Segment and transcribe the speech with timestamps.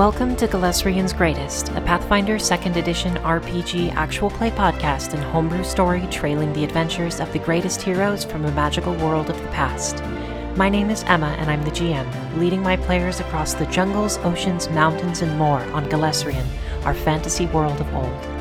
[0.00, 6.08] Welcome to Galesrian's Greatest, a Pathfinder 2nd Edition RPG actual play podcast and homebrew story
[6.10, 10.02] trailing the adventures of the greatest heroes from a magical world of the past.
[10.56, 14.70] My name is Emma, and I'm the GM, leading my players across the jungles, oceans,
[14.70, 16.46] mountains, and more on Galesrian,
[16.86, 18.39] our fantasy world of old.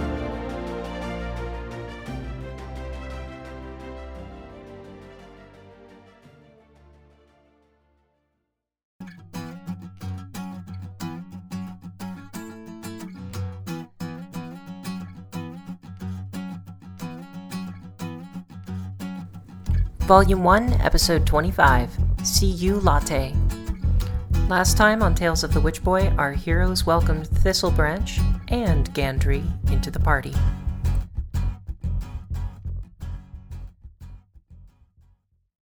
[20.10, 23.32] Volume 1, Episode 25 See You Latte.
[24.48, 28.18] Last time on Tales of the Witch Boy, our heroes welcomed Thistlebranch
[28.48, 30.34] and Gandry into the party.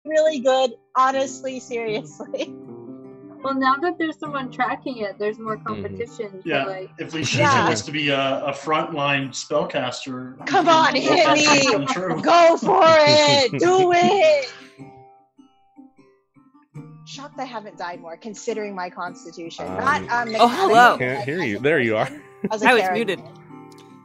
[0.04, 2.54] Really good, honestly, seriously.
[3.46, 6.30] Well, now that there's someone tracking it, there's more competition.
[6.30, 6.50] Mm-hmm.
[6.50, 7.68] Yeah, like, if Leisha Yeah.
[7.68, 12.22] wants to be a, a frontline spellcaster, Come on, hit me.
[12.24, 13.52] Go for it!
[13.60, 14.52] Do it!
[17.06, 19.68] Shocked I haven't died more, considering my constitution.
[19.68, 20.98] Um, Not um, Oh, hello.
[20.98, 21.59] Can't hear you.
[21.59, 22.09] There you are.
[22.50, 23.22] As a I was muted.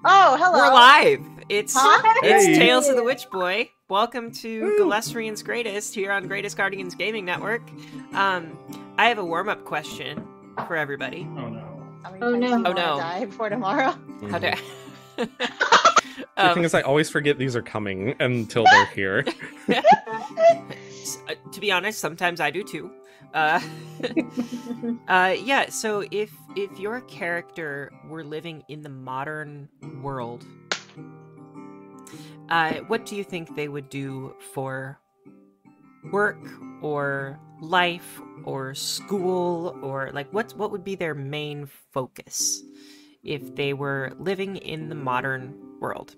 [0.04, 0.58] Oh, hello.
[0.58, 1.26] We're live.
[1.48, 2.02] It's Huh?
[2.22, 2.54] it's Hey.
[2.58, 3.70] Tales of the Witch Boy.
[3.88, 7.62] Welcome to Galesrian's Greatest here on Greatest Guardians Gaming Network.
[8.12, 8.56] Um,
[9.00, 10.28] I have a warm-up question
[10.66, 11.26] for everybody.
[11.30, 11.82] Oh no.
[12.20, 12.48] Oh, no.
[12.48, 12.98] Oh, wanna no.
[12.98, 13.98] Die before tomorrow.
[14.28, 14.50] How do
[15.16, 15.28] The
[16.36, 19.24] Um, thing is, I always forget these are coming until they're here.
[19.74, 19.80] uh,
[21.50, 22.90] to be honest, sometimes I do too.
[23.32, 23.60] Uh,
[25.08, 25.70] uh, yeah.
[25.70, 29.70] So if if your character were living in the modern
[30.02, 30.44] world,
[32.50, 35.00] uh, what do you think they would do for
[36.12, 36.46] work
[36.82, 42.62] or life or school or like what what would be their main focus
[43.22, 46.16] if they were living in the modern world?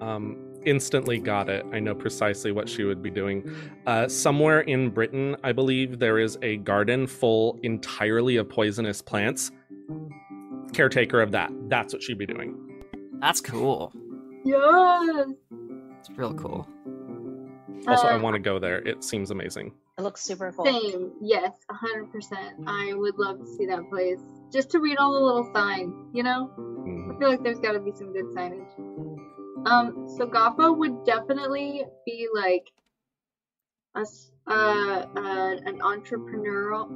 [0.00, 1.64] Um, instantly got it.
[1.72, 3.50] I know precisely what she would be doing.
[3.86, 9.50] Uh, somewhere in Britain, I believe there is a garden full entirely of poisonous plants.
[10.72, 11.50] Caretaker of that.
[11.68, 12.84] That's what she'd be doing.
[13.20, 13.92] That's cool.
[14.44, 15.28] yes.
[15.98, 16.68] It's real cool.
[17.86, 18.78] Also, I Uh, want to go there.
[18.78, 19.72] It seems amazing.
[19.98, 20.64] It looks super cool.
[20.66, 21.12] Same.
[21.20, 22.54] Yes, 100%.
[22.66, 24.20] I would love to see that place.
[24.52, 26.50] Just to read all the little signs, you know?
[26.56, 27.18] I Mhm.
[27.18, 28.72] feel like there's got to be some good signage.
[29.66, 32.70] Um, so Gaffa would definitely be like
[33.94, 34.04] a,
[34.46, 36.90] uh, uh, an entrepreneurial,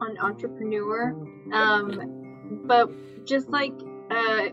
[0.00, 1.14] an entrepreneur.
[1.52, 2.90] Um, but
[3.24, 3.72] just like
[4.10, 4.48] uh,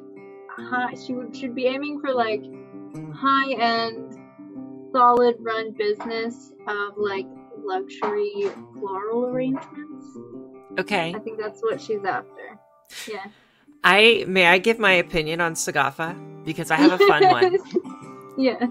[0.49, 2.43] high, she would should be aiming for like
[3.13, 4.06] high end,
[4.91, 7.25] solid run business of like
[7.63, 10.05] luxury floral arrangements.
[10.79, 11.13] Okay.
[11.15, 12.59] I think that's what she's after.
[13.07, 13.25] Yeah.
[13.83, 16.15] I may I give my opinion on Sogafa
[16.45, 17.57] because I have a fun one.
[18.37, 18.65] yeah.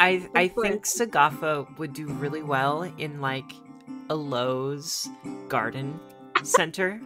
[0.00, 3.52] I I think Sogafa would do really well in like
[4.10, 5.08] a Lowe's
[5.48, 5.98] garden
[6.42, 7.00] center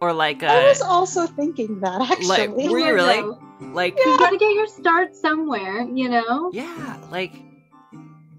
[0.00, 2.26] or like I a was also thinking that, actually.
[2.26, 3.38] like were you really know.
[3.72, 6.50] like You gotta get your start somewhere, you know?
[6.52, 7.32] yeah like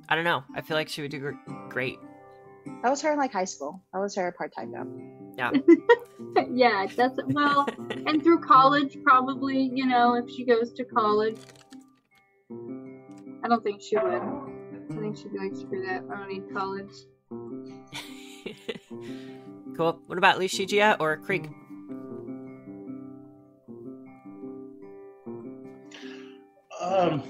[0.09, 1.37] I don't know I feel like she would do
[1.69, 1.97] great
[2.83, 3.81] That was her in like high school.
[3.93, 4.87] That was her part-time job.
[5.37, 5.51] Yeah.
[6.51, 7.67] yeah, that's well,
[8.07, 11.37] and through college, probably, you know, if she goes to college.
[13.43, 14.13] I don't think she would.
[14.13, 16.91] I think she'd be like, screw that, I don't need college.
[19.77, 21.49] cool what about Lishigia or Krieg
[26.81, 27.23] Um,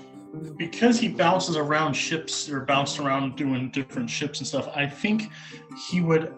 [0.57, 5.29] because he bounces around ships or bounced around doing different ships and stuff, I think
[5.89, 6.33] he would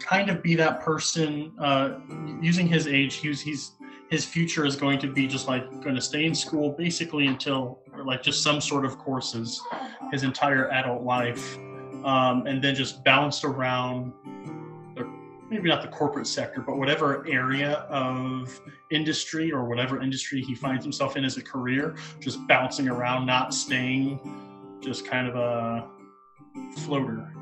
[0.00, 1.52] kind of be that person.
[1.58, 1.98] Uh,
[2.40, 3.72] using his age, he's, he's
[4.10, 7.78] his future is going to be just like going to stay in school basically until
[7.92, 9.60] or like just some sort of courses
[10.10, 11.56] his entire adult life,
[12.04, 14.12] um, and then just bounced around.
[15.50, 18.60] The, maybe not the corporate sector, but whatever area of
[18.90, 23.52] industry or whatever industry he finds himself in as a career, just bouncing around, not
[23.52, 24.20] staying,
[24.80, 25.88] just kind of a
[26.78, 27.32] floater.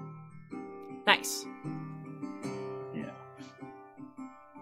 [1.06, 1.44] nice
[2.94, 3.10] Yeah.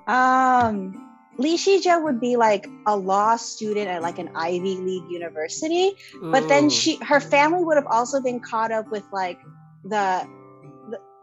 [0.07, 1.07] Um,
[1.39, 5.93] Lee Shija would be like a law student at like an Ivy League university,
[6.23, 9.39] but then she, her family would have also been caught up with like
[9.85, 10.36] the, the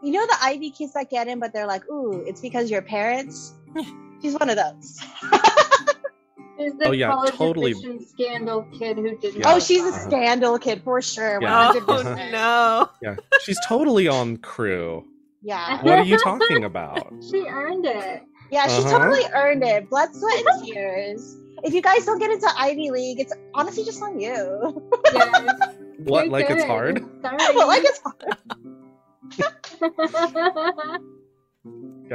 [0.04, 2.82] you know, the Ivy kids that get in, but they're like, ooh, it's because your
[2.82, 3.54] parents.
[4.22, 5.00] She's one of those.
[6.56, 7.74] There's the Oh, yeah, totally.
[8.06, 9.40] scandal kid who didn't.
[9.40, 9.52] Yeah.
[9.54, 11.40] Oh, she's a scandal kid for sure.
[11.42, 11.72] Yeah.
[11.74, 12.30] oh 100%.
[12.32, 15.04] no Yeah, she's totally on crew.
[15.42, 15.82] Yeah.
[15.82, 17.12] What are you talking about?
[17.28, 18.22] She earned it.
[18.52, 18.98] Yeah, she Uh-huh.
[18.98, 19.90] totally earned it.
[19.90, 21.36] Blood, sweat, and tears.
[21.64, 24.90] If you guys don't get into Ivy League, it's honestly just on you.
[25.12, 25.58] Yes.
[25.98, 26.24] What?
[26.26, 27.04] You're Like it's hard?
[27.20, 27.36] Sorry.
[27.54, 28.22] but like it's Got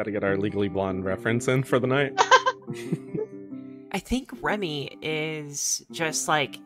[0.04, 2.14] to get our Legally Blonde reference in for the night.
[3.92, 6.60] I think Remy is just like.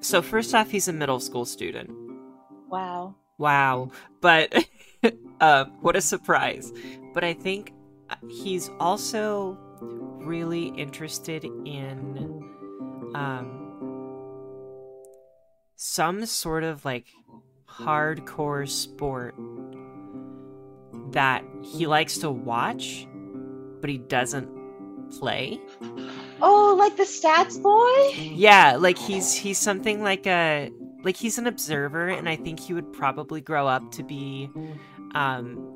[0.00, 1.90] So, first off, he's a middle school student.
[2.68, 3.14] wow.
[3.38, 3.90] Wow.
[4.20, 4.66] But
[5.40, 6.72] uh, what a surprise.
[7.12, 7.72] But I think
[8.10, 9.58] uh, he's also
[10.20, 12.44] really interested in
[13.14, 13.64] um,
[15.76, 17.06] some sort of like
[17.68, 19.34] hardcore sport
[21.14, 23.06] that he likes to watch,
[23.80, 24.48] but he doesn't
[25.18, 25.60] play.
[26.40, 28.20] Oh, like the stats boy?
[28.34, 30.70] Yeah, like he's he's something like a
[31.02, 34.50] like he's an observer and I think he would probably grow up to be
[35.14, 35.70] um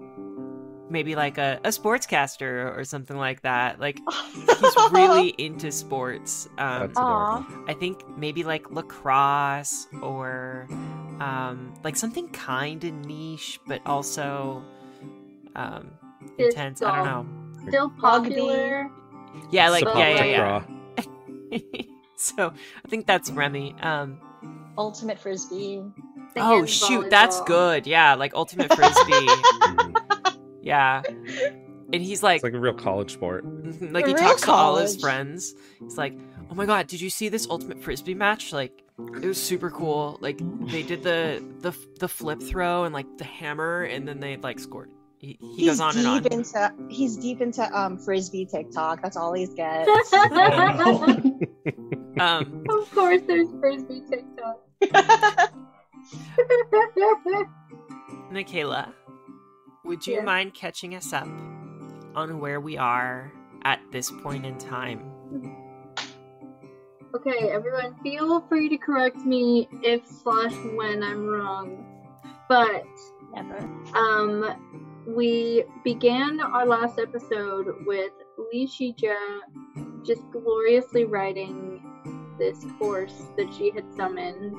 [0.90, 3.78] maybe like a, a sportscaster or something like that.
[3.78, 4.00] Like
[4.34, 6.48] he's really into sports.
[6.58, 7.36] Um That's Aw.
[7.36, 7.64] adorable.
[7.68, 10.66] I think maybe like lacrosse or
[11.20, 14.64] um like something kind of niche but also
[15.56, 15.90] um
[16.36, 16.82] Disc intense.
[16.82, 17.04] I don't
[17.64, 17.68] know.
[17.68, 18.00] Still Rugby.
[18.00, 18.90] popular.
[19.50, 20.62] Yeah, like Sepak yeah, yeah,
[21.50, 21.82] yeah.
[22.16, 22.52] so
[22.84, 23.74] I think that's Remy.
[23.80, 24.20] Um
[24.76, 25.82] Ultimate frisbee.
[26.36, 27.46] Oh Sand shoot, that's volleyball.
[27.46, 27.86] good.
[27.86, 29.26] Yeah, like ultimate frisbee.
[30.60, 31.02] Yeah,
[31.92, 33.46] and he's like, It's like a real college sport.
[33.46, 35.54] mhm, like he real talks to all his friends.
[35.78, 36.18] He's like,
[36.50, 38.52] "Oh my god, did you see this ultimate frisbee match?
[38.52, 40.18] Like, it was super cool.
[40.20, 40.38] Like,
[40.70, 44.58] they did the the the flip throw and like the hammer, and then they like
[44.58, 46.32] scored." He, he he's goes on deep and on.
[46.32, 49.02] into he's deep into um frisbee TikTok.
[49.02, 49.90] That's all he gets.
[52.20, 54.58] Um, of course, there's frisbee TikTok.
[58.32, 58.92] Nikayla,
[59.84, 60.22] would you Yeah.
[60.22, 61.28] mind catching us up
[62.16, 63.32] on where we are
[63.62, 65.00] at this point in time?
[67.14, 71.84] okay, everyone, feel free to correct me if slash when I'm wrong.
[72.48, 72.84] But
[73.34, 73.58] Never.
[73.94, 78.12] Um, we began our last episode with
[78.52, 79.16] Li Shija
[80.04, 81.82] just gloriously riding
[82.38, 84.54] this horse that she had summoned.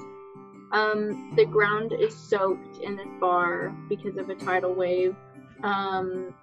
[0.72, 5.16] Um, the ground is soaked in this bar because of a tidal wave.
[5.64, 6.34] Um,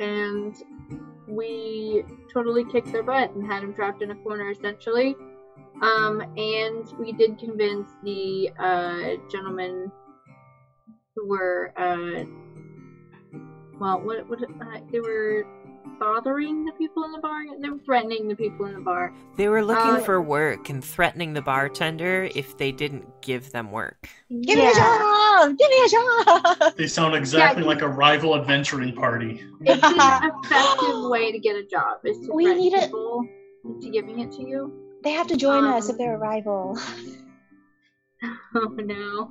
[0.00, 0.56] and
[1.28, 5.14] we totally kicked their butt and had him trapped in a corner essentially.
[5.80, 9.92] Um, and we did convince the uh, gentleman
[11.14, 12.24] who were uh
[13.80, 15.44] well what what uh, they were
[16.00, 19.48] bothering the people in the bar they were threatening the people in the bar They
[19.48, 24.08] were looking Uh, for work and threatening the bartender if they didn't give them work.
[24.30, 25.56] Give me a job!
[25.58, 26.74] Give me a job!
[26.76, 27.68] They sound exactly Yeah.
[27.68, 29.44] like a rival adventuring party.
[29.60, 32.84] it's an effective way to get a job is to We need it.
[32.90, 33.28] people
[33.64, 34.72] into giving it to you
[35.04, 36.78] They have to join us Um, if they're a rival.
[38.54, 39.30] oh no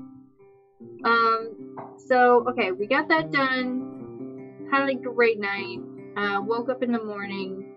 [1.03, 1.75] um
[2.07, 3.92] so okay we got that done
[4.73, 5.77] had a great night
[6.17, 7.75] uh woke up in the morning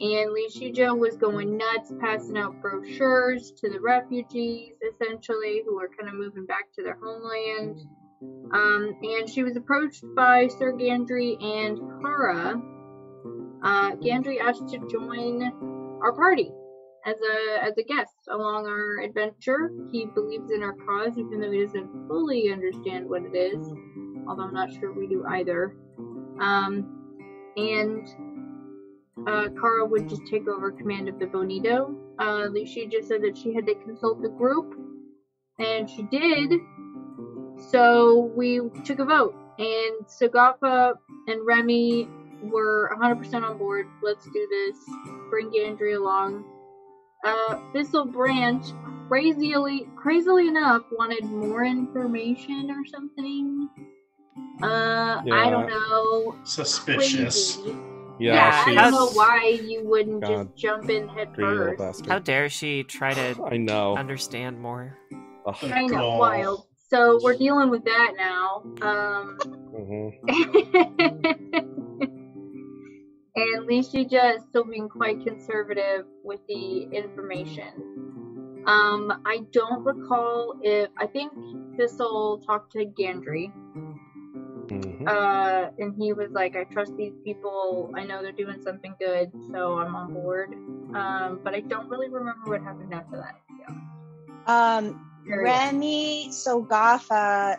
[0.00, 6.08] and Shijo was going nuts passing out brochures to the refugees essentially who were kind
[6.08, 7.80] of moving back to their homeland
[8.54, 12.62] um and she was approached by Sir Gandry and Kara
[13.62, 15.52] uh Gandry asked to join
[16.02, 16.50] our party
[17.04, 19.70] as a as a guest along our adventure.
[19.90, 23.66] He believes in our cause, even though he doesn't fully understand what it is.
[24.28, 25.74] Although I'm not sure we do either.
[26.40, 28.06] Um, and
[29.26, 31.94] uh, Kara would just take over command of the Bonito.
[32.18, 34.74] Uh, she just said that she had to consult the group,
[35.58, 36.52] and she did.
[37.70, 40.94] So we took a vote, and Sogafa
[41.26, 42.08] and Remy
[42.42, 43.86] were 100% on board.
[44.02, 44.76] Let's do this.
[45.30, 46.44] Bring Gandry along
[47.24, 48.64] uh, Thistle Branch,
[49.08, 53.68] crazily, crazily enough, wanted more information or something.
[54.62, 56.34] Uh, I don't know.
[56.44, 57.56] Suspicious.
[57.56, 57.76] Crazy.
[58.20, 60.48] Yeah, Yeah, I don't know why you wouldn't God.
[60.48, 62.06] just jump in head first.
[62.06, 63.96] How dare she try to I know.
[63.96, 64.98] understand more?
[65.46, 65.56] Ugh.
[65.62, 66.18] I know, Oh.
[66.18, 66.64] wild.
[66.90, 68.62] So we're dealing with that now.
[68.80, 69.38] Um,
[69.76, 71.58] mm-hmm.
[73.36, 78.64] and Lee Shija is still being quite conservative with the information.
[78.66, 81.32] Um, I don't recall if I think
[81.76, 83.52] Thistle talked to Gandry,
[84.68, 85.08] Mhm.
[85.08, 87.90] uh, and he was like, "I trust these people.
[87.94, 90.54] I know they're doing something good, so I'm on board."
[90.94, 93.40] Um, but I don't really remember what happened after that.
[93.58, 94.78] Yeah.
[94.78, 97.58] Um, Remy Sogafa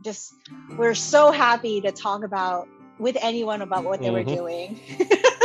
[0.00, 0.34] just
[0.76, 4.36] we're so happy to talk about with anyone about what they were Mhm.
[4.36, 4.80] doing.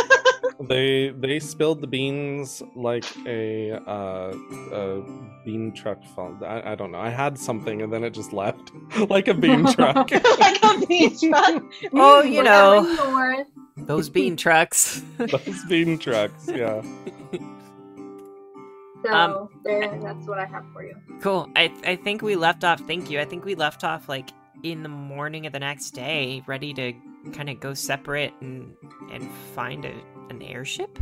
[0.68, 4.34] They they spilled the beans like a uh,
[4.72, 5.02] a
[5.46, 6.38] bean truck fall.
[6.46, 7.00] I, I don't know.
[7.00, 8.72] I had something and then it just left
[9.10, 10.10] like a bean truck.
[10.12, 11.64] like a beach truck.
[11.94, 13.46] Oh, you We're know.
[13.78, 15.02] Those bean trucks.
[15.18, 16.48] Those bean trucks.
[16.48, 16.82] Yeah.
[19.06, 20.96] So Um, there, that's what I have for you.
[21.22, 21.50] Cool.
[21.56, 22.80] I I think we left off.
[22.88, 23.20] Thank you.
[23.20, 24.30] I think we left off like
[24.64, 26.94] in the morning of the next day, ready to
[27.32, 28.76] kind of go separate and
[29.12, 29.94] and find a,
[30.30, 31.00] an airship.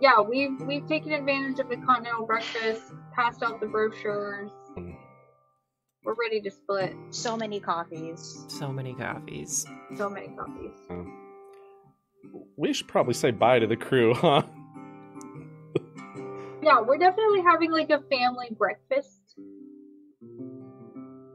[0.00, 4.50] Yeah, we've we've taken advantage of the continental breakfast, passed out the brochures.
[6.02, 6.96] We're ready to split.
[7.10, 8.46] So many coffees.
[8.48, 9.66] So many coffees.
[9.96, 10.72] So many copies.
[12.56, 14.42] We should probably say bye to the crew, huh?
[16.62, 19.19] Yeah, we're definitely having like a family breakfast.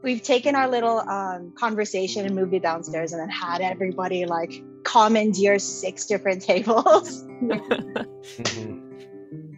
[0.05, 4.63] We've taken our little um, conversation and moved it downstairs, and then had everybody like
[4.83, 7.23] commandeer six different tables.
[7.23, 8.81] Mhm.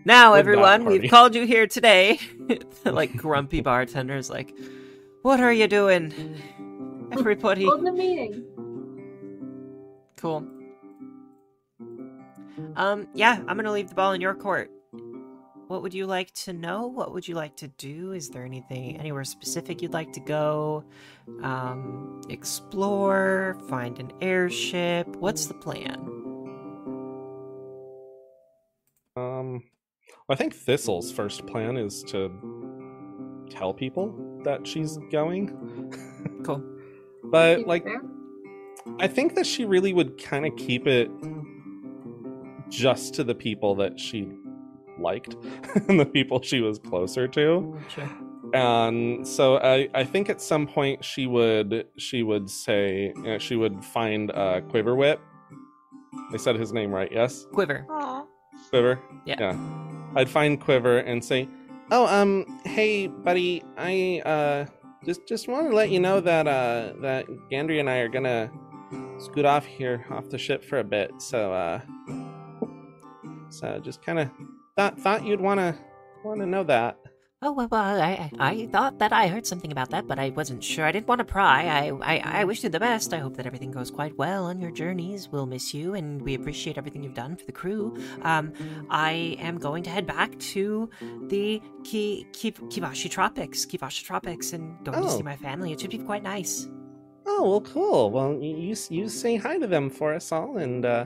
[0.06, 2.22] Now, Good everyone, we've called you here today.
[2.86, 4.56] like grumpy bartenders, like,
[5.22, 6.14] what are you doing?
[7.12, 8.46] Everybody, Hold the meeting.
[10.16, 10.48] cool.
[12.78, 14.72] Um, yeah, I'm gonna leave the ball in your court.
[15.68, 16.88] What would you like to know?
[16.88, 18.14] What would you like to do?
[18.14, 20.86] Is there anything, anywhere specific you'd like to go?
[21.44, 25.08] Um, explore, find an airship.
[25.18, 25.98] What's the plan?
[29.18, 29.64] Um,
[30.30, 32.32] I think Thistle's first plan is to
[33.50, 35.94] tell people that she's going.
[36.44, 36.64] Cool.
[37.26, 38.02] but Seems like, fair.
[39.00, 41.10] I think that she really would kind of keep it
[42.70, 44.32] just to the people that she
[45.00, 45.36] liked
[45.88, 47.80] and the people she was closer to.
[47.90, 48.10] Sure.
[48.54, 53.56] And so I, I think at some point she would she would say uh, she
[53.56, 55.20] would find uh, Quiver Whip.
[56.34, 57.46] I said his name right, yes?
[57.54, 57.86] Quiver.
[57.90, 58.26] Aw.
[58.70, 59.00] Quiver?
[59.26, 59.36] Yeah.
[59.40, 59.58] Yeah.
[60.16, 61.48] I'd find Quiver and say,
[61.92, 64.66] "Oh, um, hey, buddy, I uh
[65.06, 68.50] just just want to let you know that uh that Gandry and I are gonna
[69.20, 71.12] scoot off here off the ship for a bit.
[71.20, 71.82] So uh
[73.50, 74.30] so just kind of
[74.78, 75.76] thought thought you'd want to
[76.24, 76.98] want to know that.
[77.44, 80.30] Oh well, well I, I I thought that I heard something about that, but I
[80.30, 80.86] wasn't sure.
[80.86, 81.66] I didn't want to pry.
[81.68, 83.14] I, I I wish you the best.
[83.14, 85.30] I hope that everything goes quite well on your journeys.
[85.30, 87.96] We'll miss you, and we appreciate everything you've done for the crew.
[88.24, 88.54] Um,
[88.90, 90.90] I am going to head back to
[91.28, 95.18] the Ki, Ki, Kivashi Tropics, Kivashi Tropics, and going to Oh.
[95.18, 95.72] see my family.
[95.72, 96.68] It should be quite nice.
[97.28, 98.10] Oh well, cool.
[98.10, 101.06] Well, you you, say hi to them for us all, and uh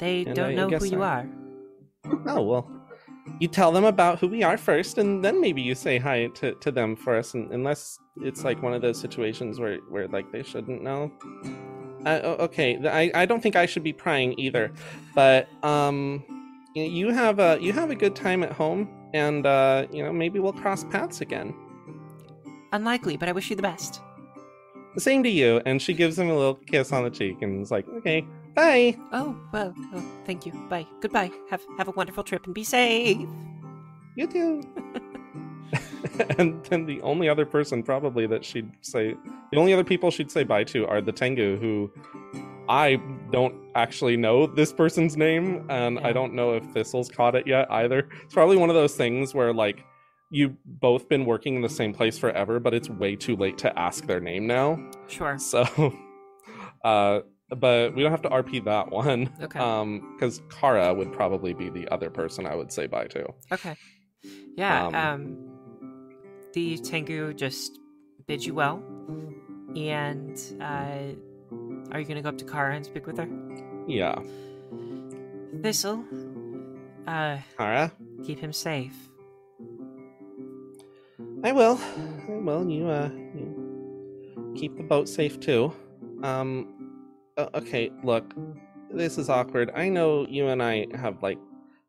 [0.00, 1.28] They And don't I know guess who you are.
[2.26, 2.66] oh well.
[3.38, 6.54] You tell them about who we are first, and then maybe you say hi to,
[6.54, 10.30] to them for us, and, unless it's like one of those situations where, where like
[10.32, 11.10] they shouldn't know.
[12.04, 14.72] Uh, okay, I, I don't think I should be prying either,
[15.14, 16.24] but um,
[16.74, 20.38] you have a you have a good time at home, and uh, you know maybe
[20.38, 21.54] we'll cross paths again.
[22.72, 24.00] Unlikely, but I wish you the best.
[24.94, 25.60] The same to you.
[25.66, 28.96] And she gives him a little kiss on the cheek, and is like, okay, bye.
[29.12, 30.52] Oh well, oh, thank you.
[30.68, 30.86] Bye.
[31.00, 31.30] Goodbye.
[31.50, 33.28] Have have a wonderful trip and be safe.
[34.16, 34.62] You too.
[36.38, 39.14] and then the only other person probably that she'd say
[39.52, 41.90] the only other people she'd say bye to are the Tengu who
[42.68, 47.46] I don't actually know this person's name and I don't know if Thistle's caught it
[47.46, 48.08] yet either.
[48.22, 49.84] It's probably one of those things where like
[50.30, 53.78] you've both been working in the same place forever, but it's way too late to
[53.78, 54.78] ask their name now.
[55.08, 55.38] Sure.
[55.38, 55.64] So
[56.84, 57.20] uh
[57.56, 59.30] but we don't have to RP that one.
[59.42, 59.58] Okay.
[59.58, 63.32] Um because Kara would probably be the other person I would say bye to.
[63.52, 63.76] Okay.
[64.56, 65.50] Yeah, Um, um,
[66.52, 67.78] the Tengu just
[68.26, 68.82] bid you well.
[69.76, 71.14] And uh,
[71.92, 73.28] are you going to go up to Kara and speak with her?
[73.86, 74.16] Yeah.
[75.62, 76.04] Thistle,
[77.06, 77.92] uh, Kara?
[78.24, 78.92] keep him safe.
[81.42, 81.78] I will.
[82.28, 82.68] I will.
[82.68, 85.72] You uh you keep the boat safe too.
[86.22, 86.79] Um
[87.40, 88.34] Uh, okay, look.
[88.90, 89.70] This is awkward.
[89.74, 91.38] I know you and I have like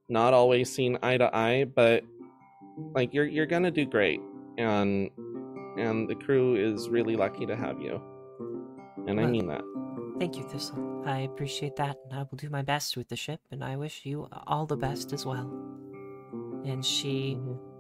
[0.08, 2.04] not always seen eye to eye, but
[2.94, 4.22] like you're you're to do great.
[4.58, 5.10] And
[5.78, 8.02] and the crew is really lucky to have you.
[9.08, 9.64] And I mean that.
[10.20, 11.04] Thank you, Thistle.
[11.06, 14.06] I appreciate that, and I will do my best with the ship, and I wish
[14.06, 15.52] you all the best as well.
[16.64, 17.71] And she mm-hmm.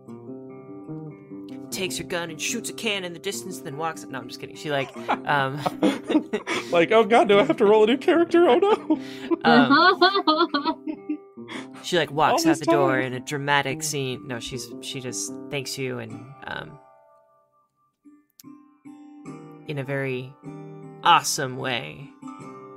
[1.71, 4.03] Takes her gun and shoots a can in the distance, then walks.
[4.05, 4.55] No, I'm just kidding.
[4.55, 4.95] She like,
[5.27, 5.57] um,
[6.71, 8.47] like, oh god, do I have to roll a new character?
[8.47, 8.99] Oh no.
[9.45, 10.85] um,
[11.83, 14.27] she like walks out this the door in a dramatic scene.
[14.27, 16.13] No, she's she just thanks you and
[16.45, 16.77] um
[19.67, 20.33] in a very
[21.03, 22.09] awesome way,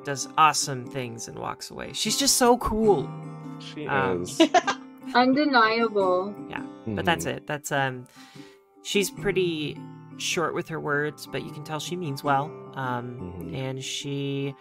[0.05, 1.93] does awesome things, and walks away.
[1.93, 3.09] She's just so cool.
[3.59, 4.41] She Um, is.
[5.15, 6.35] Undeniable.
[6.49, 7.37] Yeah, but that's Mhm.
[7.37, 7.47] it.
[7.47, 8.07] That's um,
[8.85, 9.77] she's pretty
[10.19, 12.45] short with her words, but you can tell she means well.
[12.75, 13.55] Um, Mhm.
[13.55, 14.55] and she.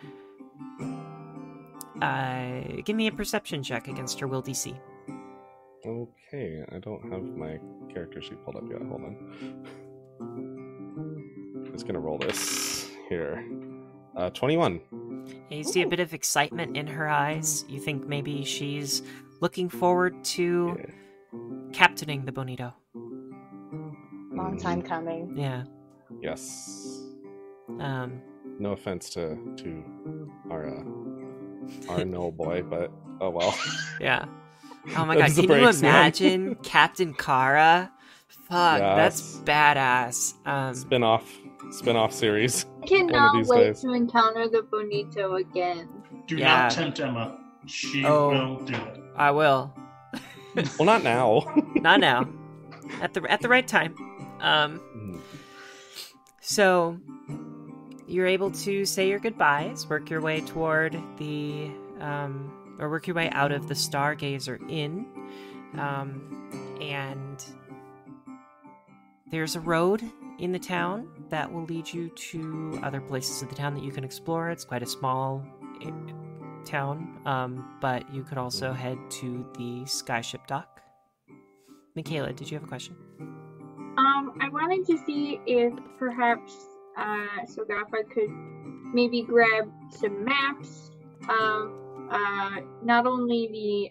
[2.02, 4.74] Uh, give me a perception check against her will DC.
[5.86, 7.60] Okay, I don't have my
[7.94, 8.82] character sheet pulled up yet.
[8.82, 9.16] Hold on.
[11.72, 13.46] Just gonna roll this here.
[14.16, 14.80] Uh, 21.
[14.92, 17.66] And you see a bit of excitement in her eyes.
[17.68, 19.02] You think maybe she's
[19.42, 20.86] looking forward to Yeah.
[21.74, 22.74] captaining the Bonito.
[24.34, 25.36] Long time coming.
[25.38, 25.64] Yeah.
[26.22, 27.02] Yes.
[27.80, 28.22] Um,
[28.60, 29.84] No offense to to
[30.52, 30.84] our uh,
[31.92, 33.56] our Noel boy, but oh well.
[34.02, 34.26] yeah.
[34.98, 35.92] Oh my god, is the can you breaks, man.
[35.96, 37.92] imagine Captain Kara?
[38.28, 40.34] Fuck, that's badass.
[40.46, 41.26] Um, spin-off
[41.72, 42.66] spin-off series.
[42.84, 43.82] I cannot wait days.
[43.82, 45.88] to encounter the Bonito again.
[46.28, 46.64] Do Yeah.
[46.64, 47.40] not tempt Emma.
[47.66, 48.30] She Oh.
[48.30, 49.00] will do it.
[49.16, 49.74] I will.
[50.78, 51.52] Well, not now.
[51.76, 52.28] Not now.
[53.02, 53.96] At the at the right time.
[54.44, 55.22] Um,
[56.42, 57.00] so
[58.08, 63.16] you're able to say your goodbyes, work your way toward the um, or work your
[63.16, 65.06] way out of the Stargazer Inn,
[65.80, 67.44] um, and
[69.32, 70.04] there's a road
[70.40, 73.92] in the town that will lead you to other places of the town that you
[73.92, 74.50] can explore.
[74.50, 75.44] It's quite a small
[75.82, 75.92] eh,
[76.66, 80.82] town, um, but you could also head to the skyship dock.
[81.96, 82.96] Michaela, did you have a question?
[84.40, 88.30] I wanted to see if perhaps uh, Sogafa could
[88.94, 90.92] maybe grab some maps
[91.30, 91.72] of
[92.12, 93.48] uh, not only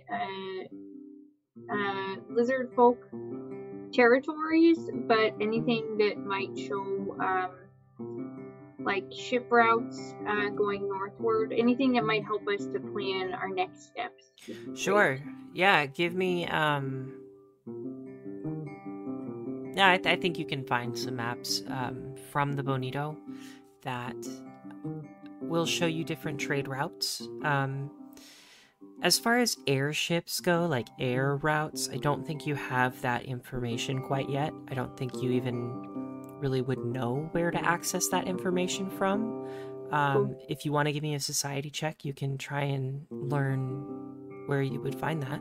[0.08, 2.98] the uh, uh, lizard folk
[3.92, 7.50] territories, but anything that might show um,
[8.84, 13.84] like ship routes uh, going northward, anything that might help us to plan our next
[13.84, 14.32] steps.
[14.74, 15.18] Sure.
[15.54, 17.21] Yeah, give me um
[19.74, 23.16] Yeah, I, th- I think you can find some maps um, from the Bonito
[23.82, 24.16] that
[25.40, 27.26] will show you different trade routes.
[27.42, 27.90] Um,
[29.02, 34.00] as far as airships go, like air routes, I don't think you have that information
[34.02, 34.52] quite yet.
[34.68, 35.56] I don't think you even
[36.38, 39.48] really would know where to access that information from.
[39.90, 44.46] Um, if you want to give me a society check, you can try and learn
[44.46, 45.40] where you would find that.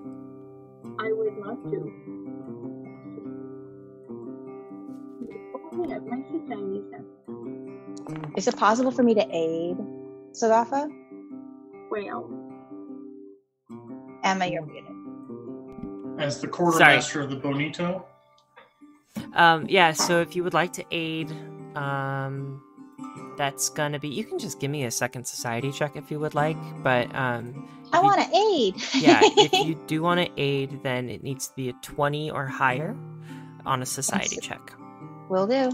[1.00, 2.21] I would love to.
[5.72, 5.88] My
[6.32, 8.36] society stuff.
[8.38, 9.78] Is it possible for me to aid
[10.34, 10.90] Sogafa?
[11.90, 12.30] Well,
[14.24, 14.92] Emma, you're muted.
[16.20, 18.06] As the quartermaster of the Bonito,
[19.34, 21.32] Um, yeah, so if you would like to aid,
[21.76, 22.62] um,
[23.38, 24.10] that's gonna be.
[24.10, 27.68] You can just give me a second society check if you would like, but um,
[27.94, 28.76] I want to aid.
[29.04, 32.46] yeah, if you do want to aid, then it needs to be a twenty or
[32.46, 32.96] higher
[33.66, 34.74] on a society That's- check.
[35.32, 35.72] Will do.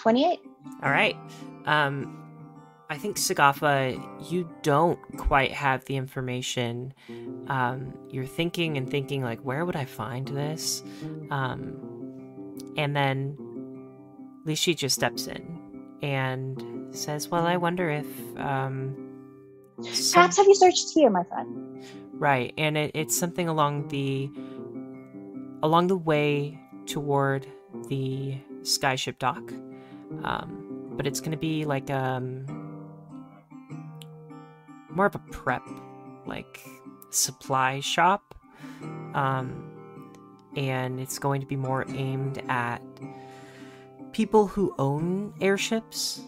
[0.00, 0.40] 28.
[0.82, 1.16] All right.
[1.66, 2.18] Um,
[2.90, 3.96] I think Sogafa,
[4.28, 6.92] you don't quite have the information.
[7.46, 10.82] Um, you're thinking and thinking like, where would I find this?
[11.30, 11.78] Um,
[12.76, 13.36] and then
[14.44, 18.06] Lishi just steps in and says, "Well, I wonder if
[18.36, 18.96] um,
[19.82, 21.84] some- Perhaps have you searched here, my friend?
[22.14, 24.28] Right, and it, it's something along the
[25.62, 27.46] along the way toward
[27.88, 29.52] the skyship dock,
[30.24, 32.46] um, but it's going to be like um
[34.90, 35.62] more of a prep,
[36.26, 36.60] like
[37.10, 38.34] supply shop,
[39.14, 39.70] um,
[40.56, 42.82] and it's going to be more aimed at
[44.12, 46.20] people who own airships.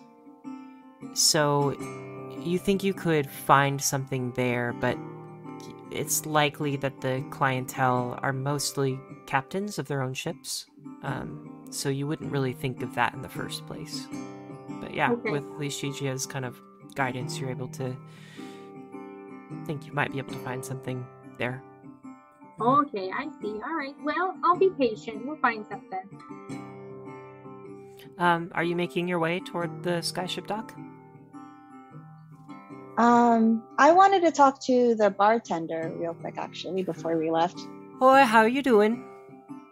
[1.12, 1.78] So
[2.40, 4.98] you think you could find something there, but
[5.90, 10.66] it's likely that the clientele are mostly captains of their own ships.
[11.02, 14.06] Um, so you wouldn't really think of that in the first place.
[14.80, 15.30] But yeah, Okay.
[15.30, 16.60] with Lishijia's kind of
[16.94, 17.96] guidance, you're able to
[19.66, 21.04] think you might be able to find something
[21.38, 21.62] there.
[22.60, 23.52] okay, I see.
[23.64, 23.94] All right.
[24.04, 25.26] Well, I'll be patient.
[25.26, 26.62] We'll find something.
[28.18, 30.72] Um, are you making your way toward the skyship dock?
[32.96, 37.58] Um, I wanted to talk to the bartender real quick, actually, before we left.
[37.98, 39.04] Boy, how are you doing?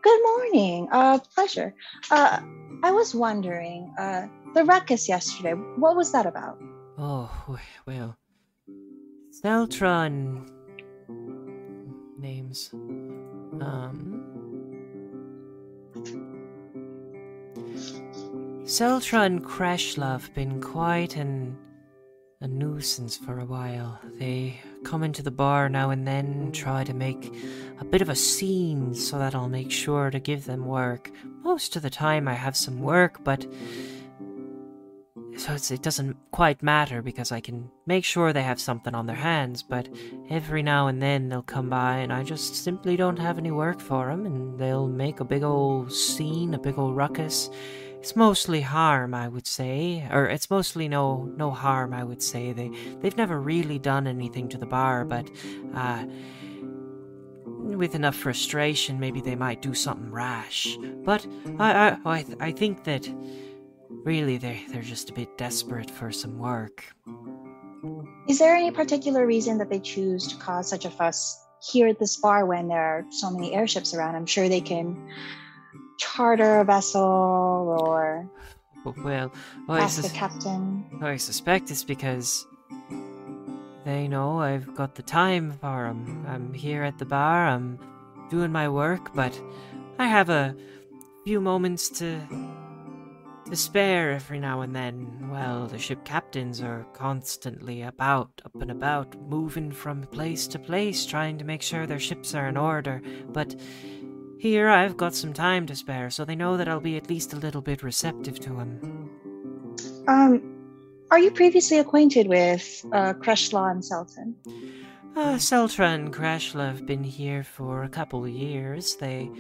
[0.02, 0.88] Good morning.
[0.90, 1.74] Uh, pleasure.
[2.10, 2.40] Uh,
[2.82, 6.60] I was wondering, uh, the ruckus yesterday, what was that about?
[6.98, 7.30] Oh,
[7.86, 8.16] well.
[9.42, 10.48] Celtron.
[12.18, 12.70] Names.
[12.72, 14.18] Um.
[19.12, 21.56] And Kreshla been quite an
[22.40, 24.00] a nuisance for a while.
[24.18, 27.34] They come into the bar now and then try to make
[27.78, 31.10] a bit of a scene so that I'll make sure to give them work.
[31.42, 33.46] Most of the time I have some work, but
[35.36, 39.16] so it doesn't quite matter because I can make sure they have something on their
[39.16, 39.88] hands, but
[40.30, 43.80] every now and then they'll come by and I just simply don't have any work
[43.80, 47.50] for them and they'll make a big old scene, a big old ruckus.
[48.02, 52.52] It's mostly harm, I would say, or it's mostly no no harm, I would say.
[52.52, 52.68] They
[53.00, 55.30] they've never really done anything to the bar, but
[55.72, 56.04] uh,
[57.46, 60.76] with enough frustration, maybe they might do something rash.
[61.04, 61.24] But
[61.60, 63.08] I I I, I think that
[63.88, 66.84] really they they're just a bit desperate for some work.
[68.26, 72.00] Is there any particular reason that they choose to cause such a fuss here at
[72.00, 74.16] this bar when there are so many airships around?
[74.16, 74.96] I'm sure they can
[76.02, 77.02] charter a vessel
[77.80, 78.28] or
[78.84, 79.32] well, well
[79.68, 80.84] I, ask the captain.
[81.00, 82.46] Oh, I suspect it's because
[83.84, 86.24] they know I've got the time for 'em.
[86.28, 87.78] I'm here at the bar, I'm
[88.30, 89.40] doing my work, but
[89.98, 90.56] I have a
[91.24, 92.20] few moments to
[93.52, 95.28] to spare every now and then.
[95.30, 101.04] Well, the ship captains are constantly about, up and about, moving from place to place,
[101.04, 103.02] trying to make sure their ships are in order.
[103.28, 103.54] But
[104.42, 107.32] here I've got some time to spare, so they know that I'll be at least
[107.32, 109.08] a little bit receptive to them.
[110.08, 110.42] Um,
[111.12, 114.34] are you previously acquainted with uh, Kreshla and Selton?
[115.14, 118.96] Uh, Seltra and Krashla have been here for a couple of years.
[118.96, 119.30] They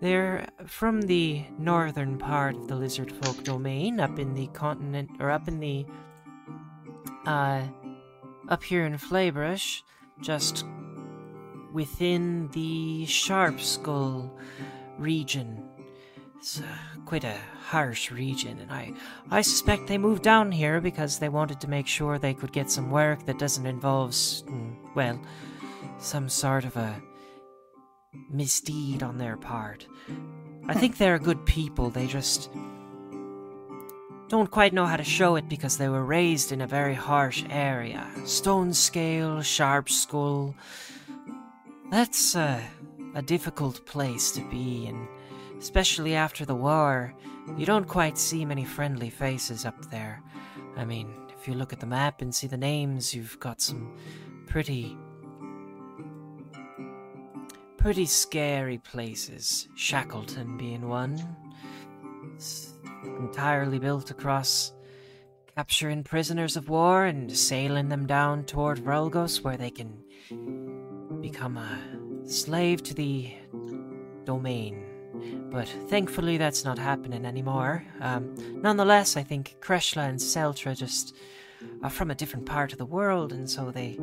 [0.00, 5.32] they're from the northern part of the lizard folk domain, up in the continent or
[5.32, 5.84] up in the
[7.26, 7.62] uh
[8.48, 9.82] up here in Flaebrush,
[10.20, 10.64] just
[11.74, 14.32] within the Sharp Skull
[14.96, 15.62] region.
[16.38, 16.64] It's uh,
[17.04, 18.92] quite a harsh region, and I,
[19.30, 22.70] I suspect they moved down here because they wanted to make sure they could get
[22.70, 25.20] some work that doesn't involve, mm, well,
[25.98, 27.02] some sort of a
[28.30, 29.86] misdeed on their part.
[30.68, 32.50] I think they're good people, they just
[34.28, 37.44] don't quite know how to show it because they were raised in a very harsh
[37.50, 38.06] area.
[38.24, 40.54] Stone scale, sharp skull.
[41.94, 42.60] That's uh,
[43.14, 45.06] a difficult place to be in,
[45.60, 47.14] especially after the war.
[47.56, 50.20] You don't quite see many friendly faces up there.
[50.76, 53.96] I mean, if you look at the map and see the names, you've got some
[54.48, 54.98] pretty.
[57.76, 59.68] pretty scary places.
[59.76, 61.16] Shackleton being one.
[62.34, 64.72] It's entirely built across
[65.54, 70.02] capturing prisoners of war and sailing them down toward Vrelgos where they can
[71.30, 71.78] become a
[72.28, 73.32] slave to the
[74.26, 74.84] domain.
[75.50, 77.82] But thankfully, that's not happening anymore.
[78.00, 81.14] Um, nonetheless, I think Kreshla and Seltra just
[81.82, 83.98] are from a different part of the world, and so they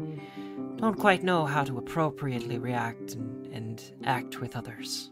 [0.78, 5.12] don't quite know how to appropriately react and, and act with others.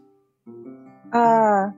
[1.12, 1.70] Uh,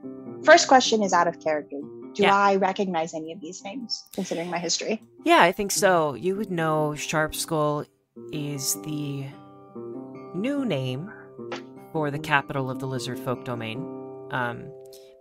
[0.44, 1.78] first question is out of character.
[2.14, 2.34] Do Yeah.
[2.34, 5.02] I recognize any of these names, considering my history?
[5.24, 6.14] Yeah, I think so.
[6.14, 7.84] You would know Sharp Skull
[8.32, 9.26] is the
[10.34, 11.10] new name
[11.92, 13.86] for the capital of the lizard folk domain.
[14.30, 14.72] Um,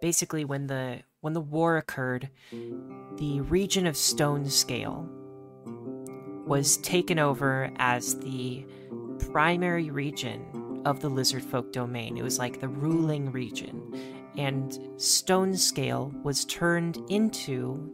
[0.01, 2.29] basically, when the when the war occurred,
[3.17, 5.07] the region of Stone Scale
[6.45, 8.65] was taken over as the
[9.31, 12.17] primary region of the lizard folk domain.
[12.17, 13.93] It was like the ruling region,
[14.37, 17.91] and Stone Scale was turned into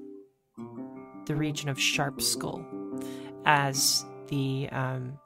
[1.25, 2.65] the region of Sharp Skull
[3.45, 5.17] as the um,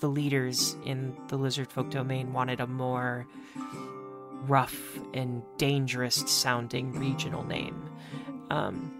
[0.00, 3.26] the leaders in the lizard folk domain wanted a more
[4.46, 7.82] rough and dangerous sounding regional name.
[8.50, 8.92] Um,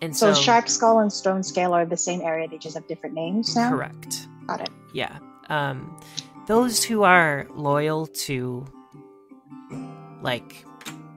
[0.00, 2.86] and So, so, Sharp Skull and Stone Scale are the same area, they just have
[2.86, 3.70] different names now?
[3.70, 4.28] correct.
[4.46, 4.70] Got it.
[4.92, 5.18] Yeah.
[5.48, 5.98] Um,
[6.46, 8.66] those who are loyal to,
[10.22, 10.64] like,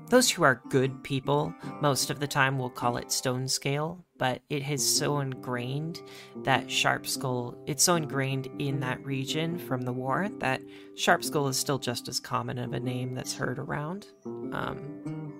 [0.10, 4.42] those who are good people, most of the time will call it stone scale, but
[4.50, 6.02] it has so ingrained
[6.44, 10.62] that sharp skull, it's so ingrained in that region from the war that
[10.96, 14.08] sharp skull is still just as common of a name that's heard around.
[14.26, 15.34] Um,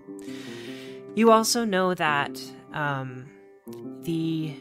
[1.14, 2.42] you also know that
[2.74, 3.26] um,
[4.02, 4.56] the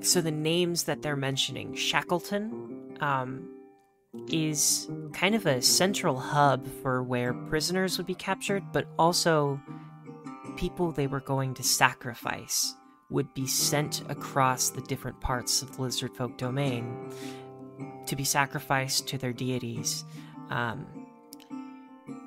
[0.00, 3.46] so the names that they're mentioning shackleton um,
[4.28, 9.60] is kind of a central hub for where prisoners would be captured but also
[10.56, 12.74] people they were going to sacrifice
[13.10, 17.10] would be sent across the different parts of the lizard folk domain
[18.06, 20.04] to be sacrificed to their deities
[20.50, 20.86] um,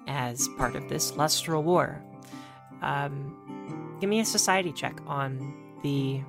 [0.08, 2.02] as part of this lustral war
[2.82, 5.54] Um, give me a society check on
[5.84, 6.22] the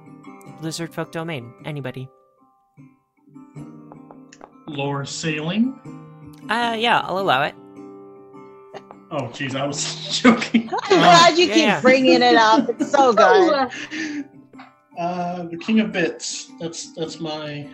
[0.61, 1.53] lizard folk domain.
[1.65, 2.09] Anybody?
[4.67, 5.81] Lore sailing.
[6.49, 7.55] Uh, yeah, I'll allow it.
[9.15, 10.71] Oh, jeez, I was joking.
[10.85, 12.67] I'm glad you yeah, keep bringing it up.
[12.71, 14.25] It's so good.
[14.99, 16.51] Uh, the King of Bits.
[16.59, 17.69] That's that's my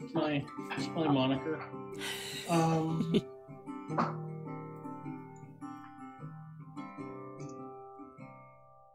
[0.00, 1.60] that's my that's my moniker.
[2.48, 3.22] Um,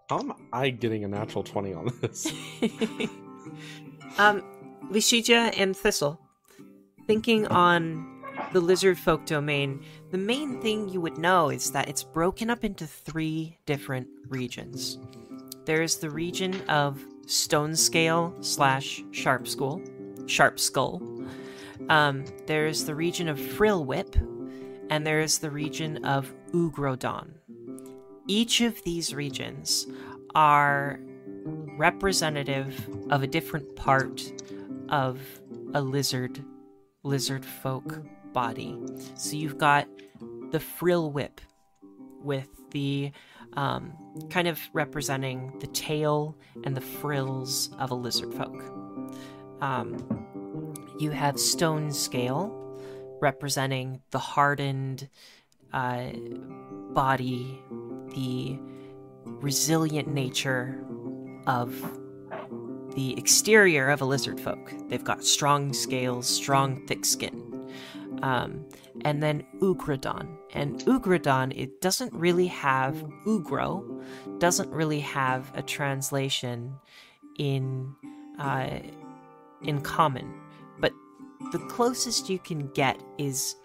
[0.10, 2.28] How am I getting a natural 20 on this?
[4.20, 4.44] um,
[4.92, 6.20] Lishija and Thistle,
[7.08, 8.06] thinking on
[8.54, 9.84] the lizard folk domain,
[10.16, 14.98] the main thing you would know is that it's broken up into three different regions.
[15.66, 19.82] There's the region of Stone Scale slash Sharp Skull,
[20.26, 21.02] Sharp Skull.
[21.90, 24.16] Um, there's the region of Frill Whip,
[24.90, 27.34] and there's the region of Ugrodon.
[28.26, 29.86] Each of these regions
[30.34, 30.98] are
[31.78, 34.32] representative of a different part
[34.88, 35.20] of
[35.74, 36.42] a lizard
[37.04, 38.02] lizard folk
[38.32, 38.78] body.
[39.16, 39.88] So you've got
[40.56, 41.42] the frill whip
[42.24, 43.12] with the
[43.58, 43.92] um,
[44.30, 48.64] kind of representing the tail and the frills of a lizard folk.
[49.60, 49.98] Um,
[50.98, 52.80] you have stone scale
[53.20, 55.10] representing the hardened
[55.74, 56.12] uh,
[56.94, 57.60] body,
[58.16, 58.58] the
[59.26, 60.82] resilient nature
[61.48, 61.76] of
[62.96, 64.72] the exterior of a lizard folk.
[64.88, 67.55] They've got strong scales, strong, thick skin.
[68.22, 68.66] Um,
[69.04, 70.38] and then Ugradon.
[70.54, 74.04] And Ugradon, it doesn't really have Ugro,
[74.40, 76.74] doesn't really have a translation
[77.38, 77.94] in
[78.40, 78.80] uh,
[79.64, 80.34] in common.
[80.80, 80.94] But
[81.52, 83.56] the closest you can get is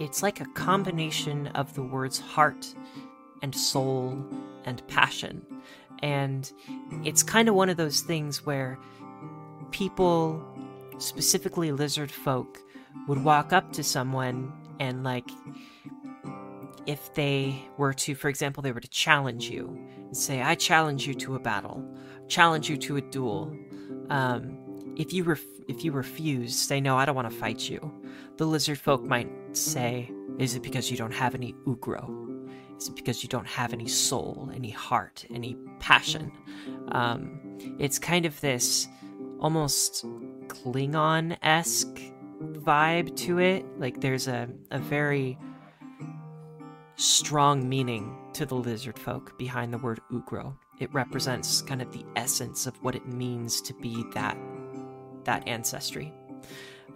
[0.00, 2.74] it's like a combination of the words heart
[3.42, 4.24] and soul
[4.64, 5.44] and passion.
[6.02, 6.50] And
[7.04, 8.78] it's kind of one of those things where
[9.70, 10.42] people,
[10.98, 12.58] specifically lizard folk,
[13.08, 15.30] would walk up to someone and, like,
[16.86, 21.06] if they were to, for example, they were to challenge you and say, I challenge
[21.06, 21.82] you to a battle,
[22.28, 23.56] challenge you to a duel.
[24.10, 24.58] Um,
[24.96, 27.92] if you ref- if you refuse, say no, I don't want to fight you.
[28.36, 32.48] The lizard folk might say, "Is it because you don't have any ugro?
[32.76, 36.30] Is it because you don't have any soul, any heart, any passion?"
[36.88, 37.40] Um,
[37.78, 38.88] it's kind of this
[39.40, 40.04] almost
[40.48, 41.98] Klingon esque
[42.40, 43.64] vibe to it.
[43.78, 45.38] Like there's a a very
[46.96, 50.56] strong meaning to the lizard folk behind the word ugro.
[50.80, 54.36] It represents kind of the essence of what it means to be that
[55.24, 56.12] that ancestry.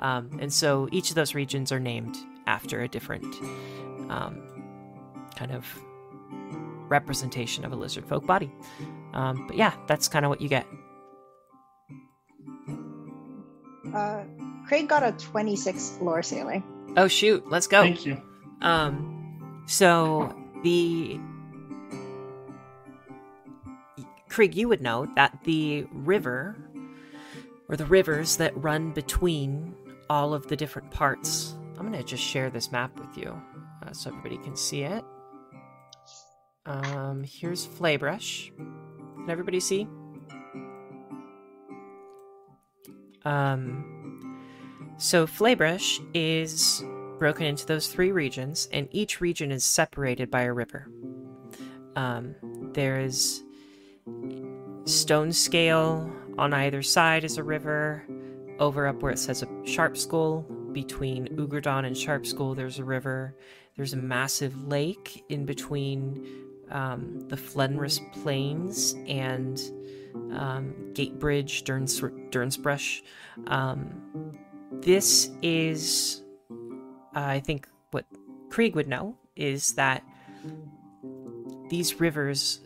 [0.00, 3.34] Um, and so each of those regions are named after a different
[4.10, 4.40] um,
[5.36, 5.66] kind of
[6.88, 8.52] representation of a lizard folk body.
[9.12, 10.66] Um, but yeah, that's kind of what you get.
[13.94, 14.24] Uh,
[14.68, 16.62] Craig got a 26 lore sailing.
[16.98, 17.80] Oh shoot, let's go.
[17.80, 18.20] thank you.
[18.60, 21.18] Um, so the
[24.28, 26.54] Craig, you would know that the river
[27.70, 29.74] or the rivers that run between
[30.10, 31.54] all of the different parts.
[31.78, 33.40] I'm gonna just share this map with you
[33.82, 35.02] uh, so everybody can see it.
[36.66, 38.52] Um, here's Flaebrush.
[38.58, 39.88] Can everybody see?
[43.24, 43.97] Um,
[44.98, 46.84] so Flaebrush is
[47.18, 50.88] broken into those three regions, and each region is separated by a river.
[51.96, 52.34] Um,
[52.72, 53.42] there is
[54.84, 58.04] Stone Scale on either side is a river.
[58.58, 62.84] Over up where it says a Sharp Skull, between Ugradon and Sharp Skull, there's a
[62.84, 63.36] river.
[63.76, 66.26] There's a massive lake in between
[66.70, 69.58] um, the Flenris Plains and
[70.32, 73.02] um, Gatebridge, Durns- Durnsbrush.
[73.46, 74.38] Um,
[74.72, 76.22] this is
[77.18, 78.06] uh, I think what
[78.50, 80.04] Krieg would know is that
[81.68, 82.60] these rivers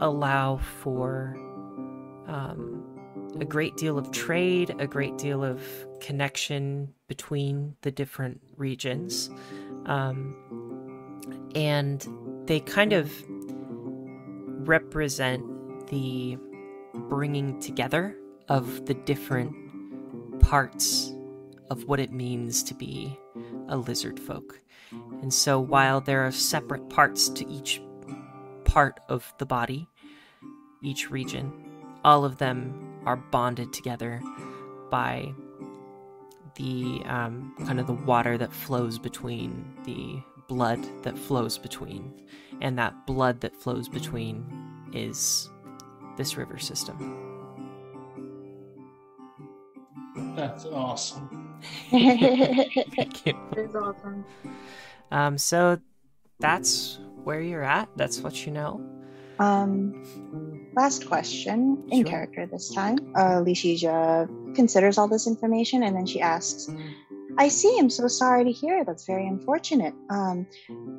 [0.00, 1.36] allow for
[2.26, 2.84] um,
[3.38, 5.62] a great deal of trade, a great deal of
[6.00, 9.30] connection between the different regions.
[9.86, 10.36] Um,
[11.54, 12.06] and
[12.46, 13.12] they kind of
[14.66, 15.44] represent
[15.88, 16.38] the
[17.08, 18.16] bringing together
[18.48, 19.54] of the different
[20.40, 21.12] parts
[21.70, 23.18] of what it means to be
[23.68, 24.60] a lizard folk.
[25.22, 27.80] And so while there are separate parts to each
[28.64, 29.88] part of the body,
[30.82, 31.52] each region,
[32.04, 34.20] all of them are bonded together
[34.90, 35.32] by
[36.56, 42.12] the um, kind of the water that flows between the blood that flows between
[42.60, 44.44] and that blood that flows between
[44.92, 45.48] is
[46.16, 47.29] this river system.
[50.40, 51.58] That's awesome.
[51.90, 53.34] Thank you.
[53.54, 54.24] That's awesome.
[55.10, 55.78] Um, so
[56.38, 57.90] that's where you're at.
[57.96, 58.80] That's what you know.
[59.38, 62.10] Um, last question in Sure.
[62.10, 62.96] character this time.
[63.14, 66.68] Uh, Lishija considers all this information and then she asks,
[67.38, 68.82] I see, I'm so sorry to hear.
[68.84, 69.92] That's very unfortunate.
[70.08, 70.46] Um,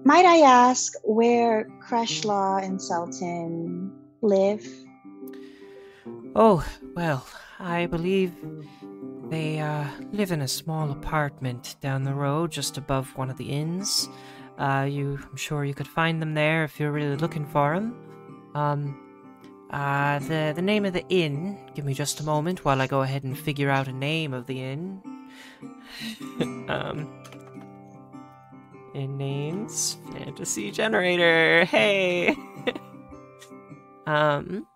[0.05, 4.63] might I ask where Kreshlaw and Selton live?
[6.35, 6.63] Oh,
[6.95, 7.25] well,
[7.59, 8.33] I believe
[9.31, 13.49] they uh, live in a small apartment down the road just above one of the
[13.49, 14.09] inns.
[14.57, 17.95] Uh, you, I'm sure you could find them there if you're really looking for them.
[18.53, 18.99] Um,
[19.71, 23.03] uh, the, the name of the inn, give me just a moment while I go
[23.03, 25.01] ahead and figure out a name of the inn.
[26.67, 27.09] um,
[28.93, 32.35] in names, fantasy generator, hey!
[34.05, 34.67] um,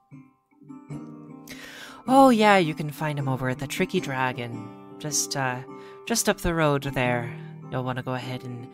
[2.07, 4.67] Oh yeah, you can find him over at the Tricky Dragon.
[4.99, 5.61] Just uh
[6.05, 7.35] just up the road there.
[7.71, 8.67] You'll want to go ahead and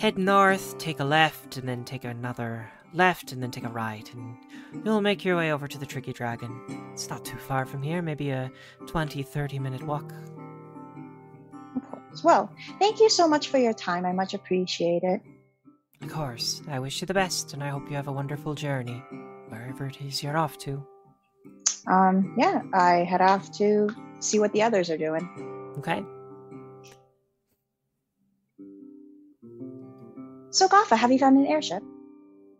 [0.00, 4.10] head north, take a left, and then take another left, and then take a right,
[4.14, 4.36] and
[4.84, 6.90] you'll make your way over to the Tricky Dragon.
[6.92, 8.50] It's not too far from here, maybe a
[8.86, 10.12] 20, 30 minute walk.
[12.24, 14.04] Well, thank you so much for your time.
[14.04, 15.20] I much appreciate it.
[16.02, 19.04] Of course, I wish you the best, and I hope you have a wonderful journey,
[19.48, 20.84] wherever it is you're off to.
[21.86, 23.88] Um, yeah, I head off to
[24.20, 25.28] see what the others are doing.
[25.78, 26.04] Okay?
[30.50, 31.82] So, Gaffa, have you found an airship?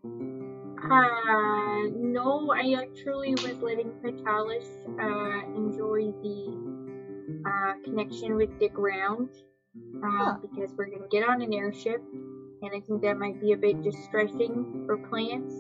[0.05, 4.67] Uh, no, I actually was letting Vitalis
[5.01, 9.29] uh, enjoy the uh, connection with Dick Round
[10.03, 10.37] uh, Huh.
[10.41, 12.03] because we're going to get on an airship,
[12.63, 15.55] and I think that might be a bit distressing for plants.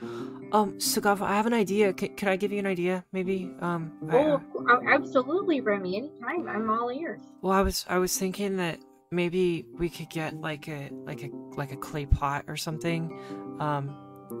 [0.52, 1.94] Um, Sogafa, I have an idea.
[1.98, 3.50] C- could I give you an idea, maybe?
[3.60, 5.96] Um, Oh, of cou- uh, absolutely, Remy.
[5.96, 6.48] Anytime.
[6.48, 7.20] I'm all ears.
[7.42, 8.78] Well, I was I was thinking that
[9.12, 13.16] maybe we could get like a like a like a clay pot or something,
[13.60, 13.94] um,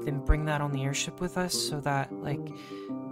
[0.04, 2.44] then bring that on the airship with us so that like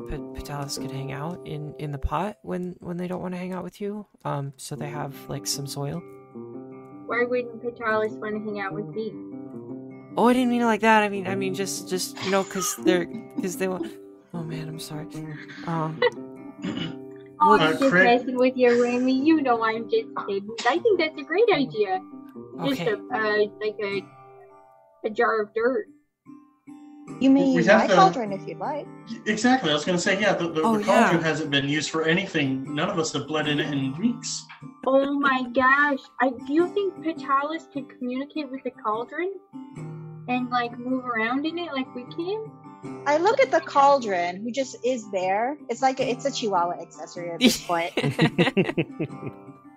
[0.08, 3.38] P- Patalis could hang out in in the pot when when they don't want to
[3.38, 4.06] hang out with you.
[4.24, 6.02] Um, so they have like some soil.
[7.06, 9.12] Why wouldn't Vitalis want to hang out with me?
[10.18, 11.02] Oh, I didn't mean it like that.
[11.04, 13.86] I mean I mean just just you know because they're because they want.
[14.34, 15.06] Oh man, I'm sorry.
[15.66, 16.00] Um,
[17.40, 19.12] Oh, Well, I'm uh, just Craig- messing with you, Remy.
[19.28, 20.50] You know I'm just kidding.
[20.68, 22.00] I think that's a great idea.
[22.66, 22.90] Just okay.
[22.90, 24.02] a, uh, like a,
[25.06, 25.86] a jar of dirt.
[27.20, 28.86] You may We use my to- cauldron if you'd like.
[29.26, 29.70] Exactly.
[29.70, 31.28] I was going to say, yeah, the, the, Oh, the cauldron yeah.
[31.28, 32.74] hasn't been used for anything.
[32.74, 34.44] None of us have bled in it in weeks.
[34.86, 36.00] Oh my gosh.
[36.20, 39.32] I do you think Patalis could communicate with the cauldron?
[40.28, 42.50] And like move around in it like we can?
[43.06, 45.56] I look at the cauldron, who just is there.
[45.68, 47.94] It's like a, it's a Chihuahua accessory at this point.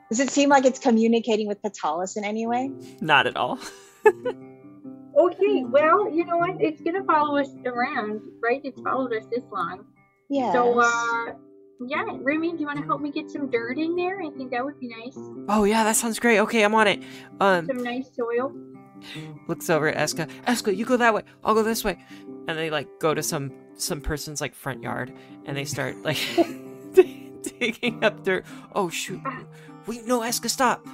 [0.10, 2.70] Does it seem like it's communicating with Patalis in any way?
[3.02, 3.58] Not at all.
[5.18, 6.62] Okay, well, you know what?
[6.62, 8.62] It's gonna follow us around, right?
[8.64, 9.86] It's followed us this long.
[10.30, 10.54] Yeah.
[10.54, 11.34] So uh
[11.86, 14.22] yeah, Remy, do you wanna help me get some dirt in there?
[14.22, 15.16] I think that would be nice.
[15.50, 16.40] Oh yeah, that sounds great.
[16.40, 17.04] Okay, I'm on it.
[17.40, 18.54] Um, Some nice soil.
[19.48, 20.30] Looks over at Eska.
[20.48, 21.24] Eska, you go that way.
[21.44, 21.98] I'll go this way.
[22.48, 25.14] And they like go to some some person's like front yard,
[25.46, 26.18] and they start like
[27.60, 28.46] digging up dirt.
[28.74, 29.22] Oh shoot!
[29.88, 30.86] Wait, no, Eska, stop.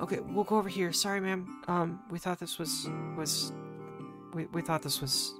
[0.00, 0.92] Okay, we'll go over here.
[0.92, 1.62] Sorry, ma'am.
[1.68, 3.52] Um, we thought this was was
[4.34, 5.34] we, we thought this was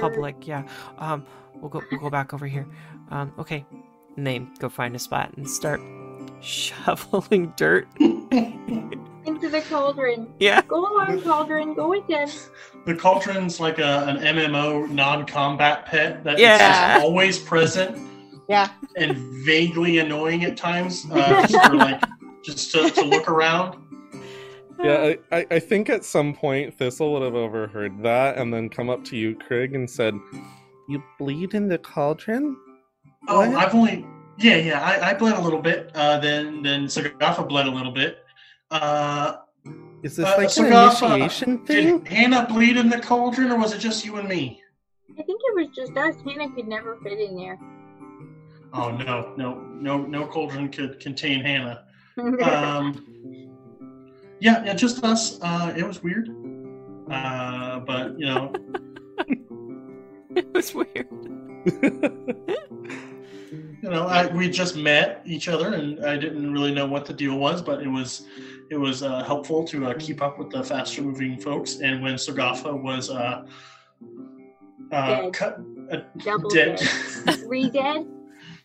[0.00, 0.46] public.
[0.46, 0.64] Yeah.
[0.98, 1.24] Um,
[1.56, 2.66] we'll go we'll go back over here.
[3.10, 3.64] Um, okay.
[4.16, 5.80] And they go find a spot and start
[6.40, 7.88] shoveling dirt.
[8.00, 10.32] Into the cauldron.
[10.40, 10.62] Yeah.
[10.62, 12.28] Go along, cauldron, go with them.
[12.86, 16.94] The cauldron's like a, an MMO non-combat pet that's Yeah.
[16.94, 17.98] just always present
[18.48, 18.70] yeah.
[18.96, 22.02] and vaguely annoying at times, uh, just for like
[22.42, 23.76] just to, to look around.
[24.82, 28.68] Yeah, I, I, I think at some point Thistle would have overheard that and then
[28.68, 30.14] come up to you, Craig, and said,
[30.88, 32.56] You bleed in the cauldron?
[33.26, 33.56] Oh, What?
[33.56, 34.06] I've only
[34.38, 35.90] yeah yeah I, I bled a little bit.
[35.94, 38.18] Uh, then then Sogafa bled a little bit.
[38.70, 39.36] Uh,
[40.02, 41.98] Is this Uh, like so an Goff, initiation thing?
[42.00, 44.62] did Hannah bleed in the cauldron, or was it just you and me?
[45.18, 46.14] I think it was just us.
[46.24, 47.58] Hannah could never fit in there.
[48.72, 51.84] Oh no no no no cauldron could contain Hannah.
[52.42, 53.04] um,
[54.40, 55.38] yeah, yeah, just us.
[55.42, 56.28] Uh, it was weird,
[57.10, 58.52] uh, but you know,
[60.36, 61.08] It was weird.
[63.82, 67.12] you know, I, we just met each other, and I didn't really know what the
[67.12, 68.26] deal was, but it was
[68.70, 71.76] it was uh, helpful to uh, keep up with the faster moving folks.
[71.80, 73.46] And when Sogafa was uh,
[74.90, 75.32] Uh, Dead.
[75.34, 75.60] cut,
[75.92, 76.78] uh, Double dead.
[77.26, 77.40] dead.
[77.46, 78.06] Re-dead?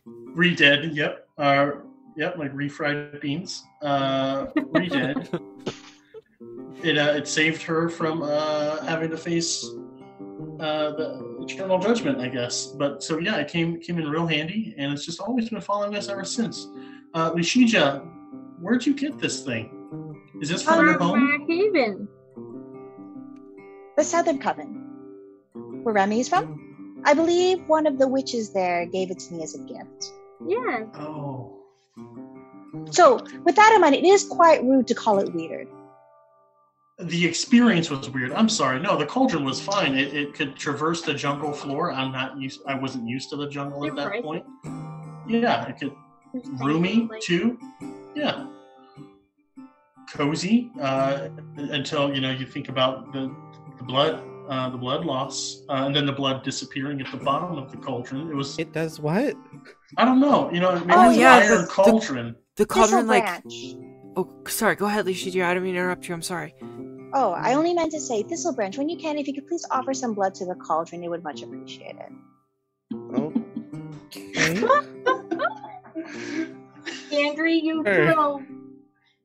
[0.05, 1.27] Re-dead, yep.
[1.37, 1.71] Uh,
[2.15, 3.63] yep, like refried beans.
[3.81, 5.27] Uh, re-dead.
[6.83, 9.65] it, uh, it saved her from uh, having to face
[10.63, 12.67] uh, the eternal judgment, I guess.
[12.67, 15.95] But so yeah, it came came in real handy, and it's just always been following
[15.95, 16.67] us ever since.
[17.13, 18.01] Uh, Lishija,
[18.61, 19.65] where'd you get this thing?
[20.41, 21.37] Is this from your From home?
[21.37, 22.07] Black Haven.
[23.97, 24.71] The Southern Coven,
[25.83, 27.01] where Remy is from.
[27.05, 30.13] I believe one of the witches there gave it to me as a gift.
[30.47, 30.85] Yeah.
[30.95, 31.59] Oh,
[32.89, 35.67] So, with that in mind, it is quite rude to call it weird.
[37.07, 38.31] The experience was weird.
[38.33, 38.79] I'm sorry.
[38.79, 39.95] No, the cauldron was fine.
[39.95, 41.91] It, it could traverse the jungle floor.
[41.91, 42.61] I'm not used.
[42.67, 44.23] I wasn't used to the jungle at that Right.
[44.23, 44.45] point.
[45.27, 45.93] Yeah, it could
[46.61, 47.57] roomy too.
[48.15, 48.45] Yeah,
[50.11, 53.33] cozy uh, until you know you think about the
[53.77, 57.57] the blood, uh, the blood loss, uh, and then the blood disappearing at the bottom
[57.57, 58.29] of the cauldron.
[58.29, 59.35] It was It does what?
[59.97, 60.51] I don't know.
[60.51, 62.35] You know, maybe Oh, it's yeah, an the- iron the- cauldron.
[62.55, 63.41] The cauldron, like.
[64.15, 64.75] Oh, sorry.
[64.75, 65.43] Go ahead, Lishiji.
[65.43, 66.13] I don't mean to interrupt you.
[66.13, 66.53] I'm sorry.
[67.15, 68.75] Oh, I only meant to say Thistle Branch.
[68.77, 71.23] When you can, if you could please offer some blood to the cauldron, it would
[71.23, 72.11] much appreciate it.
[73.13, 74.63] Okay.
[77.11, 78.13] Andrew, you Sure.
[78.13, 78.41] throw.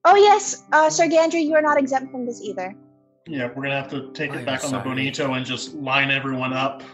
[0.04, 2.74] Oh yes, uh, Sir Gandry, you are not exempt from this either.
[3.26, 4.88] Yeah, we're gonna have to take I it am back on the sorry.
[4.90, 6.82] bonito and just line everyone up.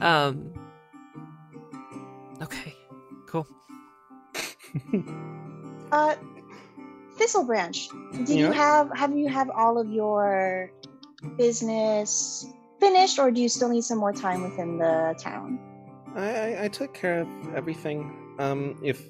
[0.00, 0.52] Um.
[2.42, 2.74] Okay.
[3.28, 3.46] Cool.
[5.92, 6.16] Uh,
[7.16, 7.88] Thistle Branch,
[8.24, 10.70] do you have have you have all of your
[11.36, 12.46] business
[12.80, 15.58] finished, or do you still need some more time within the town?
[16.16, 18.34] I, I I took care of everything.
[18.38, 19.02] Um, if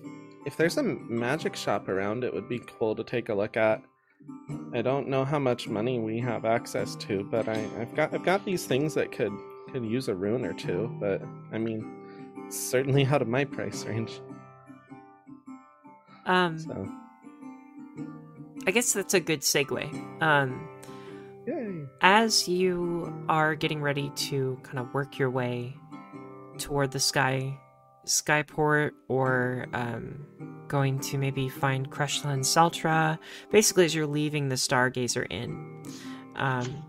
[0.44, 3.82] if there's a magic shop around, it would be cool to take a look at.
[4.72, 8.24] I don't know how much money we have access to, but I, I've got I've
[8.24, 9.32] got these things that could
[9.72, 10.94] could use a rune or two.
[11.00, 11.22] But
[11.53, 14.20] I mean, certainly out of my price range.
[16.26, 16.59] Um.
[16.59, 16.88] So
[18.66, 20.22] I guess that's a good segue.
[20.22, 20.68] Um.
[21.46, 21.84] yay!
[22.00, 25.74] as you are getting ready to kind of work your way
[26.58, 27.58] toward the sky
[28.06, 30.26] skyport or um,
[30.68, 33.18] going to maybe find Kreshla and Seltra,
[33.50, 35.82] basically as you're leaving the Stargazer Inn,
[36.36, 36.84] um,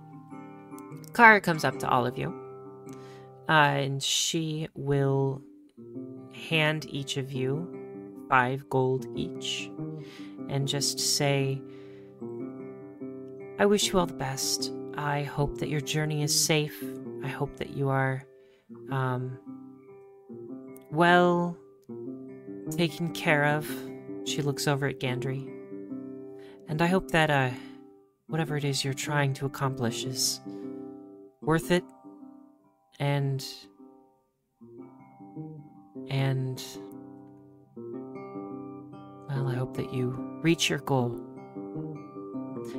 [1.13, 2.33] Clara comes up to all of you,
[3.47, 5.41] uh, and she will
[6.33, 9.69] hand each of you five gold each,
[10.49, 11.61] and just say,
[13.59, 14.71] I wish you all the best.
[14.95, 16.83] I hope that your journey is safe.
[17.23, 18.23] I hope that you are
[18.91, 19.37] um,
[20.91, 21.57] well
[22.71, 23.69] taken care of.
[24.25, 25.49] She looks over at Gandry.
[26.67, 27.51] And I hope that uh,
[28.27, 30.41] whatever it is you're trying to accomplish is
[31.41, 31.83] worth it.
[32.99, 33.45] And.
[36.09, 36.63] And.
[39.29, 41.19] Well, I hope that you reach your goal.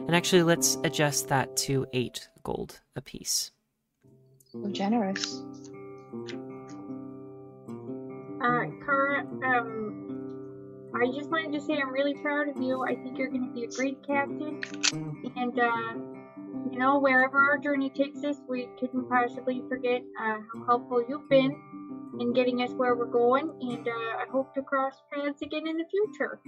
[0.06, 3.50] And actually, let's adjust that to eight gold apiece.
[4.52, 5.42] So generous.
[8.40, 12.84] Uh, Kara, um, I just wanted to say I'm really proud of you.
[12.84, 14.60] I think you're going to be a great captain.
[15.36, 15.94] And, uh,
[16.70, 21.28] you know, wherever our journey takes us, we couldn't possibly forget uh, how helpful you've
[21.28, 21.56] been
[22.20, 23.50] in getting us where we're going.
[23.60, 26.40] And uh, I hope to cross paths again in the future.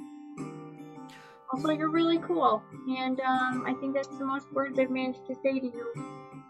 [1.52, 2.62] Also, you're really cool.
[2.88, 5.92] And um, I think that's the most words I've managed to say to you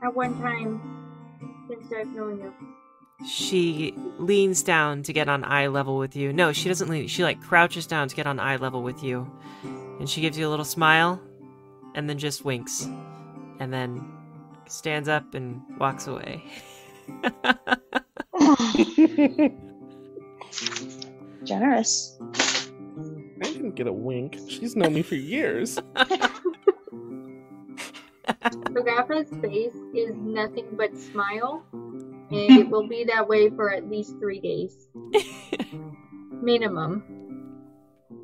[0.03, 0.81] at one time
[1.69, 2.55] since I've known you.
[3.27, 6.33] She leans down to get on eye level with you.
[6.33, 7.09] No, she doesn't lean.
[7.09, 9.31] She like crouches down to get on eye level with you.
[9.99, 11.21] And she gives you a little smile
[11.95, 12.87] and then just winks.
[13.59, 14.07] And then
[14.67, 16.45] stands up and walks away.
[21.47, 22.19] generous.
[23.67, 24.39] I didn't get a wink.
[24.49, 25.75] She's known me for years.
[28.71, 34.21] Sogafa's face is nothing but smile, and it will be that way for at least
[34.21, 34.87] three days.
[36.31, 37.03] Minimum.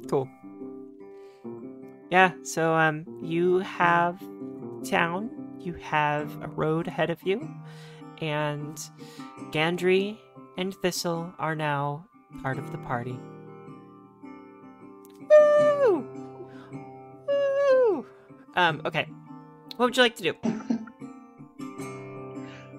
[0.09, 0.29] Cool.
[2.09, 4.23] Yeah, so um you have
[4.85, 5.29] town,
[5.59, 7.51] you have a road ahead of you,
[8.21, 8.79] and
[9.51, 10.19] Gandry
[10.57, 12.07] and Thistle are now
[12.43, 13.19] part of the party.
[18.55, 19.07] Um, okay.
[19.77, 20.35] What would you like to do?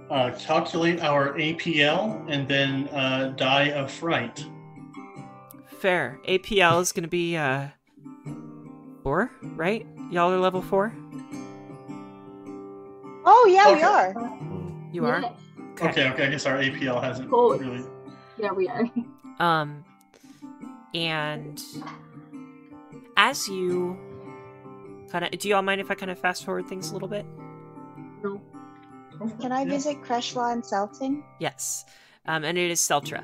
[0.10, 4.46] Uh, calculate our APL and then uh, die of fright.
[5.80, 6.20] Fair.
[6.28, 7.68] APL is gonna be uh
[9.02, 9.86] four, right?
[10.12, 10.94] Y'all are level four?
[13.26, 14.14] Oh yeah, we are.
[14.94, 15.22] You are?
[15.22, 15.34] Yes.
[15.82, 16.28] Okay, okay.
[16.28, 17.58] I guess our APL hasn't Cool.
[17.58, 17.84] really.
[18.38, 18.84] Yeah, we are.
[19.40, 19.84] Um,
[20.94, 21.60] and
[23.18, 23.98] as you
[25.14, 27.24] kind of, do y'all mind if I kind of fast forward things a little bit?
[28.24, 28.42] No.
[29.40, 29.70] Can I Yeah.
[29.70, 31.22] visit Kreshla and Selting?
[31.40, 31.86] Yes.
[32.26, 33.24] Um, and it is Seltra.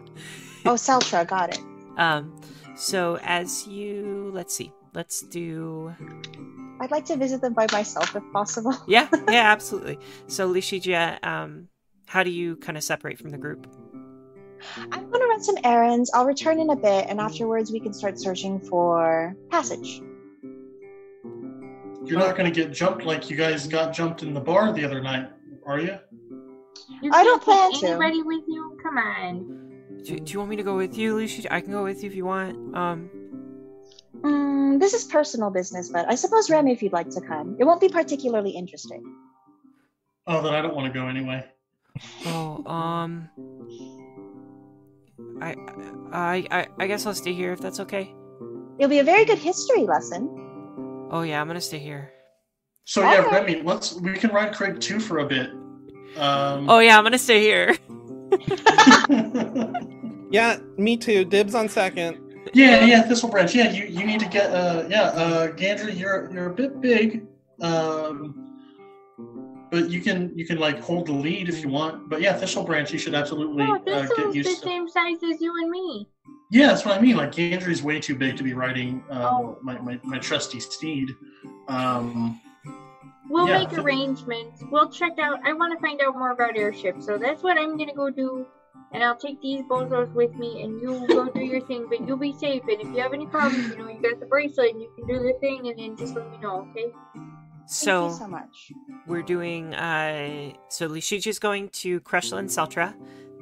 [0.68, 1.60] Oh, Seltra, got it.
[1.98, 2.40] Um,
[2.78, 5.94] so as you, let's see, let's do,
[6.80, 8.74] I'd like to visit them by myself if possible.
[8.88, 10.00] yeah, yeah, absolutely.
[10.28, 11.68] So Lishija, um,
[12.08, 13.68] how do you kind of separate from the group?
[14.78, 16.10] I'm gonna run some errands.
[16.14, 20.02] I'll return in a bit, and afterwards we can start searching for passage.
[22.10, 24.84] You're not going to get jumped like you guys got jumped in the bar the
[24.84, 25.30] other night,
[25.66, 25.98] are you?
[27.02, 27.88] You I don't can't plan to.
[28.06, 28.78] Anybody with you?
[28.82, 30.02] Come on.
[30.04, 31.46] Do, do you want me to go with you, Lucy?
[31.52, 32.76] I can go with you if you want.
[32.76, 33.10] Um,
[34.22, 37.64] Mm, this is personal business, but I suppose Remy, if you'd like to come, it
[37.64, 39.16] won't be particularly interesting.
[40.28, 41.46] Oh, then I don't want to go anyway.
[42.26, 43.30] oh, um,
[45.42, 45.56] I,
[46.12, 48.14] I, I, I guess I'll stay here if that's okay.
[48.78, 50.49] It'll be a very good history lesson.
[51.10, 52.12] Oh yeah, I'm gonna stay here.
[52.86, 53.36] So yeah, Okay.
[53.36, 55.50] Remy, let's we can ride Craig two for a bit.
[56.18, 57.76] Um, Oh yeah, I'm gonna stay here.
[60.32, 61.26] Yeah, me too.
[61.26, 62.20] Dibs on second.
[62.54, 63.54] yeah, yeah, Thistle Branch.
[63.56, 67.26] Yeah, you, you need to get uh yeah uh Gandry, you're you're a bit big,
[67.62, 68.49] um,
[69.72, 72.10] but you can you can like hold the lead if you want.
[72.10, 74.68] But yeah, Thistle Branch, you should absolutely Oh, uh, this get one's the used to.
[74.68, 76.08] same size as you and me.
[76.52, 77.16] Yeah, that's what I mean.
[77.16, 79.58] Like Gandry's way too big to be riding uh, Oh.
[79.62, 81.10] my, my my trusty steed.
[81.68, 82.40] Um,
[83.32, 83.60] We'll Yeah.
[83.60, 84.64] make arrangements.
[84.72, 85.40] We'll check out.
[85.46, 88.44] I want to find out more about airships, so that's what I'm gonna go do.
[88.92, 91.86] And I'll take these bozos with me, and you go do your thing.
[91.88, 92.64] But you'll be safe.
[92.64, 95.06] And if you have any problems, you know you got the bracelet, and you can
[95.06, 96.92] do the thing, and then just let me know, okay?
[97.72, 98.72] So, you so much.
[99.06, 99.76] we're doing.
[99.76, 102.96] Uh, so Lishiji's going to Kreshla and Seltra,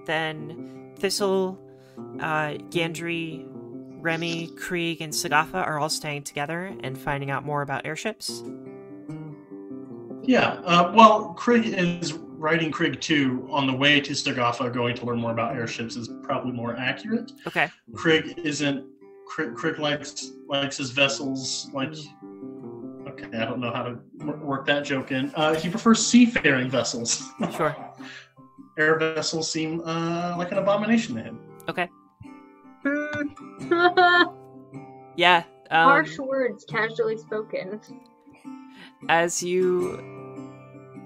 [0.05, 1.57] then Thistle,
[2.19, 3.45] uh, Gandry,
[4.01, 8.43] Remy, Krieg, and Sogafa are all staying together and finding out more about airships.
[10.23, 10.59] yeah.
[10.65, 15.21] Uh, well, Krieg is writing Krieg two on the way to Stagafa, going to learn
[15.21, 17.31] more about airships is probably more accurate.
[17.47, 17.69] Okay.
[17.93, 18.85] Krieg isn't.
[19.25, 21.93] Krieg, Krieg likes likes his vessels like.
[23.19, 23.99] Okay, I don't know how to
[24.37, 25.31] work that joke in.
[25.35, 27.23] Uh, he prefers seafaring vessels.
[27.55, 27.75] Sure.
[28.77, 31.39] Air vessels seem uh, like an abomination to him.
[31.67, 31.89] Okay.
[35.17, 35.43] Yeah.
[35.71, 37.81] Um, Harsh words, casually spoken.
[39.09, 39.99] as you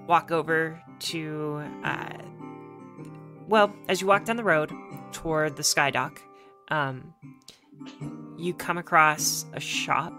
[0.06, 2.18] walk over to uh,
[3.48, 4.70] well as you walk down the road
[5.12, 6.20] toward the sky dock
[6.68, 7.14] um,
[8.36, 10.12] you come across a shop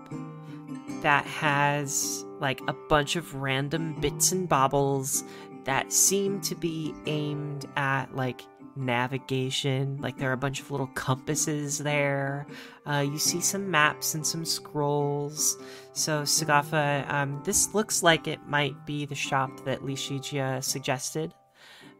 [1.03, 5.23] that has like a bunch of random bits and baubles
[5.65, 8.41] that seem to be aimed at like
[8.75, 9.97] navigation.
[10.01, 12.47] Like there are a bunch of little compasses there.
[12.85, 15.57] Uh, you see some maps and some scrolls.
[15.93, 21.33] So, Sogafa, um, this looks like it might be the shop that Lishijia suggested.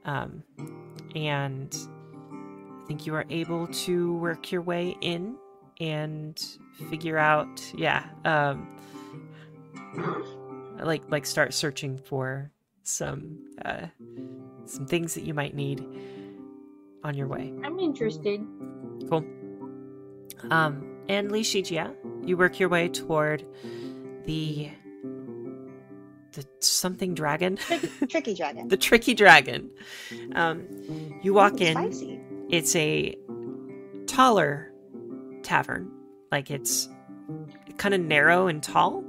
[0.06, 0.44] Um,
[1.16, 1.74] and
[2.84, 5.36] I think you are able to work your way in
[5.80, 6.38] and
[6.90, 8.68] figure out, yeah, um,
[10.80, 12.52] like like start searching for
[12.84, 13.88] some uh,
[14.66, 15.86] some things that you might need
[17.04, 17.54] on your way.
[17.64, 18.46] I'm interested.
[19.10, 19.26] Cool.
[20.50, 21.94] Um, and Lishijia,
[22.26, 23.46] you work your way toward
[24.26, 24.70] the
[26.34, 27.58] the something dragon,
[28.10, 28.68] Tricky dragon.
[28.70, 29.70] the tricky dragon.
[30.36, 31.74] Um, you walk Ooh, in.
[31.76, 32.20] Spicy.
[32.50, 33.16] It's a
[34.08, 34.72] taller
[35.44, 35.92] tavern,
[36.32, 36.90] like it's
[37.78, 39.04] kind of narrow and tall.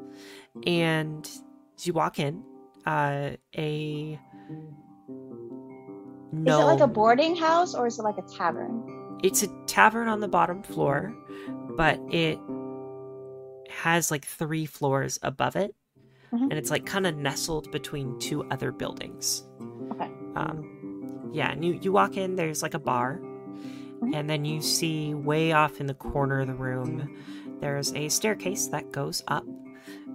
[0.67, 1.29] And
[1.77, 2.43] as you walk in,
[2.87, 4.19] uh, a
[6.33, 9.19] no, Is it like a boarding house or is it like a tavern?
[9.23, 11.15] it's a tavern on the bottom floor,
[11.77, 12.39] but it
[13.71, 15.75] has like three floors above it,
[16.33, 16.43] Mhm.
[16.43, 19.45] and it's like kind of nestled between two other buildings.
[19.93, 20.11] Okay.
[20.37, 22.37] Um, yeah, and you you walk in.
[22.37, 24.15] There's like a bar, Mhm.
[24.15, 27.09] and then you see way off in the corner of the room,
[27.61, 29.47] there's a staircase that goes up,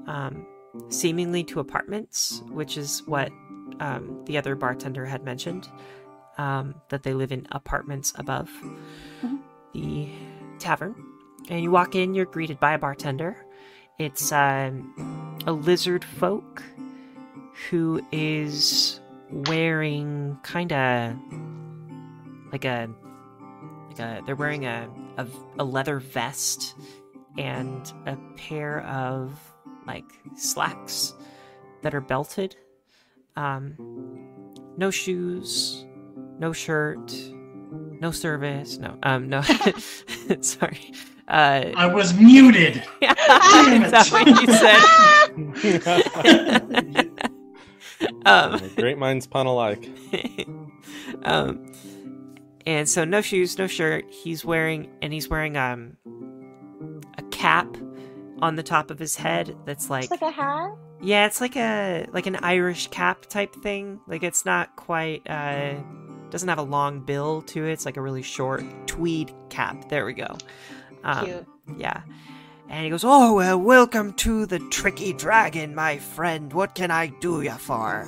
[0.07, 0.45] um,
[0.89, 3.31] seemingly to apartments, which is what
[3.79, 5.67] um, the other bartender had mentioned.
[6.37, 8.49] Um, that they live in apartments above
[9.21, 9.39] Mhm.
[9.73, 10.07] the
[10.57, 10.95] tavern.
[11.49, 13.35] And you walk in, you're greeted by a bartender.
[13.97, 16.63] It's um, a lizard folk
[17.69, 21.17] who is wearing kind of
[22.53, 22.87] like a
[23.89, 25.27] like a they're wearing a, a
[25.59, 26.73] a leather vest
[27.37, 29.37] and a pair of
[29.89, 31.13] like slacks
[31.81, 32.55] that are belted
[33.35, 33.75] Um,
[34.77, 35.85] no shoes,
[36.39, 37.11] no shirt,
[37.99, 38.77] no service.
[38.77, 39.41] No, um, no.
[40.41, 40.93] sorry.
[41.27, 42.83] Uh, I was muted.
[43.01, 44.47] Damn is that what you
[46.87, 48.09] said?
[48.25, 49.89] um, Great minds pun alike.
[51.23, 51.71] um,
[52.65, 54.05] and so no shoes, no shirt.
[54.09, 55.97] He's wearing, and he's wearing um
[57.17, 57.67] a cap
[58.41, 60.71] on the top of his head that's like, It's like a hat.
[61.01, 63.99] yeah, it's like a like an Irish cap type thing.
[64.07, 65.75] Like it's not quite uh
[66.29, 67.71] doesn't have a long bill to it.
[67.71, 69.89] It's like a really short tweed cap.
[69.89, 70.37] There we go.
[71.03, 71.45] Um, Cute.
[71.77, 72.01] yeah.
[72.69, 76.53] And he goes, "Oh well, welcome to the Tricky Dragon, my friend.
[76.53, 78.07] What can I do ya for?"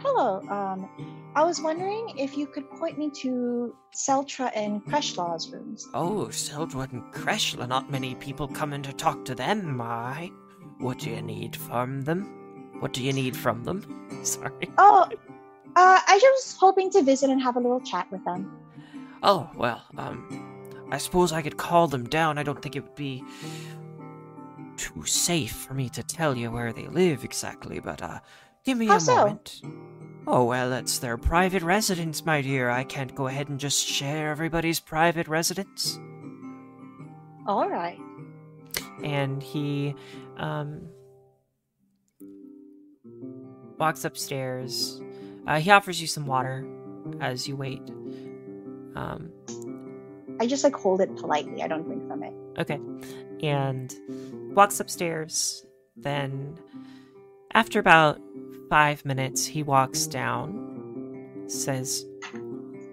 [0.00, 0.40] Hello.
[0.48, 0.88] Um,
[1.34, 5.88] I was wondering if you could point me to Seltra and Kreshlaw's rooms.
[5.94, 10.30] Oh, Sildwood and Kreshla, not many people coming to talk to them, my.
[10.78, 12.24] What do you need from them?
[12.80, 14.08] What do you need from them?
[14.24, 14.68] Sorry.
[14.76, 15.08] Oh,
[15.74, 18.54] uh, I just was hoping to visit and have a little chat with them.
[19.22, 22.36] Oh, well, um, I suppose I could call them down.
[22.36, 23.24] I don't think it would be
[24.76, 28.20] too safe for me to tell you where they live exactly, but, uh,
[28.64, 29.16] give me How a so?
[29.16, 29.62] moment.
[30.26, 32.70] Oh, well, it's their private residence, my dear.
[32.70, 35.98] I can't go ahead and just share everybody's private residence.
[37.46, 37.98] All right.
[39.02, 39.96] and he
[40.36, 40.82] um,
[43.78, 45.00] walks upstairs.
[45.46, 46.64] Uh, he offers you some water
[47.20, 47.82] as you wait.
[48.94, 49.32] Um,
[50.38, 51.62] I just like hold it politely.
[51.62, 52.32] I don't drink from it.
[52.58, 52.78] okay,
[53.42, 53.92] and
[54.54, 55.66] walks upstairs.
[55.96, 56.56] Then,
[57.54, 58.20] after about
[58.72, 61.44] five minutes, he walks down.
[61.46, 62.06] Says,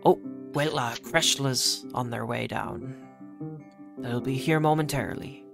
[0.03, 0.19] "Oh,
[0.53, 2.93] well, uh, Kreshla's on their way down.
[3.97, 5.45] They'll be here momentarily."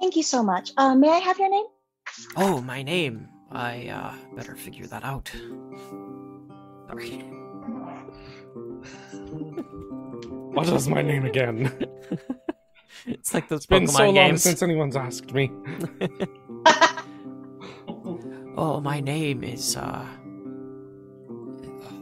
[0.00, 0.70] Thank you so much.
[0.76, 1.66] Uh, may I have your name?
[2.36, 3.26] Oh, my name.
[3.50, 5.32] I uh better figure that out.
[6.86, 7.24] Sorry.
[10.54, 11.58] What is my name again?
[13.06, 15.50] It's like those It's been Pokemon so long since anyone's asked me.
[18.56, 20.06] Oh, my name is uh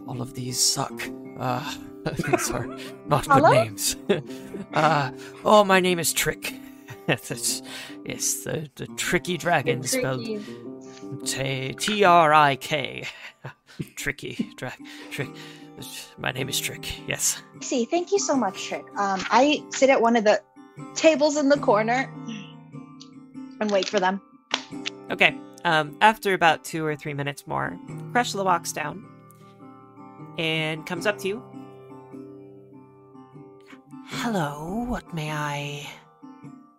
[0.07, 1.03] all of these suck.
[1.39, 1.75] Uh
[2.27, 2.67] these are
[3.07, 3.53] not good Hello?
[3.53, 3.97] names.
[4.75, 5.11] uh
[5.45, 6.55] oh my name is Trick.
[7.07, 7.63] That's,
[8.05, 10.45] yes, the, the tricky dragon spelled Tricky.
[11.25, 13.07] T T R I K.
[13.97, 14.79] Tricky drag
[15.11, 15.29] trick.
[16.19, 17.09] My name is Trick.
[17.09, 17.43] Yes.
[17.61, 17.85] See.
[17.85, 18.85] Thank you so much, Trick.
[18.97, 20.43] Um, I sit at one of the
[20.95, 22.13] tables in the corner
[23.61, 24.21] and wait for them.
[25.11, 25.37] Okay.
[25.65, 27.79] Um, after about two or three minutes more,
[28.13, 29.05] Kreshla walks down
[30.39, 31.43] and comes up to you.
[34.07, 35.89] Hello, what may I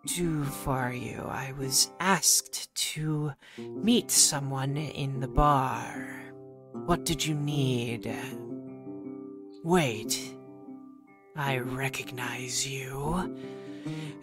[0.06, 1.24] do for you?
[1.28, 6.08] I was asked to meet someone in the bar.
[6.86, 8.12] What did you need?
[9.62, 10.34] Wait.
[11.36, 13.38] I recognize you.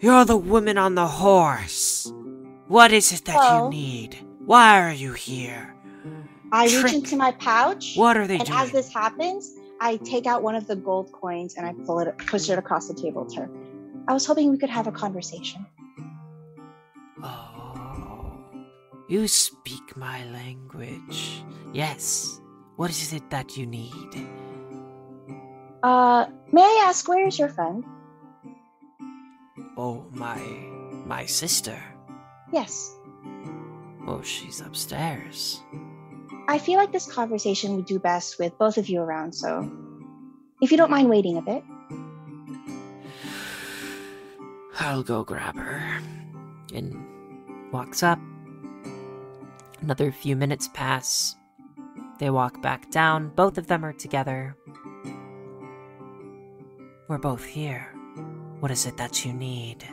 [0.00, 2.12] You're the woman on the horse.
[2.68, 3.64] What is it that Hello?
[3.64, 4.18] you need?
[4.44, 5.74] Why are you here?
[6.52, 6.84] I Trick.
[6.84, 8.58] reach into my pouch, What are they and doing?
[8.58, 12.16] as this happens, I take out one of the gold coins and I pull it,
[12.18, 13.50] push it across the table to her.
[14.08, 15.64] I was hoping we could have a conversation.
[17.22, 18.38] Oh,
[19.08, 21.42] you speak my language.
[21.72, 22.40] Yes.
[22.76, 24.26] What is it that you need?
[25.82, 27.84] Uh, may I ask where is your friend?
[29.76, 30.40] Oh, my
[31.06, 31.78] my sister.
[32.52, 32.96] Yes.
[34.06, 35.60] Oh, she's upstairs.
[36.48, 39.70] I feel like this conversation would do best with both of you around, so
[40.60, 41.62] if you don't mind waiting a bit.
[44.78, 46.00] I'll go grab her.
[46.74, 47.04] And
[47.72, 48.18] walks up.
[49.80, 51.36] Another few minutes pass.
[52.18, 53.30] They walk back down.
[53.34, 54.56] Both of them are together.
[57.08, 57.94] We're both here.
[58.60, 59.84] What is it that you need?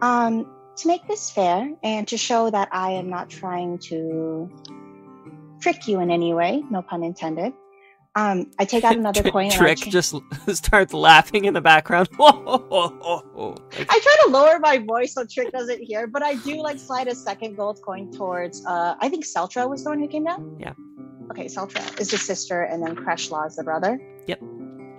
[0.00, 0.46] Um,
[0.78, 4.50] to make this fair and to show that I am not trying to
[5.60, 7.52] trick you in any way, no pun intended,
[8.18, 9.44] um, I take out another Trick, coin.
[9.44, 10.14] and I Trick just
[10.48, 12.08] starts laughing in the background.
[12.20, 13.20] I
[13.78, 17.14] try to lower my voice so Trick doesn't hear, but I do like slide a
[17.14, 18.64] second gold coin towards.
[18.66, 20.56] Uh, I think Seltra was the one who came down.
[20.58, 20.72] Yeah.
[21.30, 24.00] Okay, Seltra is the sister, and then Kreshlaw is the brother.
[24.26, 24.42] Yep.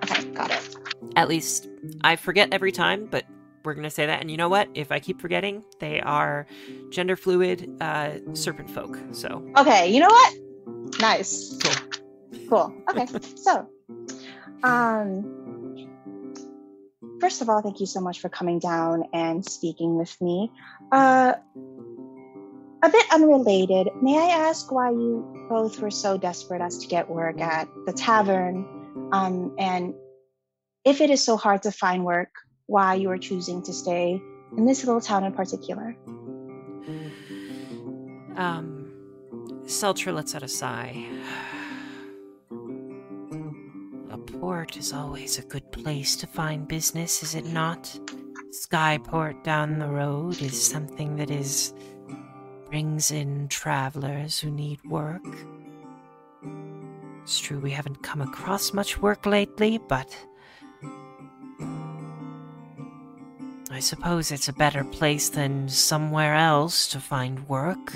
[0.04, 0.76] Okay, got it.
[1.16, 1.68] At least
[2.02, 3.26] I forget every time, but
[3.64, 4.22] we're gonna say that.
[4.22, 4.70] And you know what?
[4.74, 6.46] If I keep forgetting, they are
[6.90, 8.98] gender fluid uh, serpent folk.
[9.12, 11.00] So Okay, you know what?
[11.00, 11.58] Nice.
[11.62, 12.00] Cool.
[12.50, 12.84] Cool.
[12.90, 13.68] Okay, so,
[14.64, 15.88] um,
[17.20, 20.52] first of all, thank you so much for coming down and speaking with me.
[20.92, 21.34] Uh,
[22.82, 27.10] a bit unrelated, may I ask why you both were so desperate as to get
[27.10, 29.10] work at the tavern?
[29.12, 29.94] Um, and
[30.86, 32.30] if it is so hard to find work,
[32.70, 34.22] why you are choosing to stay
[34.56, 35.98] in this little town in particular?
[38.38, 38.92] Um,
[39.64, 41.04] Seltra lets out a sigh.
[44.12, 48.00] A port is always a good place to find business, is it not?
[48.52, 51.74] Skyport down the road is something that is
[52.70, 55.26] brings in travelers who need work.
[57.24, 60.16] It's true we haven't come across much work lately, but
[63.72, 67.94] I suppose it's a better place than somewhere else to find work.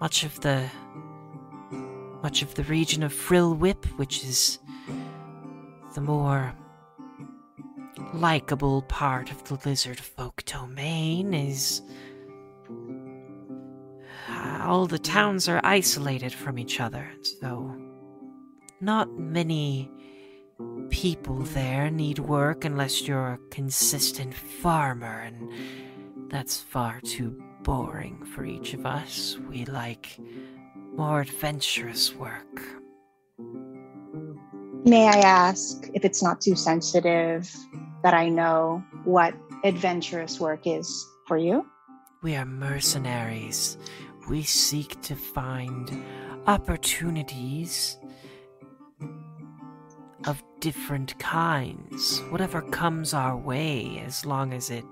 [0.00, 0.68] Much of the
[2.22, 4.58] much of the region of Frillwhip, which is
[5.94, 6.54] the more
[8.14, 11.82] likable part of the lizard folk domain, is
[14.62, 17.76] all the towns are isolated from each other, so
[18.80, 19.90] not many
[20.90, 25.50] people there need work unless you're a consistent farmer, and
[26.30, 29.38] that's far too boring for each of us.
[29.48, 30.18] We like
[30.96, 32.60] more adventurous work.
[34.84, 37.54] May I ask, if it's not too sensitive,
[38.02, 41.66] that I know what adventurous work is for you?
[42.22, 43.76] We are mercenaries.
[44.28, 46.04] We seek to find
[46.46, 47.98] opportunities
[50.60, 54.84] different kinds, whatever comes our way, as long as it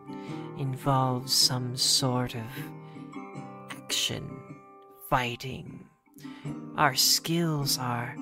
[0.59, 2.43] involves some sort of
[3.71, 4.29] action,
[5.11, 5.85] fighting.
[6.77, 8.14] Our skills are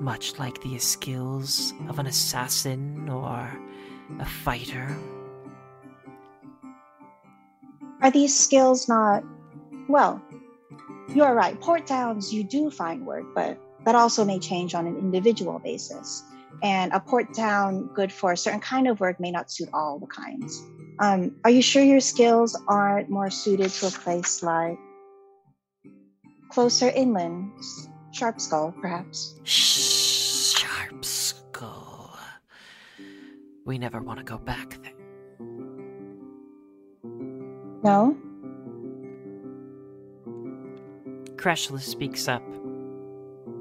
[0.00, 3.50] much like the skills of an assassin or
[4.18, 4.96] a fighter.
[8.00, 9.22] Are these skills not,
[9.88, 10.22] well,
[11.14, 11.60] you're right.
[11.60, 13.58] Port towns, you do find work, but
[13.88, 16.22] that also may change on an individual basis.
[16.62, 19.98] And a port town good for a certain kind of work may not suit all
[19.98, 20.62] the kinds.
[20.98, 24.76] Um, are you sure your skills aren't more suited to a place like
[26.50, 27.50] closer inland,
[28.12, 29.36] Sharp Skull, perhaps?
[29.44, 32.18] Sharp Skull.
[33.64, 34.92] We never want to go back there.
[37.82, 38.18] No?
[41.36, 42.42] Kreshla speaks up.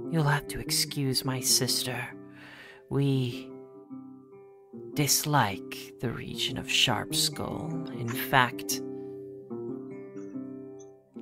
[0.10, 2.02] You'll have to excuse my sister.
[2.90, 3.52] We
[4.94, 7.90] dislike the region of Sharp Skull.
[8.00, 8.82] In fact,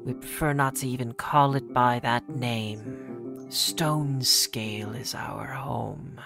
[0.05, 3.47] we prefer not to even call it by that name.
[3.49, 6.21] Stone Scale is our home.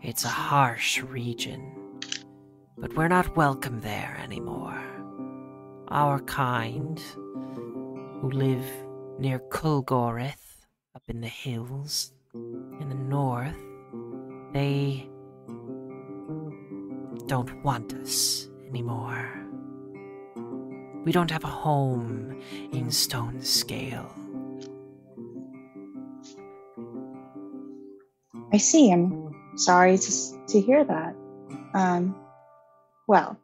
[0.00, 2.00] It's a harsh region,
[2.78, 4.82] but we're not welcome there anymore.
[5.88, 6.98] Our kind,
[8.20, 8.64] who live
[9.18, 10.53] near Kulgorith,
[10.94, 13.56] up in the hills in the north,
[14.52, 15.08] they
[17.26, 19.28] don't want us anymore.
[21.04, 22.40] We don't have a home
[22.72, 24.10] in Stone Scale.
[28.52, 28.92] I see.
[28.92, 31.16] I'm sorry to, to hear that.
[31.74, 32.14] Um,
[33.08, 33.36] well,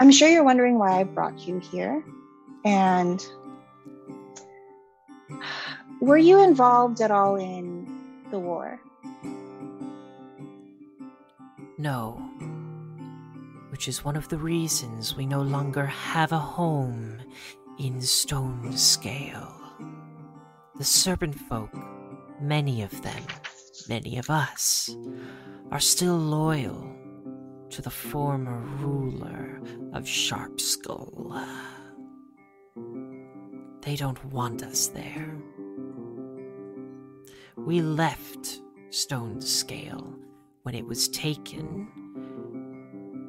[0.00, 2.02] I'm sure you're wondering why I brought you here.
[2.64, 3.24] And
[6.00, 7.86] were you involved at all in
[8.30, 8.80] the war?
[11.78, 12.12] No.
[13.70, 17.18] Which is one of the reasons we no longer have a home
[17.78, 19.54] in Stone Scale.
[20.76, 21.70] The Serpent Folk,
[22.40, 23.22] many of them,
[23.88, 24.94] many of us,
[25.70, 26.96] are still loyal
[27.70, 29.60] to the former ruler
[29.92, 31.38] of Sharp Skull.
[33.82, 35.38] They don't want us there.
[37.66, 40.16] We left Stone Scale
[40.62, 41.88] when it was taken,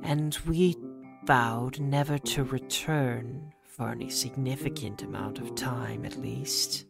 [0.04, 0.78] and we
[1.26, 6.86] vowed never to return for any significant amount of time at least.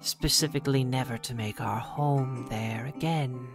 [0.00, 3.46] Specifically, never to make our home there again.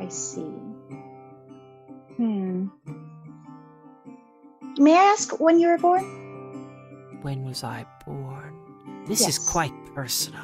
[0.00, 0.52] I see.
[2.16, 2.66] Hmm.
[4.78, 6.29] May I ask when you were born?
[7.22, 9.04] When was I born?
[9.06, 10.40] This is quite personal.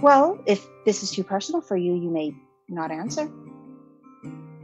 [0.00, 2.34] Well, if this is too personal for you, you may
[2.68, 3.30] not answer.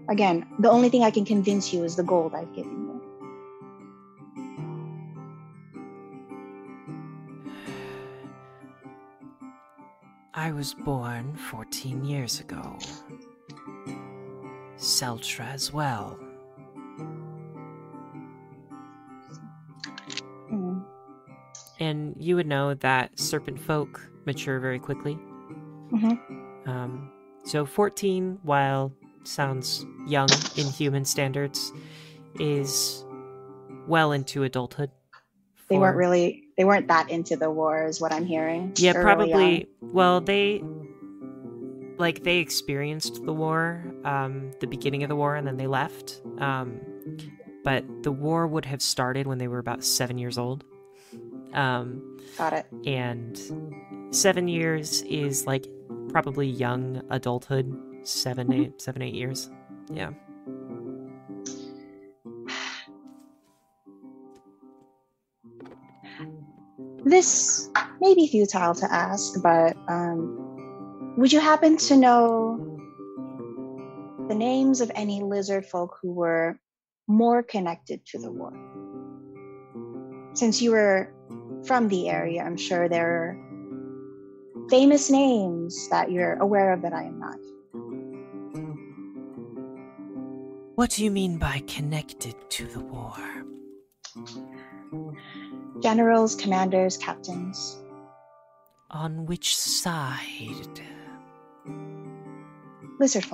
[0.08, 2.90] Again, the only thing I can convince you is the gold I've given you.
[10.34, 12.78] I was born 14 years ago.
[14.76, 16.18] Seltra as well.
[20.50, 20.80] Hmm.
[21.78, 25.18] And you would know that serpent folk mature very quickly.
[25.92, 26.68] Mhm.
[26.68, 27.10] Um,
[27.44, 28.92] so 14, while
[29.24, 31.72] sounds young in human standards,
[32.38, 33.04] is
[33.86, 34.90] well into adulthood.
[35.68, 36.44] They weren't really.
[36.56, 38.72] They weren't that into the war, is what I'm hearing.
[38.76, 39.68] Yeah, probably.
[39.80, 40.62] Well, they
[41.96, 46.20] like they experienced the war, um, the beginning of the war, and then they left.
[46.38, 46.80] Um,
[47.64, 50.64] but the war would have started when they were about seven years old.
[51.52, 52.16] Um.
[52.38, 52.66] Got it.
[52.86, 53.36] and
[54.14, 55.66] seven years is like
[56.10, 57.76] probably young adulthood.
[58.02, 58.64] 7 Mhm.
[58.66, 59.50] eight, seven, eight years.
[59.92, 60.10] Yeah.
[67.04, 72.78] This may be futile to ask, but um, would you happen to know
[74.28, 76.58] the names of any lizard folk who were
[77.06, 78.52] more connected to the war?
[80.34, 81.12] Since you were
[81.64, 83.36] from the area, I'm sure there are
[84.70, 87.38] famous names that you're aware of that I am not.
[90.76, 93.14] What do you mean by connected to the war?
[95.82, 97.78] Generals, commanders, captains.
[98.90, 100.80] On which side?
[102.98, 103.24] Lizard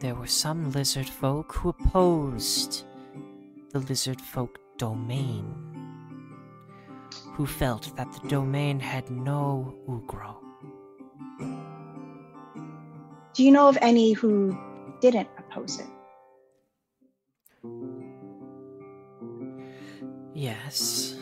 [0.00, 2.84] There were some lizard folk who opposed
[3.70, 5.44] the lizard folk domain,
[7.34, 10.36] who felt that the domain had no Ugro.
[13.34, 14.58] Do you know of any who
[15.02, 15.86] didn't oppose it?
[20.34, 21.14] Yes.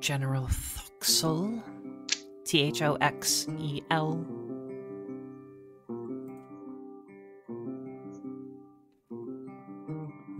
[0.00, 1.62] General Thoxel.
[2.44, 4.45] T H O X E L.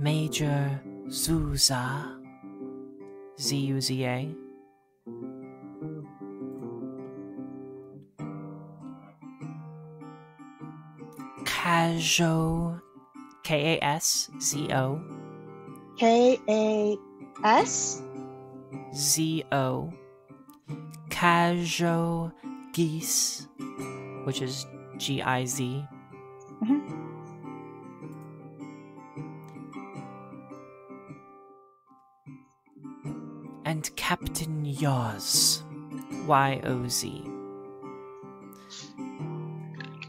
[0.06, 2.06] Major Zuza.
[3.36, 4.28] Z U Z A.
[11.42, 12.80] Kaszo.
[13.42, 15.00] K A S Z O.
[15.98, 16.96] K A
[17.42, 18.00] S?
[18.94, 19.90] Z O.
[21.08, 22.30] Kajo
[22.72, 23.48] Geese,
[24.22, 24.66] which is
[24.98, 25.84] G I Z.
[26.62, 27.05] Mhm.
[34.08, 35.64] Captain Yoz,
[36.28, 37.24] Y O Z.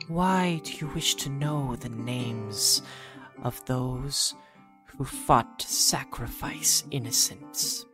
[0.07, 2.83] Why do you wish to know the names
[3.41, 4.35] of those
[4.85, 7.87] who fought to sacrifice innocence?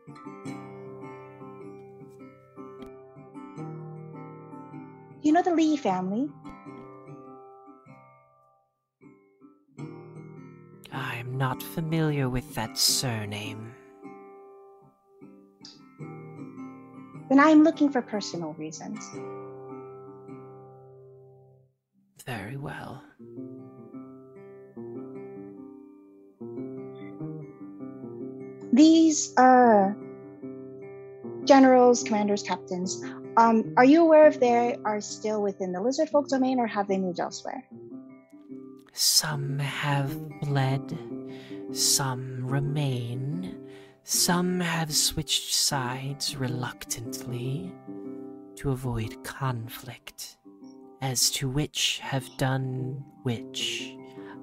[5.22, 6.30] You know the Lee family?
[10.91, 13.74] I'm not familiar with that surname.
[17.34, 19.10] Then I'm looking for personal reasons.
[22.28, 23.04] Very well.
[28.72, 29.94] These uh
[31.46, 33.04] generals, commanders, captains,
[33.36, 36.88] um, are you aware if they are still within the lizard folk domain or have
[36.88, 37.68] they moved elsewhere?
[38.94, 40.96] Some have fled,
[41.72, 43.62] some remain,
[44.04, 47.72] some have switched sides reluctantly
[48.56, 50.38] to avoid conflict.
[51.01, 53.95] As to which have done which,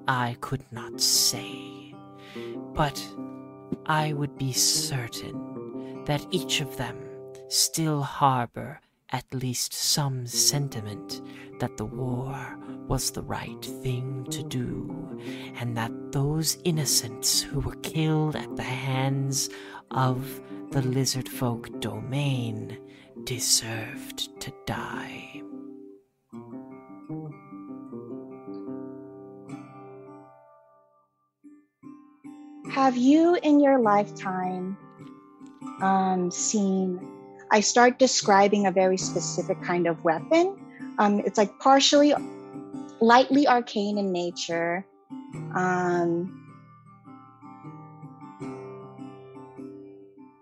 [0.07, 1.95] I could not say.
[2.73, 3.03] But
[3.87, 6.97] I would be certain that each of them
[7.47, 11.21] still harbor at least some sentiment
[11.59, 12.57] that the war
[12.91, 15.17] was the right thing to do,
[15.55, 19.49] and that those innocents who were killed at the hands
[19.91, 22.77] of the lizard folk domain
[23.23, 25.41] deserved to die.
[32.71, 34.75] Have you in your lifetime
[35.81, 36.99] um, seen?
[37.51, 40.59] I start describing a very specific kind of weapon.
[40.99, 42.13] Um, it's like partially
[43.01, 44.85] lightly arcane in nature.
[45.55, 46.47] Um,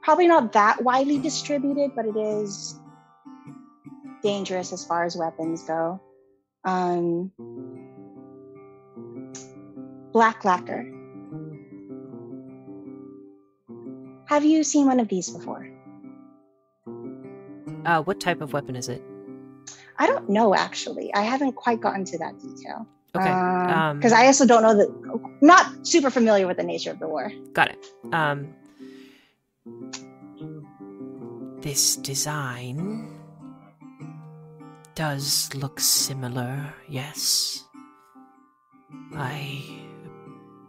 [0.03, 2.79] probably not that widely distributed, but it is
[4.21, 6.01] dangerous as far as weapons go.
[6.65, 7.31] Um,
[10.11, 10.93] black lacquer.
[14.29, 15.67] have you seen one of these before?
[17.83, 19.01] Uh, what type of weapon is it?
[19.99, 21.13] I don't know actually.
[21.13, 22.87] I haven't quite gotten to that detail.
[23.15, 23.29] Okay.
[23.29, 24.89] Um, Because I also don't know that.
[25.41, 27.31] Not super familiar with the nature of the war.
[27.53, 27.85] Got it.
[28.13, 28.55] Um,
[31.61, 33.09] this design
[34.95, 37.65] does look similar, yes.
[39.15, 39.63] I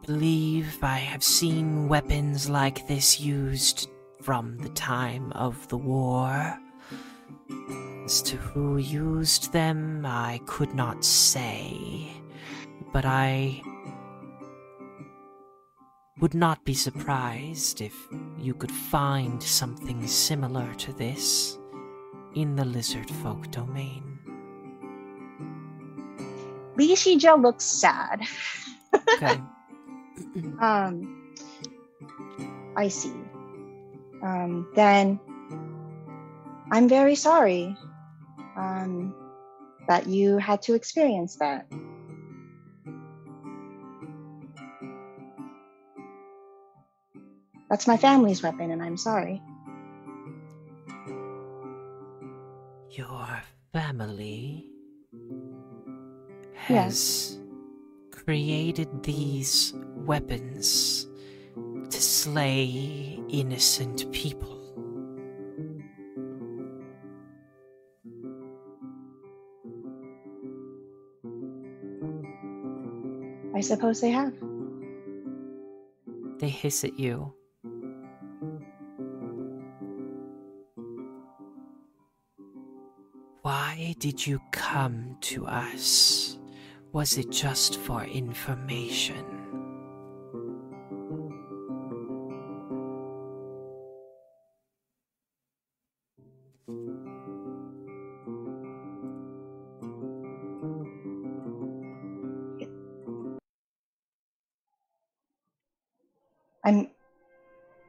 [0.07, 3.89] believe I have seen weapons like this used
[4.23, 6.59] from the time of the war.
[8.11, 12.11] As to who used them, I could not say,
[12.93, 13.63] but I
[16.19, 17.95] would not be surprised if
[18.37, 21.57] you could find something similar to this
[22.35, 24.19] in the lizard folk domain.
[26.75, 28.23] Li Shijia looks sad.
[28.93, 29.41] Okay.
[30.61, 31.33] Um,
[32.77, 33.15] I see.
[34.21, 35.21] Um, then
[36.73, 37.77] I'm very sorry
[38.61, 39.15] um,
[39.89, 41.67] that you had to experience that.
[47.69, 49.41] That's my family's weapon, and I'm sorry.
[52.91, 53.43] Your
[53.73, 54.67] family
[56.69, 57.37] Yes.
[57.37, 57.39] has
[58.11, 61.07] created these weapons
[61.91, 64.60] to slay innocent people.
[73.61, 74.33] I suppose they have.
[76.39, 77.35] They hiss at you.
[83.43, 86.39] Why did you come to us?
[86.93, 89.40] Was it just for information?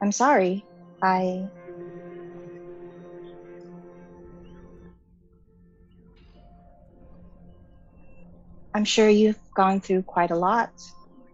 [0.02, 0.66] I'm sorry.
[1.02, 1.50] I
[8.74, 10.72] I'm sure you've gone through quite a lot.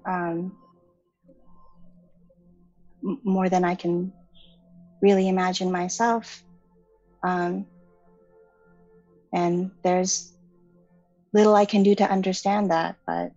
[0.09, 0.57] Um,
[3.05, 4.15] m- more than I can
[5.03, 6.43] really imagine myself.
[7.23, 7.67] Um,
[9.33, 10.33] and there's
[11.33, 13.33] little I can do to understand that, but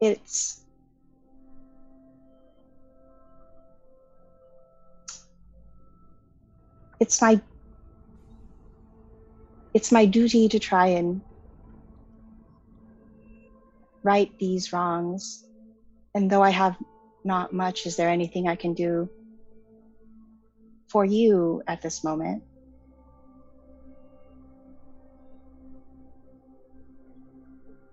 [0.00, 0.59] it's
[7.00, 7.40] it's my
[9.72, 11.22] it's my duty to try and
[14.02, 15.46] right these wrongs.
[16.14, 16.76] And though i have
[17.24, 19.08] not much is there anything i can do
[20.88, 22.42] for you at this moment?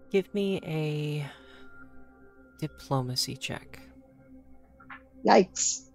[0.10, 1.30] Give me a
[2.60, 3.80] diplomacy check.
[5.26, 5.87] yikes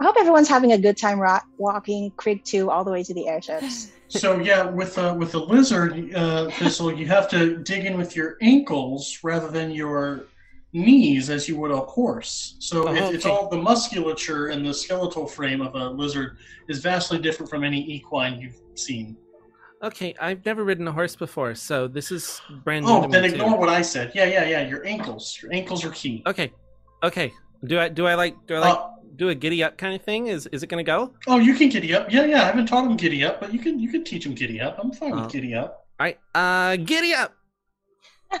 [0.00, 3.14] i hope everyone's having a good time ro- walking Krieg 2 all the way to
[3.14, 7.86] the airships So yeah, with a with a lizard uh, thistle, you have to dig
[7.86, 10.26] in with your ankles rather than your
[10.72, 12.54] knees, as you would a horse.
[12.60, 13.34] So Oh, it, it's okay.
[13.34, 16.36] all the musculature and the skeletal frame of a lizard
[16.68, 19.16] is vastly different from any equine you've seen.
[19.82, 23.22] Okay, I've never ridden a horse before, so this is brand new Oh, to then
[23.22, 23.56] me ignore too.
[23.56, 24.12] what I said.
[24.14, 24.68] Yeah, yeah, yeah.
[24.68, 25.36] Your ankles.
[25.42, 26.22] Your ankles are key.
[26.28, 26.52] Okay,
[27.02, 27.32] okay.
[27.64, 30.02] Do I do I like do I like Uh, do a giddy up kind of
[30.02, 30.26] thing?
[30.26, 31.12] Is is it gonna go?
[31.26, 32.10] oh, you can giddy up.
[32.12, 32.42] Yeah, yeah.
[32.42, 34.78] I haven't taught him giddy up, but you can you can teach him giddy up.
[34.82, 35.22] I'm fine Oh.
[35.22, 35.86] with giddy up.
[36.00, 37.34] All right, uh, giddy up.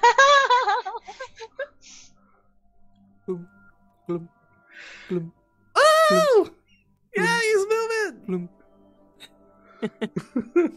[5.78, 6.50] Oh,
[7.16, 7.66] yeah, he's
[8.22, 8.48] moving.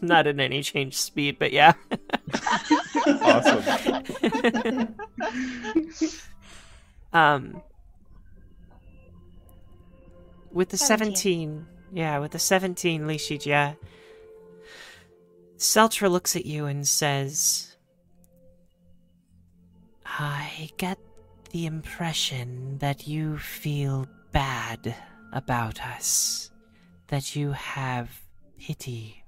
[0.02, 1.72] Not in any change speed, but yeah.
[3.06, 3.62] Awesome.
[7.12, 7.62] um
[10.52, 11.14] with the 17.
[11.14, 13.76] 17, yeah with the 17 lishija
[15.56, 17.76] seltra looks at you and says
[20.06, 20.98] i get
[21.50, 24.94] the impression that you feel bad
[25.32, 26.50] about us
[27.10, 28.20] that you have
[28.58, 29.24] pity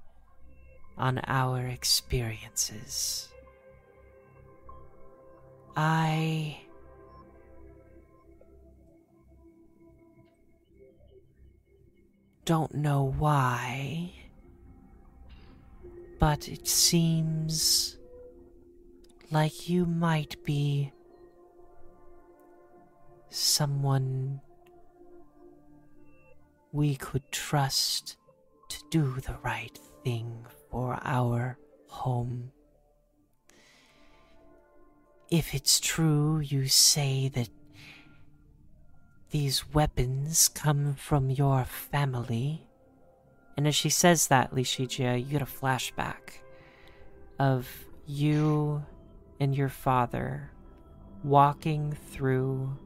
[0.97, 3.29] on our experiences.
[5.75, 6.59] I
[12.45, 14.11] don't know why,
[16.19, 17.97] but it seems
[19.31, 20.91] like you might be
[23.29, 24.41] someone
[26.71, 28.17] we could trust
[28.69, 32.51] to do the right thing for our home.
[35.29, 37.49] If it's true you say that
[39.33, 42.67] these weapons come from your family,
[43.57, 46.37] and as she says that, Lishigia, you get a flashback
[47.39, 47.67] of
[48.05, 48.85] you
[49.39, 50.51] and your father
[51.23, 52.77] walking through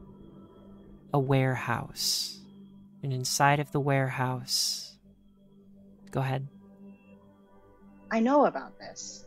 [1.12, 2.40] a warehouse.
[3.02, 4.96] And inside of the warehouse,
[6.10, 6.48] go ahead.
[8.10, 9.26] I know about this.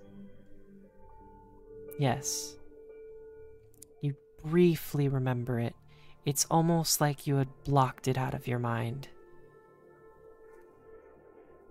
[2.00, 2.56] Yes.
[4.02, 5.76] You briefly remember it.
[6.26, 9.08] It's almost like you had blocked it out of your mind.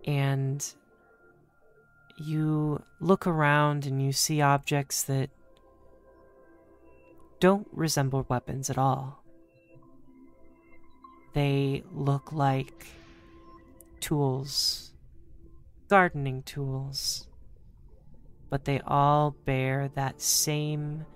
[0.05, 0.65] And
[2.19, 5.31] you look around and you see objects that
[7.39, 9.23] don't resemble weapons at all.
[11.33, 12.87] They look like
[14.01, 14.93] tools,
[15.89, 17.29] gardening tools,
[18.51, 21.07] but they all bear that same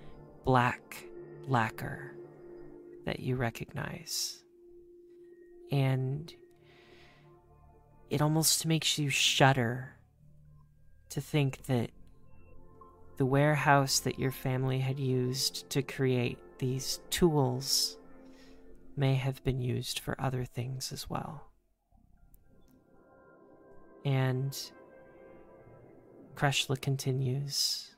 [0.45, 1.05] black
[1.49, 2.15] lacquer
[3.05, 4.43] that you recognize.
[5.71, 6.33] And
[8.11, 9.97] it almost makes you shudder
[11.11, 11.91] to think that
[13.17, 17.97] the warehouse that your family had used to create these tools
[18.97, 21.49] may have been used for other things as well.
[24.05, 24.57] And
[26.37, 27.94] Kreshla continues.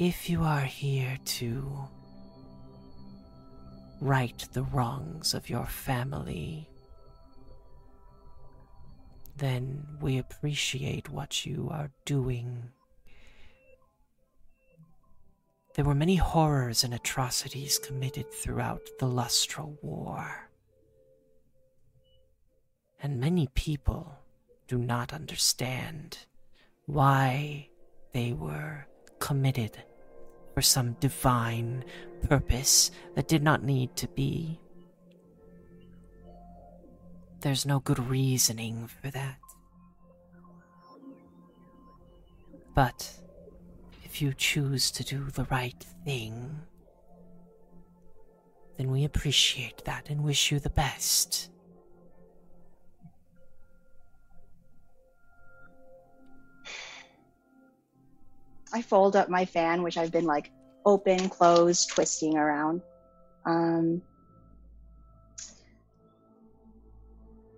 [0.00, 1.86] If you are here to
[4.00, 6.70] right the wrongs of your family,
[9.36, 12.70] then we appreciate what you are doing.
[15.74, 20.48] There were many horrors and atrocities committed throughout the Lustral War.
[23.02, 24.14] And many people
[24.66, 26.16] do not understand
[26.86, 27.68] why
[28.14, 28.86] they were
[29.18, 29.76] committed
[30.54, 31.84] for some divine
[32.28, 34.60] purpose that did not need to be.
[37.40, 39.38] There's no good reasoning for that.
[42.74, 43.12] But
[44.04, 46.60] if you choose to do the right thing,
[48.76, 51.50] then we appreciate that and wish you the best.
[58.72, 60.50] I fold up my fan, which I've been like
[60.84, 62.82] open, closed, twisting around.
[63.44, 64.02] Um,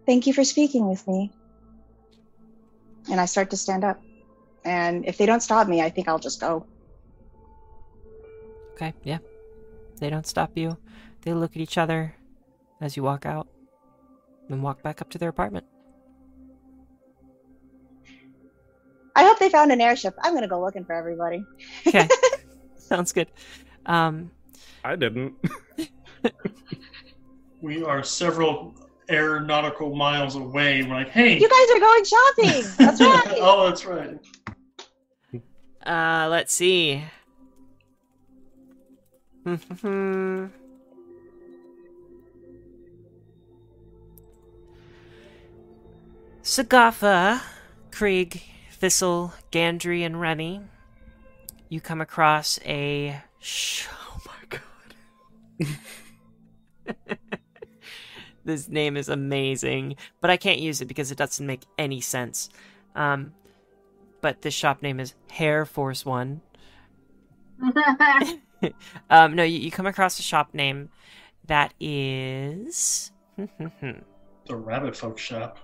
[0.06, 1.30] Thank you for speaking with me.
[3.10, 4.02] And I start to stand up.
[4.64, 6.66] And if they don't stop me, I think I'll just go.
[8.74, 9.18] Okay, yeah.
[9.98, 10.76] They don't stop you.
[11.22, 12.14] They look at each other
[12.80, 13.46] as you walk out
[14.48, 15.66] and walk back up to their apartment.
[19.14, 20.14] I hope they found an airship.
[20.22, 21.45] I'm gonna go looking for everybody.
[21.87, 22.09] Okay.
[22.76, 23.29] Sounds good.
[23.87, 24.30] Um
[24.84, 25.34] I didn't.
[27.61, 28.75] we are several
[29.11, 30.83] aeronautical miles away.
[30.83, 32.64] We're like, hey, You guys are going shopping.
[32.79, 33.39] That's right.
[33.41, 34.18] oh, that's right.
[35.84, 37.03] Uh, let's see.
[46.43, 47.41] Sogafa,
[47.91, 48.43] Krieg,
[48.83, 50.61] Thistle, Gandry, and Remy.
[51.68, 53.17] You come across a.
[53.38, 54.59] Sh- oh my
[56.99, 57.17] god.
[58.45, 62.49] this name is amazing, but I can't use it because it doesn't make any sense.
[62.96, 63.34] Um,
[64.21, 66.41] but this shop name is Hair Force One.
[69.11, 70.91] um, no, you, you come across a shop name
[71.46, 74.03] that is the
[74.50, 75.61] Rabbit Folk Shop.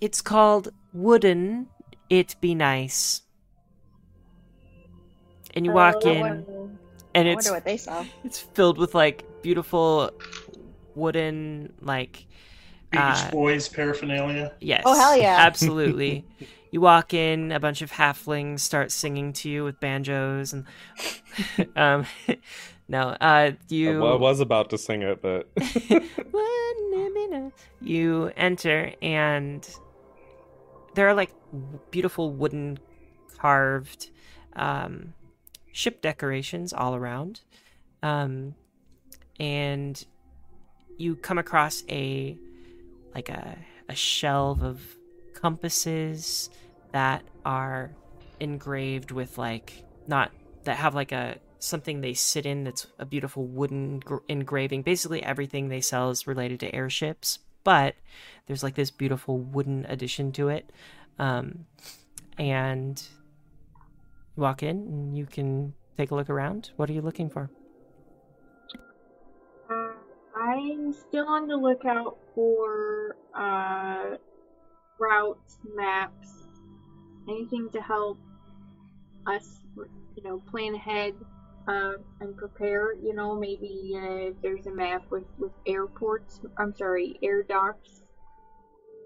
[0.00, 1.68] It's called Wooden
[2.08, 3.22] It Be Nice.
[5.54, 6.44] And you walk Oh, in,
[7.14, 8.04] and I it's wonder what they saw.
[8.24, 10.10] it's filled with like beautiful
[10.94, 12.26] wooden like
[12.90, 14.52] Beach Uh, Boys paraphernalia.
[14.60, 14.82] Yes.
[14.84, 15.36] Oh, hell yeah.
[15.38, 16.24] Absolutely.
[16.70, 20.66] you walk in, a bunch of halflings start singing to you with banjos and
[21.76, 22.06] um
[22.88, 25.48] no, uh you I was about to sing it, but
[27.80, 29.68] you enter and
[30.96, 31.32] there are like
[31.90, 32.78] beautiful wooden
[33.38, 34.10] carved
[34.54, 35.14] um
[35.72, 37.42] ship decorations all around.
[38.02, 38.54] Um
[39.38, 40.04] and
[40.98, 42.36] you come across a
[43.14, 43.56] like a,
[43.88, 44.80] a shelf of
[45.34, 46.50] compasses
[46.92, 47.92] that are
[48.40, 50.30] engraved with like not
[50.64, 54.82] that have like a something they sit in that's a beautiful wooden gr- engraving.
[54.82, 57.96] Basically, everything they sell is related to airships, but
[58.46, 60.70] there's like this beautiful wooden addition to it.
[61.18, 61.66] Um,
[62.38, 63.02] and
[64.36, 66.70] walk in and you can take a look around.
[66.76, 67.50] What are you looking for?
[69.68, 69.94] Uh,
[70.38, 74.16] I'm still on the lookout for uh,
[75.00, 76.28] routes, maps,
[77.28, 78.18] anything to help
[79.26, 79.58] us,
[80.14, 81.14] you know, plan ahead
[81.66, 82.94] uh, and prepare.
[82.94, 88.02] You know, maybe uh, if there's a map with, with airports, I'm sorry, air docks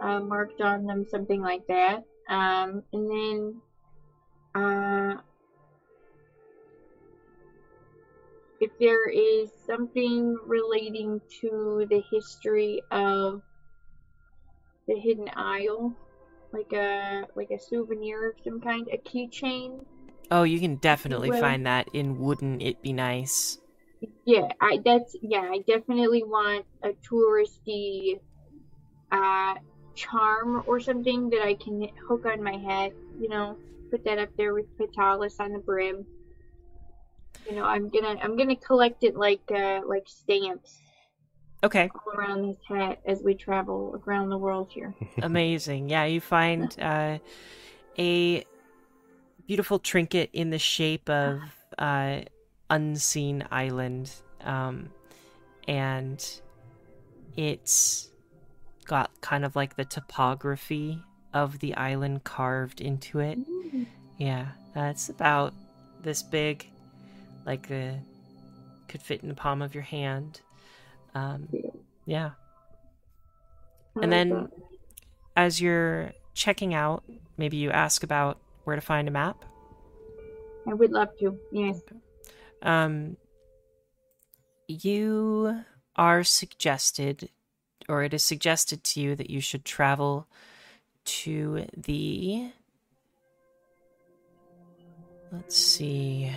[0.01, 2.05] uh, marked on them, something like that.
[2.29, 3.61] Um, and then
[4.55, 5.21] uh,
[8.61, 13.43] if there is something relating to the history of
[14.87, 15.95] the hidden isle,
[16.53, 19.85] like a like a souvenir of some kind, a keychain.
[20.31, 23.59] Oh, you can definitely Well- find that in Wouldn't It Be Nice?
[24.25, 28.19] Yeah, I that's yeah, I definitely want a touristy
[29.13, 29.55] uh
[29.95, 33.59] charm or something that I can hook on my head, you know,
[33.91, 36.07] put that up there with Petalis on the brim.
[37.49, 40.79] You know, I'm gonna I'm gonna collect it like uh like stamps
[41.63, 44.95] Okay, all around this hat as we travel around the world here.
[45.21, 45.91] amazing.
[45.91, 47.19] Yeah, you find uh,
[47.99, 48.45] a
[49.51, 51.41] beautiful trinket in the shape of
[51.77, 52.21] uh,
[52.71, 54.09] unseen island,
[54.45, 54.89] um,
[55.67, 56.41] and
[57.37, 58.11] it's
[58.85, 61.03] got kind of like the topography
[61.35, 63.41] of the island carved into it.
[64.19, 64.47] Yeah,
[64.77, 65.53] uh, it's about
[66.01, 66.65] this big,
[67.45, 67.95] like uh,
[68.87, 70.43] could fit in the palm of your hand.
[71.17, 71.49] Um,
[72.07, 72.31] yeah.
[74.01, 74.49] And then
[75.35, 77.03] as you're checking out,
[77.37, 79.45] maybe you ask about where to find a map.
[80.69, 81.39] I would love to.
[81.53, 81.81] Yes.
[82.63, 83.17] Um,
[84.69, 85.65] you
[85.97, 87.31] are suggested,
[87.89, 90.27] or it is suggested to you that you should travel
[91.05, 92.51] to the.
[95.33, 96.31] Let's see.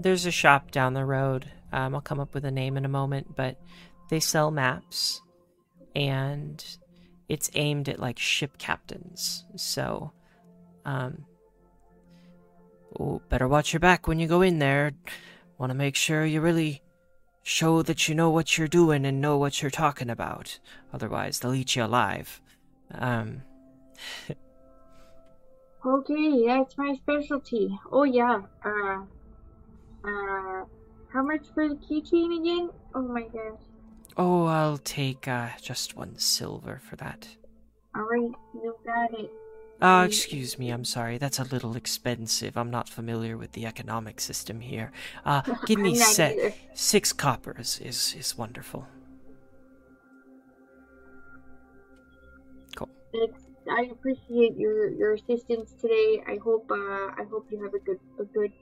[0.00, 1.50] There's a shop down the road.
[1.72, 3.60] Um, I'll come up with a name in a moment, but
[4.10, 5.20] they sell maps,
[5.96, 6.64] and
[7.28, 9.44] it's aimed at like ship captains.
[9.56, 10.12] So,
[10.84, 11.24] um,
[13.28, 14.92] better watch your back when you go in there.
[15.58, 16.82] Want to make sure you really
[17.42, 20.58] show that you know what you're doing and know what you're talking about.
[20.92, 22.40] Otherwise, they'll eat you alive.
[22.92, 23.42] Um,
[25.86, 27.78] Okay, that's my specialty.
[27.92, 28.42] Oh yeah.
[28.64, 29.04] Uh
[30.04, 30.64] uh
[31.12, 32.70] how much for the keychain again?
[32.94, 33.67] Oh my gosh.
[34.18, 37.28] Oh, I'll take uh, just one silver for that.
[37.96, 39.30] Alright, you got it.
[39.80, 41.18] Ah, excuse me, I'm sorry.
[41.18, 42.56] That's a little expensive.
[42.56, 44.92] I'm not familiar with the economic system here.
[45.24, 46.54] Uh, give me I'm se- either.
[46.74, 48.86] six coppers is, is wonderful.
[52.76, 52.88] Cool.
[53.12, 56.22] It's, I appreciate your your assistance today.
[56.26, 58.52] I hope uh I hope you have a good a good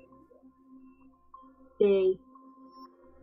[1.78, 2.18] day.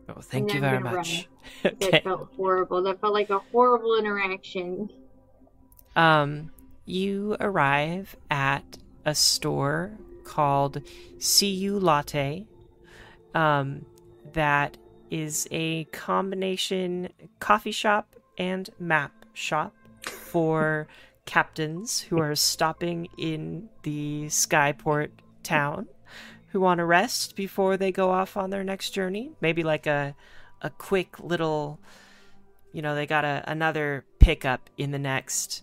[0.08, 1.28] Oh, thank you very much.
[1.62, 2.00] That okay.
[2.00, 2.82] felt horrible.
[2.82, 4.90] That felt like a horrible interaction.
[5.96, 6.50] Um,
[6.84, 9.92] you arrive at a store
[10.24, 10.82] called
[11.18, 12.46] See You Latte.
[13.34, 13.86] Um,
[14.32, 14.76] that
[15.10, 17.08] is a combination
[17.38, 19.74] coffee shop and map shop
[20.04, 20.86] for
[21.24, 25.10] captains who are stopping in the Skyport
[25.42, 25.86] town
[26.54, 29.32] who want to rest before they go off on their next journey.
[29.40, 30.14] Maybe like a
[30.62, 31.80] a quick little
[32.72, 35.62] you know, they got a, another pickup in the next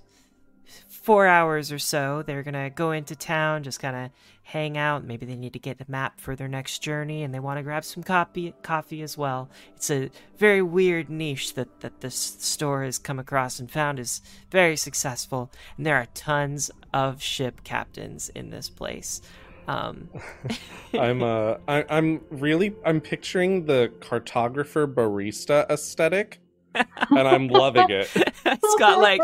[0.89, 2.23] four hours or so.
[2.23, 4.11] They're gonna go into town, just kind of
[4.43, 5.05] hang out.
[5.05, 7.63] Maybe they need to get a map for their next journey, and they want to
[7.63, 9.49] grab some coffee, coffee as well.
[9.77, 14.21] It's a very weird niche that that this store has come across and found is
[14.51, 15.51] very successful.
[15.77, 19.21] And there are tons of ship captains in this place.
[19.67, 20.09] Um,
[20.93, 26.39] I'm uh I, I'm really I'm picturing the cartographer barista aesthetic
[26.75, 26.87] and
[27.27, 28.09] I'm loving it.
[28.45, 29.21] it's got like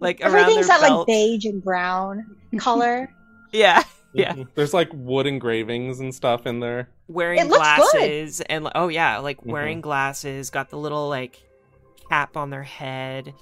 [0.00, 3.10] like around Everything's their that like beige and brown color.
[3.52, 3.82] Yeah,
[4.12, 4.34] yeah.
[4.34, 4.48] Mhm.
[4.54, 6.90] There's like wood engravings and stuff in there.
[7.08, 7.90] wearing It looks good.
[7.92, 9.50] glasses and li- oh yeah, like Mm-hmm.
[9.50, 11.42] wearing glasses, got the little like
[12.10, 13.32] cap on their head,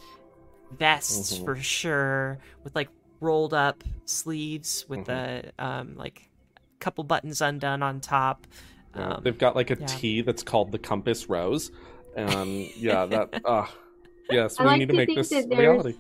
[0.79, 1.45] vests Mhm.
[1.45, 2.89] for sure, with like
[3.21, 5.47] rolled up sleeves with Mm-hmm.
[5.59, 6.29] the um like
[6.81, 8.47] couple buttons undone on top.
[8.95, 9.87] Um, They've got like a yeah.
[9.87, 11.71] tea that's called the compass rose.
[12.17, 13.67] And yeah, that uh
[14.31, 15.95] yes, I we like need to to make this that reality.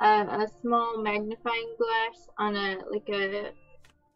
[0.00, 3.52] a, a small magnifying glass on a like a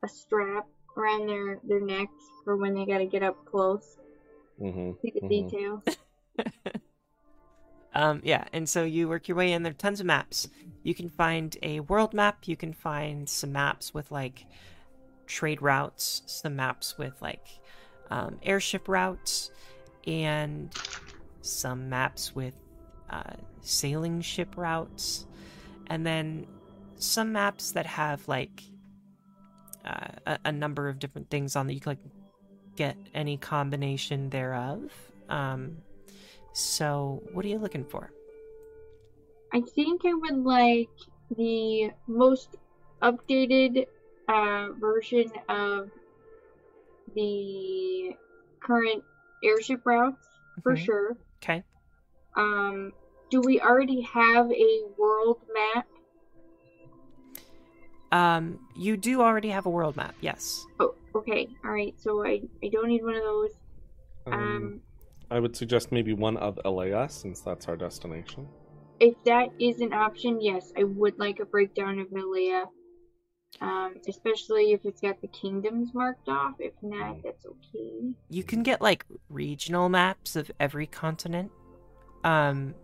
[0.05, 0.67] a strap
[0.97, 3.97] around their their necks for when they got to get up close.
[4.61, 4.93] Mm-hmm.
[5.03, 5.29] See the Mhm.
[5.29, 5.83] details.
[7.95, 9.63] Um, yeah, and so you work your way in.
[9.63, 10.49] There are tons of maps.
[10.83, 12.47] You can find a world map.
[12.47, 14.47] You can find some maps with like
[15.27, 17.47] trade routes, some maps with like
[18.11, 19.51] um, airship routes,
[20.07, 20.73] and
[21.41, 22.55] some maps with
[23.11, 25.27] uh, sailing ship routes,
[25.89, 26.47] and then
[26.97, 28.63] some maps that have like
[29.85, 31.99] uh, a, a number of different things on that you can like
[32.77, 34.81] get any combination thereof.
[35.29, 35.79] Um,
[36.59, 38.11] so, what are you looking for?
[39.53, 40.91] I think I would like
[41.37, 42.57] the most
[43.03, 43.87] updated
[44.29, 45.91] uh, version of
[47.15, 48.15] the
[48.61, 49.03] current
[49.43, 50.27] airship routes
[50.63, 50.85] for Mhm.
[50.85, 51.17] sure.
[51.43, 51.63] Okay.
[52.37, 52.93] Um,
[53.31, 55.87] do we already have a world map?
[58.11, 60.67] Um, you do already have a world map, yes.
[60.81, 61.49] Oh, okay.
[61.65, 61.95] All right.
[62.01, 63.51] So I I don't need one of those.
[64.27, 64.81] Um, Um,
[65.31, 68.49] I would suggest maybe one of LAS since that's our destination.
[69.01, 72.65] if that is an option, yes, I would like a breakdown of Malaya.
[73.63, 76.55] Um, especially if it's got the kingdoms marked off.
[76.59, 78.13] If not, that's okay.
[78.29, 81.51] You can get like regional maps of every continent.
[82.25, 82.75] Um,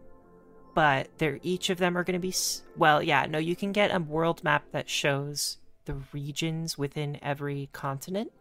[0.75, 3.73] but they're each of them are going to be s- well, yeah, no, you can
[3.73, 8.33] get a world map that shows the regions within every continent,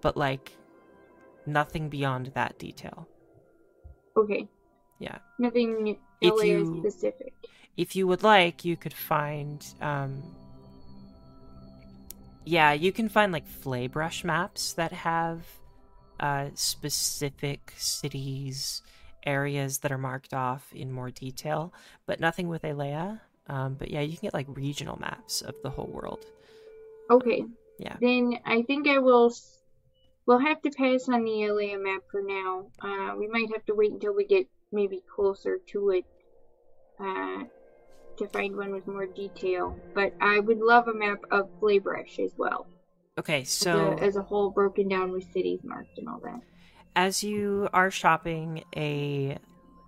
[0.00, 0.52] but like
[1.44, 3.06] nothing beyond that detail.
[4.18, 4.48] Okay.
[4.98, 5.18] Yeah.
[5.38, 7.32] Nothing If LA you- specific.
[7.76, 10.22] if you would like, you could find um
[12.44, 15.40] yeah, you can find like Flaebrush maps that have
[16.20, 18.82] uh specific cities,
[19.24, 21.72] areas that are marked off in more detail,
[22.06, 23.20] but nothing with Alea.
[23.48, 26.24] Um, but yeah, you can get like regional maps of the whole world.
[27.10, 27.44] Okay.
[27.78, 27.96] Yeah.
[28.00, 29.32] Then I think I will.
[30.28, 32.66] We'll have to pass on the LA map for now.
[32.82, 36.04] Uh, we might have to wait until we get maybe closer to it
[37.00, 37.44] uh,
[38.18, 39.74] to find one with more detail.
[39.94, 42.66] But I would love a map of Flaebrush as well.
[43.18, 46.42] Okay, as so a- as a whole, broken down with cities marked and all that.
[46.94, 49.38] as you are shopping, a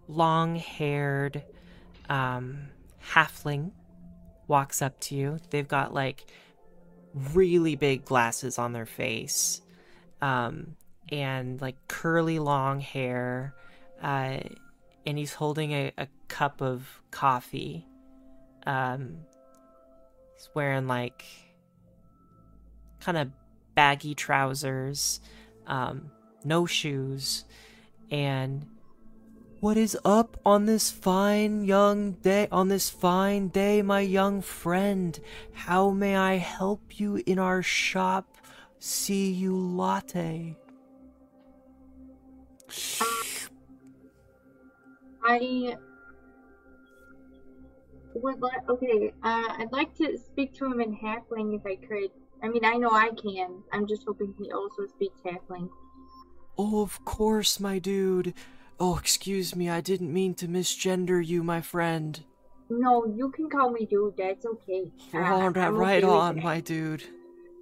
[0.08, 1.42] long haired
[2.08, 2.60] um,
[3.12, 3.72] halfling
[4.48, 5.38] walks up to you.
[5.50, 6.24] They've got like
[7.34, 9.60] really big glasses on their face
[10.22, 10.76] um,
[11.10, 13.54] and like curly long hair.
[14.02, 14.38] Uh,
[15.06, 17.86] and he's holding a, a cup of coffee.
[18.66, 19.18] Um,
[20.36, 21.24] he's wearing like
[23.00, 23.30] kind of
[23.74, 25.20] baggy trousers.
[25.66, 26.10] Um,
[26.44, 27.44] no shoes,
[28.10, 28.66] and
[29.60, 32.48] what is up on this fine young day?
[32.50, 35.20] On this fine day, my young friend,
[35.52, 38.36] how may I help you in our shop?
[38.80, 40.56] See you latte.
[45.22, 45.76] I
[48.14, 48.68] would like.
[48.70, 52.10] Okay, uh, I'd like to speak to him in Halfling if I could.
[52.42, 53.62] I mean, I know I can.
[53.70, 55.68] I'm just hoping he also speaks Halfling.
[56.56, 58.32] Oh, of course, my dude.
[58.78, 62.24] Oh, excuse me, I didn't mean to misgender you, my friend.
[62.70, 64.16] No, you can call me dude.
[64.16, 64.90] That's okay.
[65.12, 66.44] Uh, right, okay on, that.
[66.44, 67.04] my dude.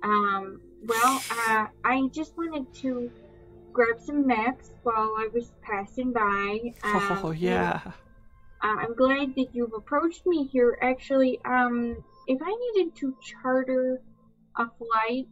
[0.04, 0.60] Um.
[0.86, 3.10] Well, uh, I just wanted to
[3.72, 6.72] grab some maps while I was passing by.
[6.84, 7.80] Um, Oh, and, yeah.
[7.84, 7.90] uh,
[8.62, 10.78] I'm glad that you've approached me here.
[10.82, 11.96] Actually, um,
[12.26, 14.00] if I needed to charter
[14.56, 15.28] a flight,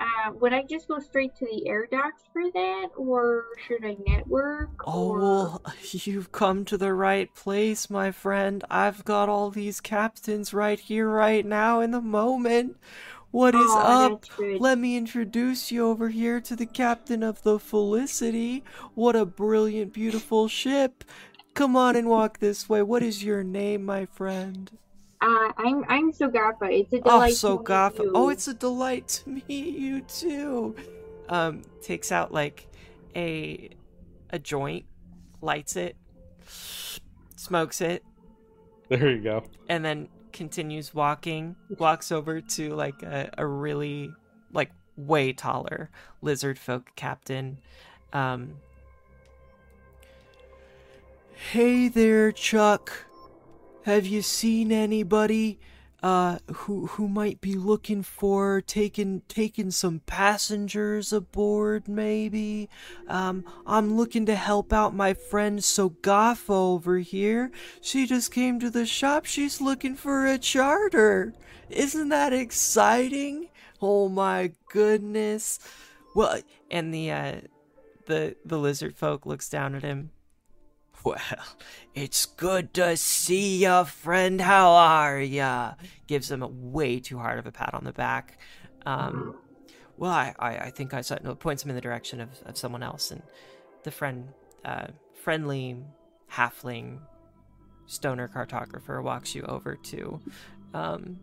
[0.00, 3.96] uh, would I just go straight to the air docks for that, or should I
[4.06, 4.70] network?
[4.86, 5.18] Oh, or...
[5.20, 5.62] well,
[5.92, 8.64] you've come to the right place, my friend.
[8.70, 12.76] I've got all these captains right here, right now, in the moment.
[13.34, 14.26] What is Aw, up?
[14.38, 14.60] that's.
[14.60, 18.64] Let me introduce you over here to the captain of the Felicity.
[18.94, 21.04] What a brilliant, beautiful ship.
[21.54, 22.82] Come on and walk this way.
[22.82, 24.78] What is your name, my friend?
[25.20, 26.66] Uh, I'm I'm Sogafa.
[26.70, 28.12] It's a Oh, delight to so meet you.
[28.14, 30.74] Oh, it's a delight to meet you too.
[31.28, 32.68] Um, takes out like
[33.16, 33.70] a
[34.30, 34.86] a joint,
[35.40, 35.96] lights it,
[37.36, 38.04] smokes it,
[38.88, 39.44] There you go.
[39.68, 41.56] and then continues walking.
[41.78, 44.10] Walks over to like a, a really
[44.52, 45.88] like way taller
[46.20, 47.58] lizard folk captain.
[48.12, 48.56] Um,
[51.52, 53.06] hey there, Chuck.
[53.84, 55.58] Have you seen anybody?
[56.04, 62.68] Uh who who might be looking for taking taking some passengers aboard maybe.
[63.08, 67.50] Um i'm looking to help out my friend sogafa over here.
[67.80, 69.24] She just came to the shop.
[69.24, 71.32] She's looking for a charter.
[71.70, 73.48] Isn't that exciting?
[73.80, 75.58] Oh my goodness.
[76.14, 77.34] Well and the uh
[78.04, 80.10] the the lizard folk looks down at him
[81.04, 81.18] well,
[81.94, 84.40] it's good to see ya, friend.
[84.40, 85.74] How are ya?
[86.06, 88.38] Gives him a way too hard of a pat on the back.
[88.86, 89.36] Um,
[89.96, 92.56] well, I, I, I think I saw, no, points him in the direction of, of
[92.56, 93.22] someone else, and
[93.84, 94.28] the friend,
[94.64, 94.88] uh,
[95.22, 95.76] friendly
[96.32, 97.00] halfling
[97.86, 100.20] stoner cartographer walks you over to
[100.72, 101.18] um,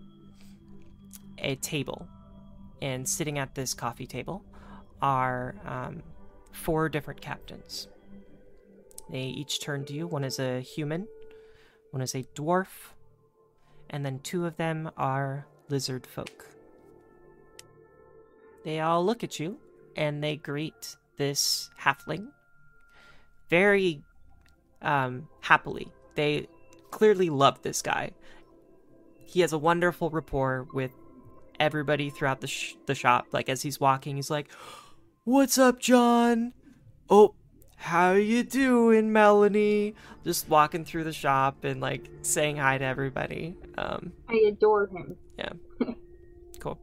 [1.39, 2.07] a table.
[2.81, 4.43] And sitting at this coffee table
[5.01, 6.03] are um,
[6.51, 7.87] four different captains.
[9.11, 10.07] They each turn to you.
[10.07, 11.07] One is a human,
[11.91, 12.93] one is a dwarf,
[13.89, 16.47] and then two of them are lizard folk.
[18.63, 19.57] They all look at you
[19.95, 22.27] and they greet this halfling
[23.49, 24.01] very
[24.81, 25.91] um, happily.
[26.15, 26.47] They
[26.89, 28.11] clearly love this guy.
[29.25, 30.91] He has a wonderful rapport with
[31.59, 33.27] everybody throughout the sh- the shop.
[33.31, 34.47] Like as he's walking, he's like,
[35.23, 36.53] "What's up, John?
[37.09, 37.35] Oh,
[37.81, 39.95] how you doing, Melanie?
[40.23, 43.57] Just walking through the shop and like saying hi to everybody.
[43.75, 45.17] Um, I adore him.
[45.37, 45.53] Yeah.
[46.59, 46.77] cool.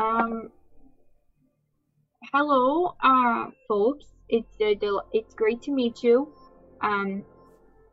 [0.00, 0.50] Um.
[2.32, 4.06] Hello, uh, folks.
[4.28, 6.32] It's uh, del- it's great to meet you.
[6.80, 7.24] Um,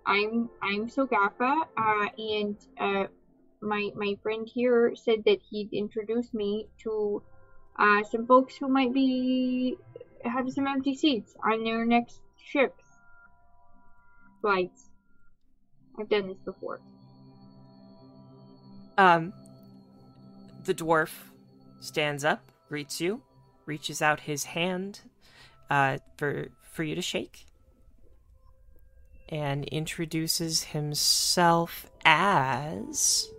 [0.08, 3.06] I'm I'm Sogafa, uh, and uh,
[3.62, 7.22] my my friend here said that he'd introduce me to
[7.78, 9.78] uh, some folks who might be
[10.26, 12.84] have some empty seats on their next ships
[14.42, 14.90] flights.
[16.00, 16.82] I've done this before.
[18.98, 19.34] Um,
[20.66, 21.12] the dwarf
[21.80, 23.22] stands up, greets you,
[23.66, 25.02] reaches out his hand
[25.70, 27.46] uh, for for you to shake,
[29.30, 33.30] and introduces himself as.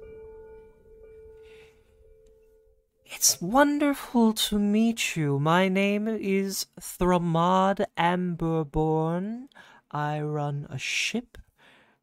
[3.15, 5.39] It's wonderful to meet you.
[5.39, 9.49] My name is Thramad Amberborn.
[9.91, 11.37] I run a ship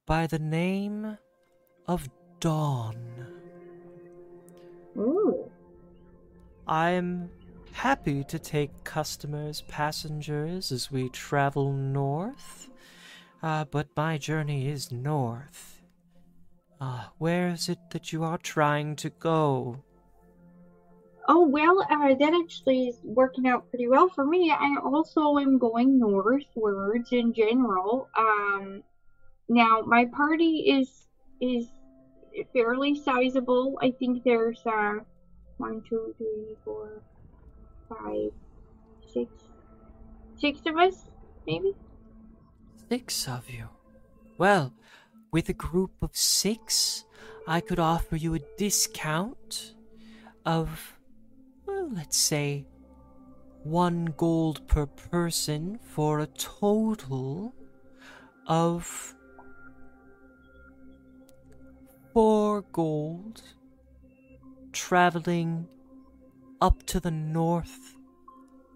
[0.06, 1.18] by the name
[1.88, 2.07] of
[2.40, 3.26] Dawn.
[4.95, 5.49] Ooh.
[6.68, 7.31] I'm
[7.72, 12.69] happy to take customers, passengers as we travel north.
[13.41, 15.81] Uh, but my journey is north.
[16.80, 19.84] Uh, where is it that you are trying to go?
[21.31, 24.51] Oh well, uh, that actually is working out pretty well for me.
[24.51, 28.10] I also am going northwards in general.
[28.18, 28.84] Um,
[29.47, 31.07] now my party is
[31.39, 31.68] is
[32.51, 33.77] fairly sizable.
[33.80, 34.95] I think there's uh
[35.57, 37.03] one, two, three, four,
[37.89, 38.31] five,
[39.06, 39.31] six,
[40.35, 41.06] six of us,
[41.45, 41.76] maybe.
[42.89, 43.68] Six of you.
[44.39, 44.73] Well,
[45.31, 47.06] with a group of six,
[47.45, 49.76] I could offer you a discount
[50.45, 50.99] of,
[51.91, 52.66] let's say,
[53.64, 57.53] one gold per person for a total
[58.48, 59.16] of
[62.14, 63.41] four gold
[64.72, 65.68] traveling
[66.61, 67.95] up to the north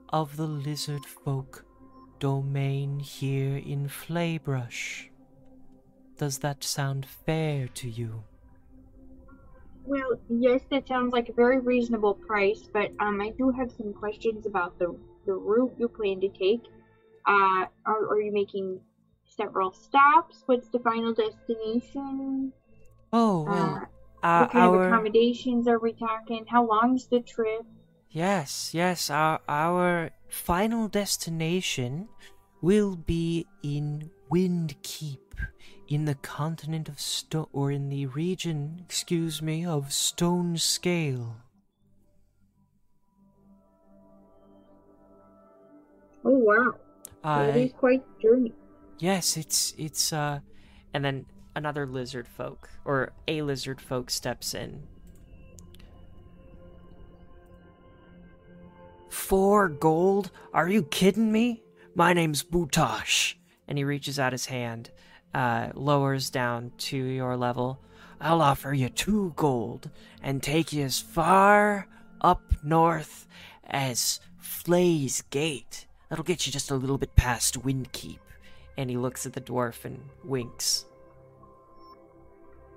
[0.10, 1.66] of the lizard folk
[2.20, 5.10] domain here in Flaebrush.
[6.18, 8.24] Does that sound fair to you?
[9.86, 13.94] Well, yes, that sounds like a very reasonable price, but um, I do have some
[13.94, 16.64] questions about the the route you plan to take.
[17.26, 18.82] Uh, are, are you making
[19.26, 20.44] several stops?
[20.48, 22.54] What's the final destination?
[23.14, 23.86] Oh, well, Uh,
[24.22, 24.76] uh, what kind of our.
[24.76, 26.46] accommodations are we talking?
[26.48, 27.66] How long's the trip?
[28.10, 32.10] Yes, yes, our, our final destination
[32.62, 35.20] will be in Windkeep,
[35.88, 41.36] in the continent of Stone, or in the region, excuse me, of Stone Scale.
[46.26, 46.74] Oh wow,
[47.24, 48.54] that is quite journey.
[49.00, 50.40] yes, it's, it's, uh,
[50.94, 54.84] and then another lizard folk, or a lizard folk steps in.
[59.10, 60.32] Four gold?
[60.54, 61.64] Are you kidding me?
[61.94, 63.36] My name's Butash.
[63.68, 64.90] And he reaches out his hand,
[65.34, 67.80] uh, lowers down to your level.
[68.22, 69.90] I'll offer you two gold
[70.22, 71.88] and take you as far
[72.22, 73.28] up north
[73.66, 75.88] as Flay's Gate.
[76.10, 78.20] That'll get you just a little bit past Windkeep.
[78.78, 80.86] And he looks at the dwarf and winks.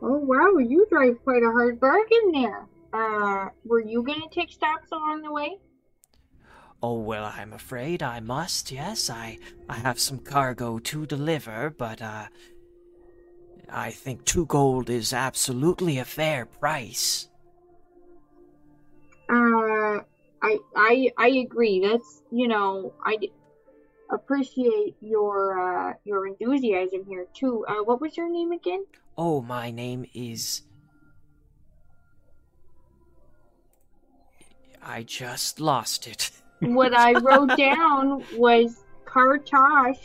[0.03, 2.67] Oh wow, you drive quite a hard bargain there.
[2.93, 5.59] Uh, were you gonna take stops along the way?
[6.83, 8.71] Oh well, I'm afraid I must.
[8.73, 9.39] Yes, I
[9.69, 12.29] I have some cargo to deliver, but uh,
[13.69, 17.29] I think two gold is absolutely a fair price.
[19.29, 20.01] Uh,
[20.43, 21.81] I I I agree.
[21.81, 23.19] That's you know I
[24.11, 27.65] appreciate your uh your enthusiasm here too.
[27.67, 28.87] Uh, what was your name again?
[29.19, 30.63] Oh, my name is.
[34.81, 36.31] I just lost it.
[36.61, 39.99] What I wrote down was Kartosh.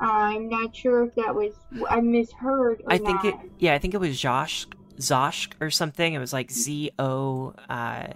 [0.00, 1.54] I'm not sure if that was
[1.88, 2.82] I misheard.
[2.86, 3.34] I think it.
[3.58, 4.66] Yeah, I think it was Josh,
[4.98, 6.12] Zoshk or something.
[6.12, 8.08] It was like Z O uh,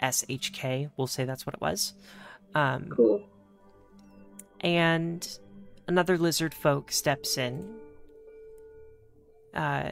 [0.00, 0.88] S H K.
[0.96, 1.94] We'll say that's what it was.
[2.54, 3.22] Um, Cool.
[4.60, 5.38] and
[5.88, 7.68] another lizard folk steps in.
[9.52, 9.90] Uh,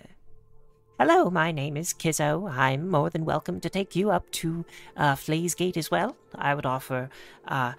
[0.99, 2.51] hello, my name is Kaszo.
[2.51, 4.65] I'm more than welcome to take you up to
[4.97, 6.17] uh, Flay's Gate as well.
[6.35, 7.11] I would offer
[7.49, 7.73] uh,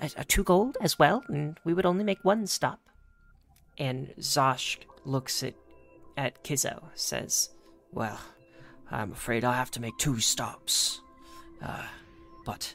[0.00, 2.80] a, a two gold as well, and we would only make one stop.
[3.78, 5.54] And Zosh looks at
[6.16, 7.50] at Kaszo, says,
[7.90, 8.20] "Well,
[8.90, 11.00] I'm afraid I'll have to make two stops.
[11.62, 11.86] Uh,
[12.44, 12.74] but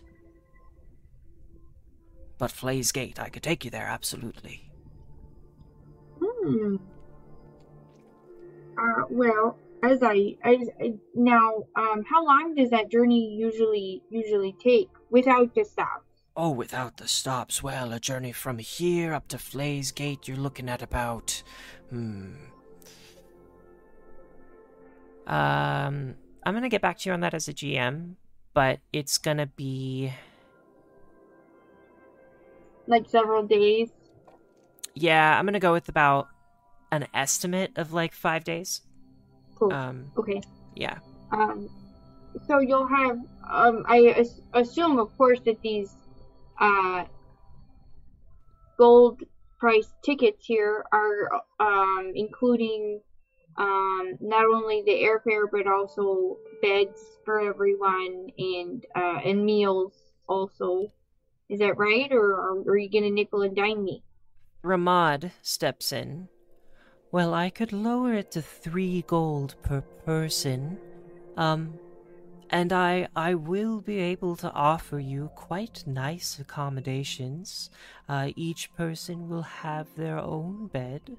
[2.38, 4.70] but Flay's Gate, I could take you there absolutely."
[6.20, 6.78] Hmm.
[8.78, 9.58] Uh, well,
[9.88, 15.54] as I, as I now, um, how long does that journey usually usually take without
[15.56, 16.04] the stops?
[16.36, 20.70] Oh, without the stops, well, a journey from here up to Flay's Gate, you're looking
[20.70, 21.42] at about,
[21.90, 22.34] hmm.
[25.26, 26.16] Um,
[26.46, 28.16] I'm gonna get back to you on that as a GM,
[28.54, 30.14] but it's gonna be,
[32.88, 33.90] Like several days?
[34.96, 36.28] yeah, I'm gonna go with about
[36.92, 38.82] an estimate of like five days.
[39.58, 39.74] Cool.
[39.74, 40.42] Um, okay.
[40.76, 41.00] yeah.
[41.32, 41.70] Um,
[42.48, 43.18] so you'll have,
[43.50, 45.92] um, I as- assume, of course, that these,
[46.60, 47.06] uh,
[48.78, 49.22] gold
[49.60, 53.02] price tickets here are, um, including,
[53.58, 59.94] um, not only the airfare but also beds for everyone and, uh, and meals
[60.30, 60.92] also.
[61.50, 64.04] Is that right, or, or are you gonna nickel and dime me?
[64.64, 66.28] Ramad steps in.
[67.12, 70.78] Well, I could lower it to three gold per person.
[71.38, 71.80] Um,
[72.50, 77.70] and I I will be able to offer you quite nice accommodations.
[78.08, 81.18] Uh, each person will have their own bed,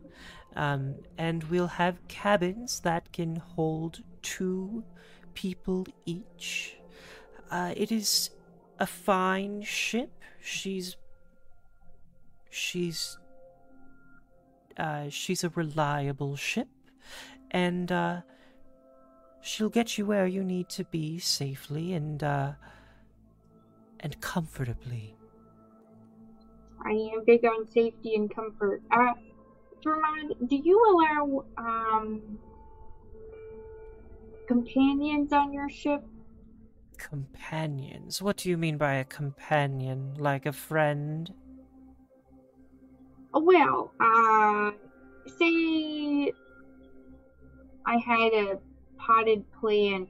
[0.57, 4.85] um, and we'll have cabins that can hold two
[5.35, 6.77] people each.
[7.51, 8.31] Uh, it is
[8.79, 10.11] a fine ship.
[10.41, 10.97] She's
[12.51, 13.19] she's
[14.79, 16.69] uh, she's a reliable ship,
[17.51, 18.21] and uh,
[19.41, 22.53] she'll get you where you need to be safely and uh,
[24.01, 25.17] and comfortably.
[26.85, 28.83] I am big on safety and comfort.
[28.91, 29.13] Uh,
[29.83, 32.39] Vermont, do you allow um
[34.47, 36.03] companions on your ship?
[36.97, 38.21] Companions?
[38.21, 40.15] What do you mean by a companion?
[40.19, 41.33] Like a friend?
[43.33, 44.71] Well, uh,
[45.39, 46.33] say
[47.87, 48.59] I had a
[48.99, 50.09] potted plant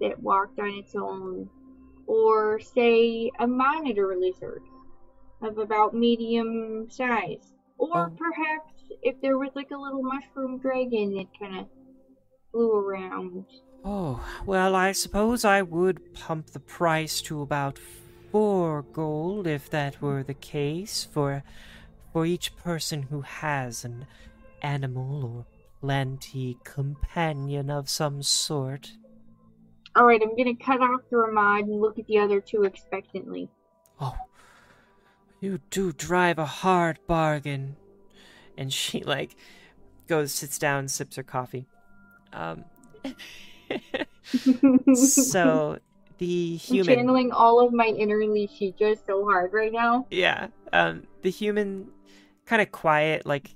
[0.00, 1.48] that walked on its own,
[2.06, 4.62] or say a monitor lizard
[5.42, 8.16] of about medium size, or Oh.
[8.16, 11.66] perhaps if there was like a little mushroom dragon that kind of
[12.52, 13.44] flew around.
[13.84, 17.78] Oh, well, I suppose I would pump the price to about
[18.30, 21.42] four gold if that were the case for
[22.12, 24.06] for each person who has an
[24.62, 25.46] animal or
[25.80, 28.92] plenty companion of some sort.
[29.94, 33.48] All right, I'm gonna cut off the Ramad and look at the other two expectantly.
[34.00, 34.16] Oh,
[35.40, 37.76] you do drive a hard bargain.
[38.56, 39.36] And she like
[40.08, 41.66] goes, sits down, sips her coffee.
[42.32, 42.64] Um,
[44.94, 45.78] so
[46.18, 50.06] the I'm human, channeling all of my inner Lishi just so hard right now.
[50.10, 51.88] yeah, um, the human,
[52.44, 53.54] kind of quiet, like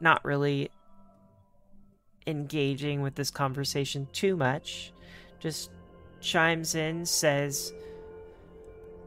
[0.00, 0.70] not really
[2.26, 4.92] engaging with this conversation too much,
[5.40, 5.70] just
[6.20, 7.72] chimes in, says,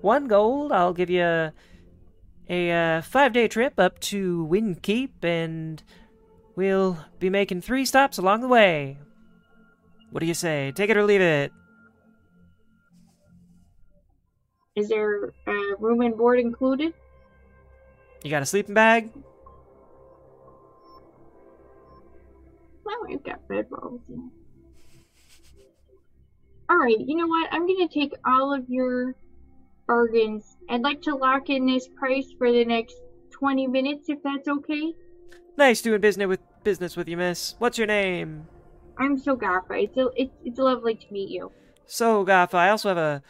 [0.01, 1.53] "One gold, I'll give you a,
[2.49, 5.81] a uh, five-day trip up to Windkeep, and
[6.55, 8.97] we'll be making three stops along the way.
[10.11, 10.71] What do you say?
[10.75, 11.51] Take it or leave it."
[14.75, 16.93] Is there uh, room and board included?
[18.23, 19.09] You got a sleeping bag?
[22.83, 24.01] Well, we've got bedrolls.
[24.09, 24.31] And...
[26.69, 27.53] All right, you know what?
[27.53, 29.15] I'm gonna take all of your
[29.87, 30.57] bargains.
[30.69, 32.95] I'd like to lock in this price for the next
[33.31, 34.93] 20 minutes, if that's okay.
[35.57, 37.55] Nice doing business with business with you, miss.
[37.59, 38.47] What's your name?
[38.97, 39.83] I'm Sogafa.
[39.83, 41.51] It's a, it's, it's lovely to meet you.
[41.85, 43.23] Sogafa, I also have a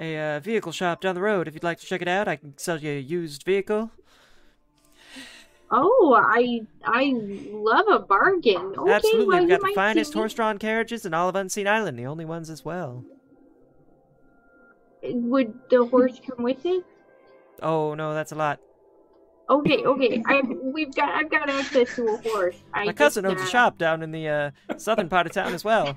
[0.00, 1.48] a uh, vehicle shop down the road.
[1.48, 3.90] If you'd like to check it out, I can sell you a used vehicle.
[5.70, 7.14] Oh, I I
[7.50, 8.74] love a bargain.
[8.76, 11.98] Okay, Absolutely, well, we've got the finest see horse-drawn carriages in all of Unseen Island,
[11.98, 13.04] the only ones as well.
[15.02, 16.84] Would the horse come with it?
[17.62, 18.60] Oh no, that's a lot.
[19.48, 20.22] Okay, okay.
[20.26, 22.56] I we've got I've got access to a horse.
[22.72, 25.52] I My cousin owns a uh, shop down in the uh, southern part of town
[25.54, 25.96] as well.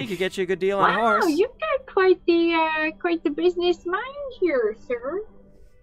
[0.00, 2.96] He could get you a good deal on a Wow, you've got quite the uh,
[2.98, 5.22] quite the business mind here, sir.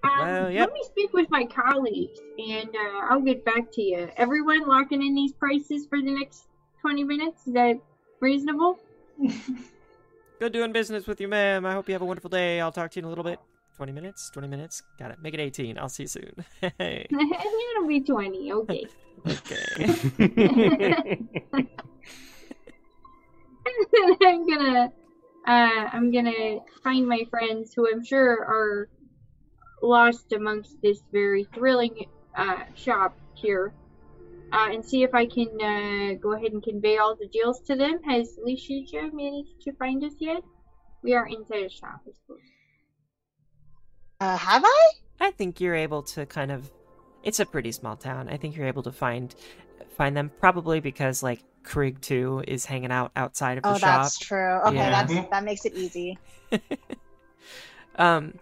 [0.04, 0.70] Um, Well, yep.
[0.70, 4.10] Let me speak with my colleagues, and uh, I'll get back to you.
[4.18, 6.48] Everyone locking in these prices for the next
[6.82, 7.48] twenty minutes.
[7.48, 7.80] Is that
[8.20, 8.80] reasonable?
[10.40, 11.66] Good doing business with you, ma'am.
[11.66, 12.60] I hope you have a wonderful day.
[12.60, 13.40] I'll talk to you in a little bit.
[13.78, 14.30] 20 minutes?
[14.32, 14.84] 20 minutes?
[14.98, 15.18] Got it.
[15.22, 15.78] Make it 18.
[15.78, 16.46] I'll see you soon.
[16.78, 17.08] Hey.
[17.12, 18.52] It'll be twenty.
[18.52, 18.86] Okay.
[20.20, 21.20] okay.
[24.22, 24.92] I'm gonna
[25.48, 28.90] uh, I'm gonna find my friends who I'm sure are
[29.82, 33.74] lost amongst this very thrilling uh, shop here,
[34.52, 37.76] uh, and see if I can uh, go ahead and convey all the deals to
[37.76, 38.02] them.
[38.04, 40.42] Has Lishuja managed to find us yet?
[41.04, 42.40] We are inside a shop, I suppose.
[44.20, 44.90] Uh, have I?
[45.20, 46.72] I think you're able to kind of.
[47.24, 48.30] It's a pretty small town.
[48.30, 49.34] I think you're able to find
[49.98, 54.04] find them probably because like Krieg too is hanging out outside of the Oh, shop.
[54.04, 54.60] that's true.
[54.68, 54.90] Okay, Yeah.
[54.90, 55.30] that's Mhm.
[55.32, 56.18] that makes it easy.
[57.98, 58.34] Um,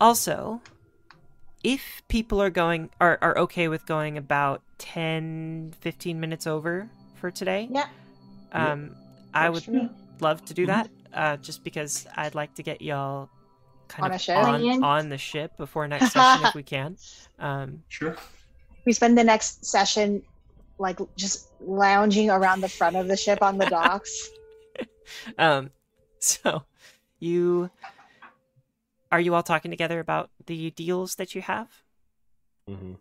[0.00, 0.60] also,
[1.62, 7.30] if people are going are, are okay with going about 10, 15 minutes over for
[7.30, 7.86] today, Yeah.
[8.52, 8.96] um,
[9.32, 10.88] I would Works for love to do that.
[11.14, 13.28] Uh, just because I'd like to get y'all
[13.88, 14.38] kind On of a
[14.76, 16.96] on, on the ship before next session if we can.
[17.38, 18.16] Um, Sure.
[18.84, 20.22] We spend the next session
[20.78, 24.30] like just lounging around the front of the ship on the docks.
[25.38, 25.70] um,
[26.18, 26.64] so
[27.18, 27.70] you
[29.10, 31.68] are you all talking together about the deals that you have?
[32.68, 32.96] Mhm.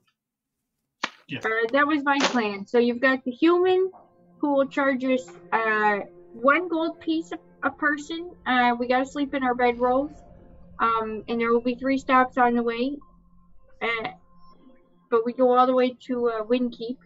[1.35, 2.65] Uh, that was my plan.
[2.65, 3.91] So you've got the human
[4.39, 5.99] who will charge us uh,
[6.31, 8.31] one gold piece a, a person.
[8.45, 10.15] Uh, we gotta sleep in our bedrolls.
[10.79, 12.97] Um, and there will be three stops on the way.
[13.81, 14.09] Uh,
[15.09, 16.97] but we go all the way to uh, Windkeep.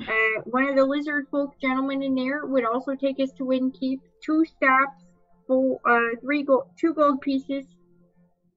[0.00, 4.00] Uh, one of the lizard folk gentlemen in there would also take us to Windkeep.
[4.24, 5.04] Two stops
[5.46, 7.66] for uh, three gold, two gold pieces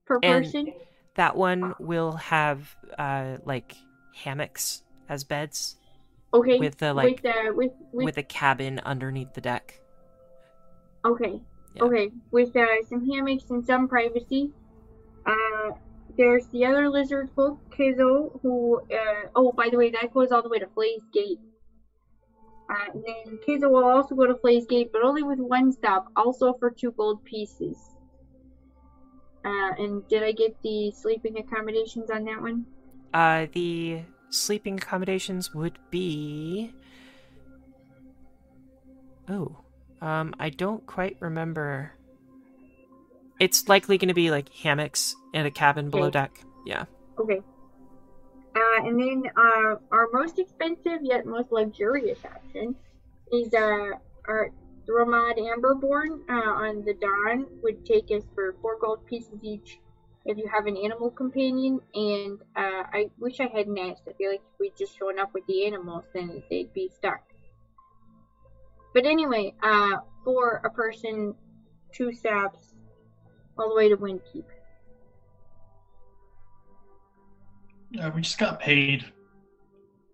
[0.06, 0.72] per And- person.
[1.16, 3.76] That one will have uh like
[4.14, 5.76] hammocks as beds
[6.32, 6.58] Okay.
[6.58, 9.80] with the like with, uh, with, with with a cabin underneath the deck.
[11.04, 11.40] Okay.
[11.76, 11.82] Yeah.
[11.84, 12.10] Okay.
[12.32, 14.50] With uh, some hammocks and some privacy.
[15.24, 15.70] Uh,
[16.16, 18.80] there's the other lizard folk, Kaszo, who.
[18.92, 21.40] Uh, oh, by the way, that goes all the way to Flay's Gate.
[22.70, 26.06] Uh, and then Kaszo will also go to Flay's Gate, but only with one stop,
[26.16, 27.76] also for two gold pieces.
[29.44, 32.64] Uh, and did I get the sleeping accommodations on that one?
[33.12, 36.72] Uh the sleeping accommodations would be
[39.28, 39.56] Oh.
[40.00, 41.92] Um I don't quite remember.
[43.40, 46.12] It's likely going to be like hammocks and a cabin below Okay.
[46.12, 46.40] deck.
[46.66, 46.84] Yeah.
[47.18, 47.40] Okay.
[48.56, 52.76] Uh, and then uh, our most expensive yet most luxurious option
[53.32, 53.90] is uh,
[54.28, 54.50] our
[54.88, 59.80] Ramad Amberborn uh, on the Dawn would take us for four gold pieces each
[60.26, 61.80] if you have an animal companion.
[61.94, 64.02] And uh, I wish I hadn't asked.
[64.08, 67.22] I feel like if we'd just shown up with the animals, then they'd be stuck.
[68.92, 71.34] But anyway, uh, for a person,
[71.92, 72.73] two stops
[73.58, 74.44] all the way to Windkeep.
[78.00, 79.04] Uh, we just got paid.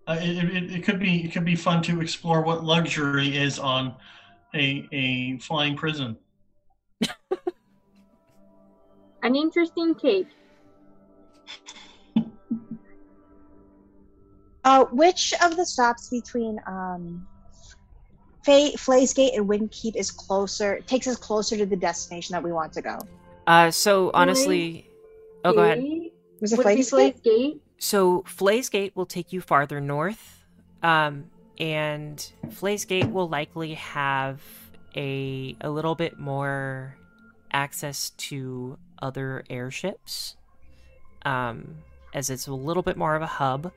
[0.07, 3.59] Uh, it, it, it could be it could be fun to explore what luxury is
[3.59, 3.95] on
[4.55, 6.17] a a flying prison.
[9.23, 10.29] An interesting take.
[14.63, 17.27] Uh, which of the stops between um,
[18.45, 20.81] Fay, Flaysgate and Windkeep is closer?
[20.87, 22.99] Takes us closer to the destination that we want to go.
[23.51, 24.87] Uh so honestly
[25.45, 25.83] Oh, go ahead.
[26.41, 27.63] Was it Would it be Gate?
[27.79, 30.45] So Flay's Gate will take you farther north,
[30.83, 34.41] um, and Flay's Gate will likely have
[34.95, 36.97] a a little bit more
[37.53, 40.37] access to other airships,
[41.25, 41.77] um,
[42.15, 43.73] as it's a little bit more of a hub.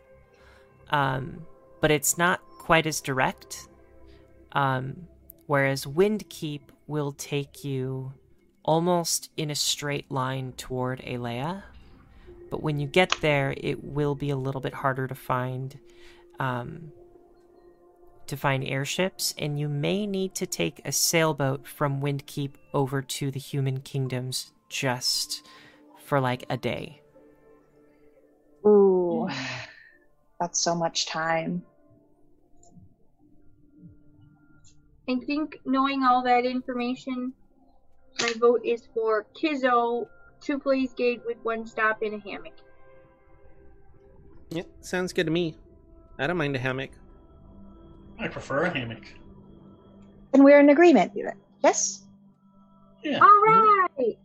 [0.89, 1.45] Um,
[1.81, 3.67] but it's not quite as direct
[4.51, 5.07] Um,
[5.47, 8.13] whereas Windkeep will take you
[8.63, 11.63] almost in a straight line toward Alea.
[12.49, 15.77] But when you get there, it will be a little bit harder to find
[16.39, 16.91] um,
[18.27, 23.29] to find airships, and you may need to take a sailboat from Windkeep over to
[23.31, 25.45] the human kingdoms just
[26.05, 27.01] for like a day.
[28.65, 29.27] Ooh,
[30.39, 31.63] that's so much time.
[35.09, 37.33] I think knowing all that information,
[38.19, 40.07] my vote is for Kaszo,
[40.41, 42.53] two Flay's Gate with one stop in a hammock.
[44.51, 45.57] Yep, sounds good to me.
[46.19, 46.91] I don't mind a hammock.
[48.19, 49.03] I prefer a hammock.
[50.33, 51.11] And we're in agreement,
[51.63, 52.03] yes?
[53.03, 53.19] Yeah.
[53.19, 54.17] All right.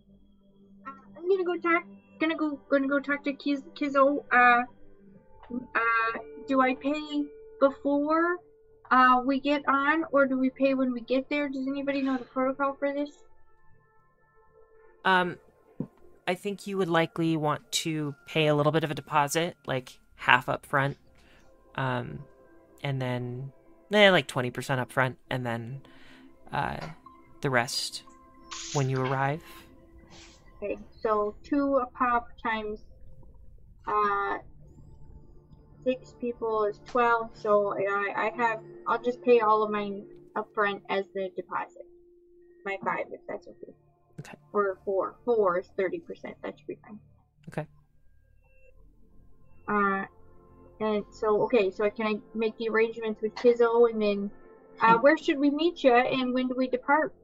[0.87, 1.85] Uh, I'm gonna go talk.
[2.21, 2.61] Gonna go.
[2.69, 4.25] Gonna go talk to Kiz, Kaszo.
[4.33, 4.63] Uh,
[5.53, 7.25] uh, do I pay
[7.61, 8.37] before
[8.91, 11.49] uh we get on, or do we pay when we get there?
[11.49, 13.11] Does anybody know the protocol for this?
[15.05, 15.39] Um,
[16.27, 19.99] I think you would likely want to pay a little bit of a deposit, like
[20.17, 20.99] half up front,
[21.75, 22.21] um,
[22.83, 23.53] and then
[23.93, 25.81] eh, like twenty percent up front, and then
[26.53, 26.79] uh,
[27.41, 28.03] the rest
[28.75, 29.43] when you arrive.
[30.57, 32.81] Okay, so two a pop times
[33.87, 34.39] uh
[35.85, 37.31] six people is twelve.
[37.35, 40.05] So I I have I'll just pay all of mine
[40.37, 41.87] up front as the deposit.
[42.65, 43.73] My five, if that's okay.
[44.21, 44.37] Okay.
[44.53, 45.17] Or four.
[45.25, 46.37] Four is thirty percent.
[46.43, 46.99] That should be fine.
[47.49, 47.67] Okay.
[49.69, 50.05] Uh,
[50.81, 54.31] and so okay, so can I make the arrangements with Kaszo and then
[54.81, 57.15] uh, where should we meet you and when do we depart,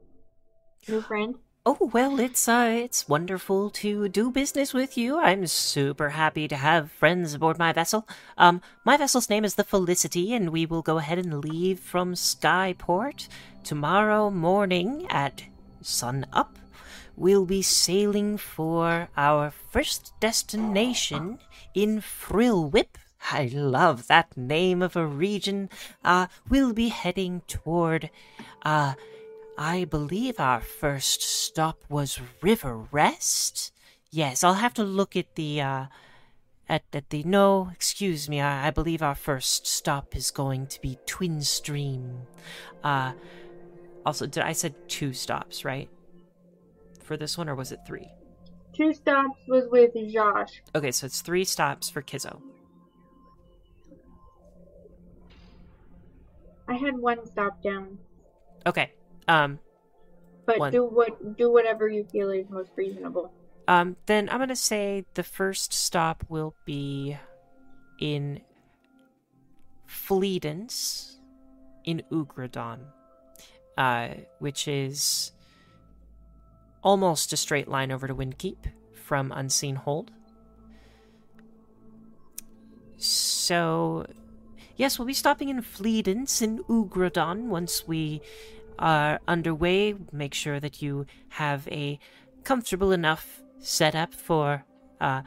[0.88, 1.36] new friend?
[1.66, 5.18] Oh well, it's uh, it's wonderful to do business with you.
[5.18, 8.06] I'm super happy to have friends aboard my vessel.
[8.36, 12.12] Um, my vessel's name is the Felicity, and we will go ahead and leave from
[12.12, 13.28] Skyport
[13.62, 15.44] tomorrow morning at
[15.80, 16.58] sun up.
[17.16, 21.38] We'll be sailing for our first destination
[21.74, 22.86] in Flaebrush.
[23.30, 25.70] I love that name of a region.
[26.04, 28.10] Uh, we'll be heading toward,
[28.62, 28.94] uh,
[29.56, 33.72] I believe our first stop was River Rest.
[34.10, 35.86] Yes, I'll have to look at the, uh,
[36.68, 40.80] at, at the, no, excuse me, I, I believe our first stop is going to
[40.80, 42.26] be Twin Stream.
[42.82, 43.12] Uh,
[44.04, 45.88] also, did I said two stops, right?
[47.04, 48.08] For this one, or was it three?
[48.74, 50.62] Two stops was with Josh.
[50.74, 52.40] Okay, so it's three stops for Kaszo.
[56.66, 57.98] I had one stop down,
[58.66, 58.90] Okay.
[59.28, 59.58] Um,
[60.46, 60.72] but One.
[60.72, 63.30] do what do whatever you feel is most reasonable.
[63.68, 67.16] um, then I'm gonna say the first stop will be
[68.00, 68.40] in
[69.86, 71.18] Fleedence
[71.84, 72.80] in Ugradon,
[73.76, 74.08] uh,
[74.38, 75.32] which is
[76.84, 80.12] almost a straight line over to Windkeep from Unseen Hold.
[82.96, 84.06] So,
[84.76, 88.20] yes, we'll be stopping in Fleedence in Ugradon once we
[88.78, 89.94] are underway.
[90.12, 91.98] Make sure that you have a
[92.44, 94.64] comfortable enough setup for
[95.00, 95.22] uh,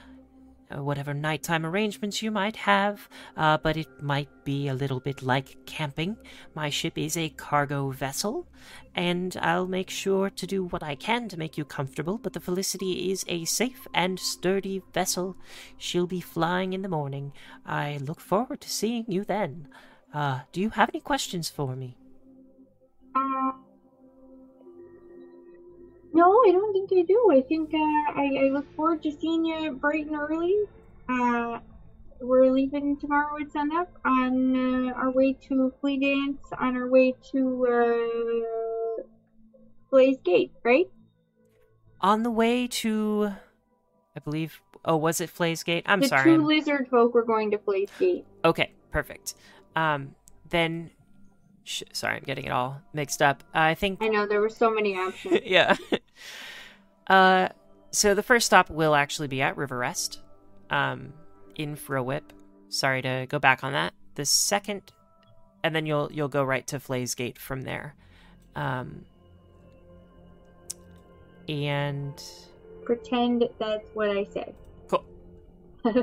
[0.76, 5.66] whatever nighttime arrangements you might have, uh, but it might be a little bit like
[5.66, 6.18] camping.
[6.54, 8.48] My ship is a cargo vessel,
[8.96, 12.18] and I'll make sure to do what I can to make you comfortable.
[12.18, 15.38] But the Felicity is a safe and sturdy vessel.
[15.78, 17.34] She'll be flying in the morning.
[17.66, 19.68] I look forward to seeing you then.
[20.14, 21.98] Uh, do you have any questions for me?
[26.14, 27.30] No, I don't think I do.
[27.32, 30.56] I think uh, I, I look forward to seeing you bright and early.
[31.10, 31.60] Uh,
[32.20, 37.68] we're leaving tomorrow at sunup on uh, our way to Fleedence, on our way to
[37.70, 39.04] uh,
[39.90, 40.88] Flay's Gate, right?
[42.02, 43.32] On the way to,
[44.16, 44.62] I believe.
[44.86, 45.84] Oh, was it Flay's Gate?
[45.86, 46.24] I'm the sorry.
[46.24, 48.26] two I'm- lizard folk were going to Flay's Gate.
[48.46, 49.36] Okay, perfect.
[49.76, 50.16] Um,
[50.50, 50.90] then,
[51.68, 53.44] sh- sorry, I'm getting it all mixed up.
[53.54, 55.42] I think, I know there were so many options.
[55.46, 55.76] yeah.
[57.08, 57.50] uh,
[57.92, 60.22] so the first stop will actually be at River Rest,
[60.70, 61.14] um,
[61.56, 62.24] in Flaebrush.
[62.70, 63.94] Sorry to go back on that.
[64.16, 64.92] The second,
[65.64, 67.96] and then you'll you'll go right to Flay's Gate from there.
[68.56, 69.06] Um,
[71.48, 72.22] and
[72.84, 74.54] Pretend that's what I said.
[74.90, 75.06] Cool.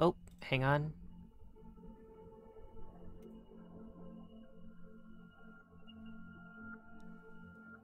[0.00, 0.92] oh, hang on.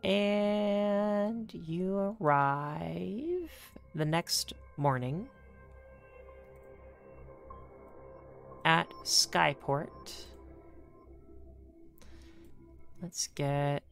[0.05, 3.51] And you arrive
[3.95, 5.29] the next morning
[8.65, 10.25] at Skyport.
[13.03, 13.83] let's get.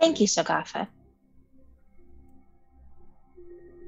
[0.00, 0.88] Thank you, Sogafa.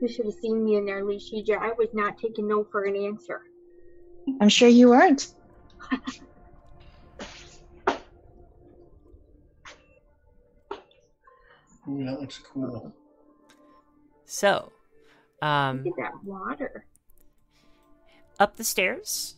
[0.01, 1.59] You should have seen me in there, Lishija.
[1.59, 3.43] I was not taking no for an answer.
[4.41, 5.35] I'm sure you weren't.
[11.89, 12.93] Ooh, that looks cool.
[14.25, 14.73] So,
[15.43, 16.87] um, Look at that water.
[18.39, 19.37] up the stairs,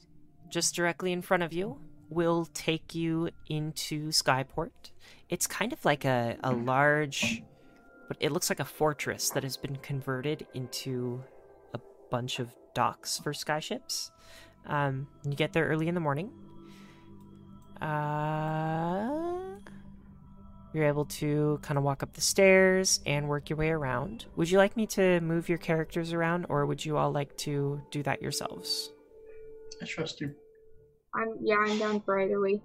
[0.51, 1.79] just directly in front of you,
[2.11, 4.71] will take you into Skyport.
[5.31, 7.43] It's kind of like a, a large,
[8.09, 11.25] but it looks like a fortress that has been converted into
[11.73, 11.81] a
[12.11, 14.11] bunch of docks for skyships.
[14.67, 16.31] Um, you get there early in the morning.
[17.81, 19.41] Uh,
[20.75, 24.27] you're able to kind of walk up the stairs and work your way around.
[24.37, 27.81] Would you like me to move your characters around, or would you all like to
[27.91, 28.91] do that yourselves?
[29.81, 30.35] I trust you.
[31.15, 32.61] I'm yeah, I'm down for either way.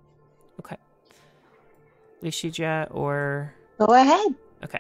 [0.60, 0.78] Okay.
[2.24, 4.36] Lishija or Go ahead.
[4.64, 4.80] okay.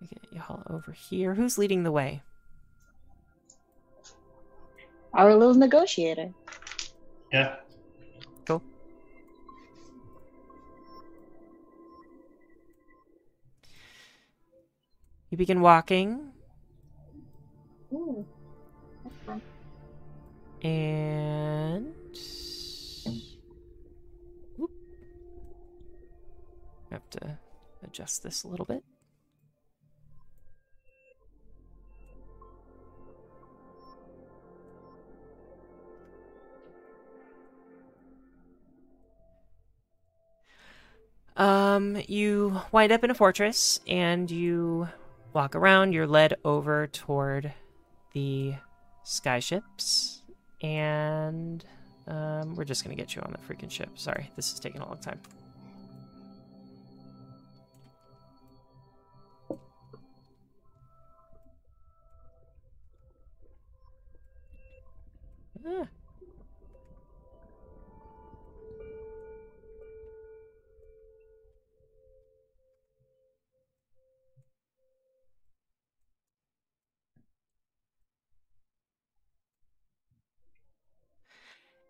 [0.00, 1.34] We Get y'all over here.
[1.34, 2.22] Who's leading the way?
[5.14, 6.30] Our little negotiator.
[7.32, 7.56] Yeah.
[15.30, 16.32] You begin walking,
[17.92, 18.26] Ooh,
[20.62, 21.94] and
[24.56, 24.70] Whoop.
[26.90, 27.38] I have to
[27.82, 28.82] adjust this a little bit.
[41.36, 44.88] Um, you wind up in a fortress and you
[45.32, 45.92] walk around.
[45.92, 47.52] You're led over toward
[48.12, 48.54] the
[49.04, 50.22] skyships,
[50.62, 51.64] and
[52.06, 53.90] um, we're just gonna get you on the freaking ship.
[53.96, 55.20] Sorry, this is taking a long time.
[65.66, 65.86] Ah.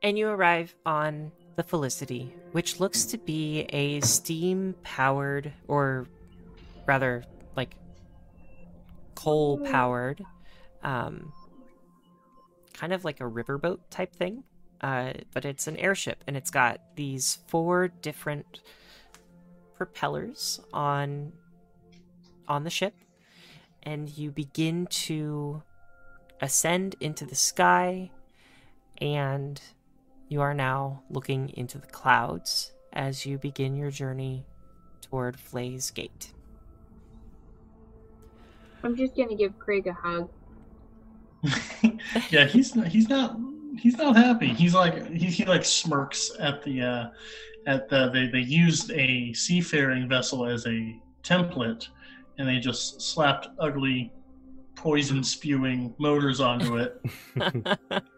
[0.02, 6.06] And you arrive on the Felicity, which looks to be a steam powered, or
[6.86, 7.24] rather,
[7.56, 7.74] like
[9.14, 10.24] coal powered,
[10.82, 11.32] um,
[12.72, 14.44] kind of like a riverboat type thing.
[14.80, 18.60] Uh, but it's an airship, and it's got these four different
[19.76, 21.32] propellers on
[22.46, 22.94] on the ship,
[23.82, 25.62] and you begin to
[26.40, 28.10] ascend into the sky
[29.00, 29.60] and
[30.28, 34.44] you are now looking into the clouds as you begin your journey
[35.00, 36.32] toward Flay's Gate.
[38.82, 40.28] I'm just gonna give Craig a hug.
[42.30, 43.38] yeah, he's not, he's not
[43.78, 44.48] he's not happy.
[44.48, 47.08] He's like he, he like smirks at the uh,
[47.66, 51.88] at the they they used a seafaring vessel as a template,
[52.38, 54.12] and they just slapped ugly
[54.74, 57.00] poison spewing motors onto it.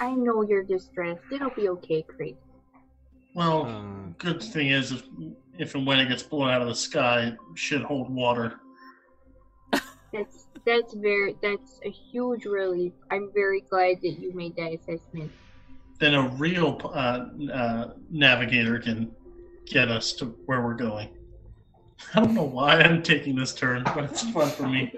[0.00, 1.22] I know you're distressed.
[1.32, 2.36] It'll be okay, Craig.
[3.34, 5.02] Well, Uh, good thing is if
[5.58, 8.60] if and when it gets blown out of the sky, it should hold water.
[10.12, 12.92] That's that's very that's a huge relief.
[13.10, 15.30] I'm very glad that you made that assessment.
[15.98, 19.10] Then a real uh, uh, navigator can
[19.66, 21.08] get us to where we're going.
[22.14, 24.94] I don't know why I'm taking this turn, but it's fun for me.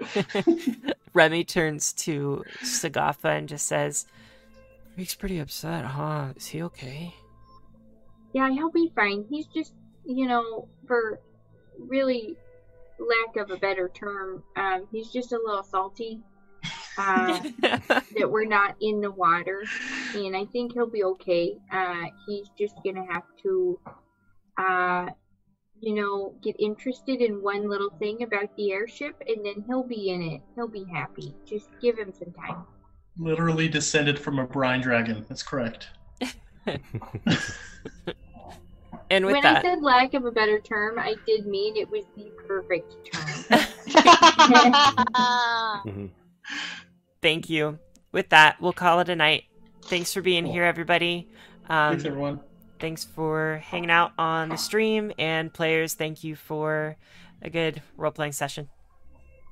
[1.13, 4.05] Remy turns to Sogafa and just says,
[5.01, 6.27] Rick's pretty upset, huh?
[6.35, 7.11] Is he okay?
[8.35, 9.25] Yeah, he'll be fine.
[9.27, 9.73] He's just,
[10.05, 11.19] you know, for
[11.79, 12.37] really
[12.99, 16.19] lack of a better term, um, he's just a little salty
[16.99, 19.63] uh, that we're not in the water,
[20.13, 21.57] and I think he'll be okay.
[21.73, 23.79] Uh, he's just gonna have to,
[24.59, 25.07] uh,
[25.79, 30.11] you know, get interested in one little thing about the airship, and then he'll be
[30.11, 30.41] in it.
[30.53, 31.33] He'll be happy.
[31.43, 32.67] Just give him some time.
[33.17, 35.25] Literally descended from a brine dragon.
[35.27, 35.89] That's correct.
[39.09, 42.05] and with when I said lack of a better term, I did mean it was
[42.15, 43.27] the perfect term.
[45.85, 46.09] mhm.
[47.21, 47.79] thank you.
[48.11, 49.43] With that, we'll call it a night.
[49.83, 51.27] Thanks for being here, everybody.
[51.69, 52.39] Um, Thanks, everyone.
[52.79, 56.97] thanks for hanging out on the stream, and players, thank you for
[57.41, 58.69] a good role playing session.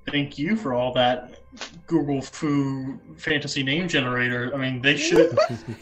[0.07, 1.39] Thank you for all that
[1.88, 4.51] Google Foo fantasy name generator.
[4.53, 5.38] I mean, they should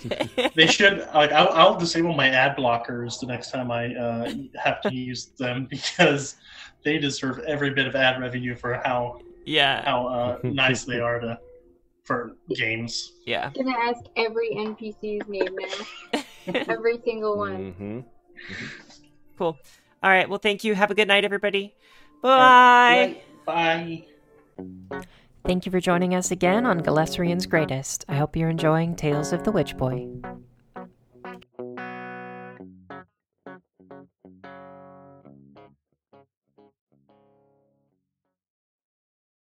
[0.56, 4.82] they should like I'll, I'll disable my ad blockers the next time I uh, have
[4.82, 6.36] to use them because
[6.84, 9.84] they deserve every bit of ad revenue for how yeah.
[9.84, 11.40] how uh, nice they are to
[12.04, 13.14] for games.
[13.26, 13.52] Yeah.
[13.54, 15.56] I'm gonna ask every NPC's name
[16.14, 16.24] now.
[16.68, 17.76] every single one.
[17.80, 18.06] Mhm.
[19.38, 19.58] Cool.
[20.02, 20.30] All right.
[20.30, 20.74] Well, thank you.
[20.74, 21.76] Have a good night, everybody.
[22.22, 23.18] Bye.
[23.48, 24.04] Bye.
[25.46, 28.04] Thank you for joining us again on Galesrian's Greatest.
[28.10, 30.10] I hope you're enjoying Tales of the Witch Boy.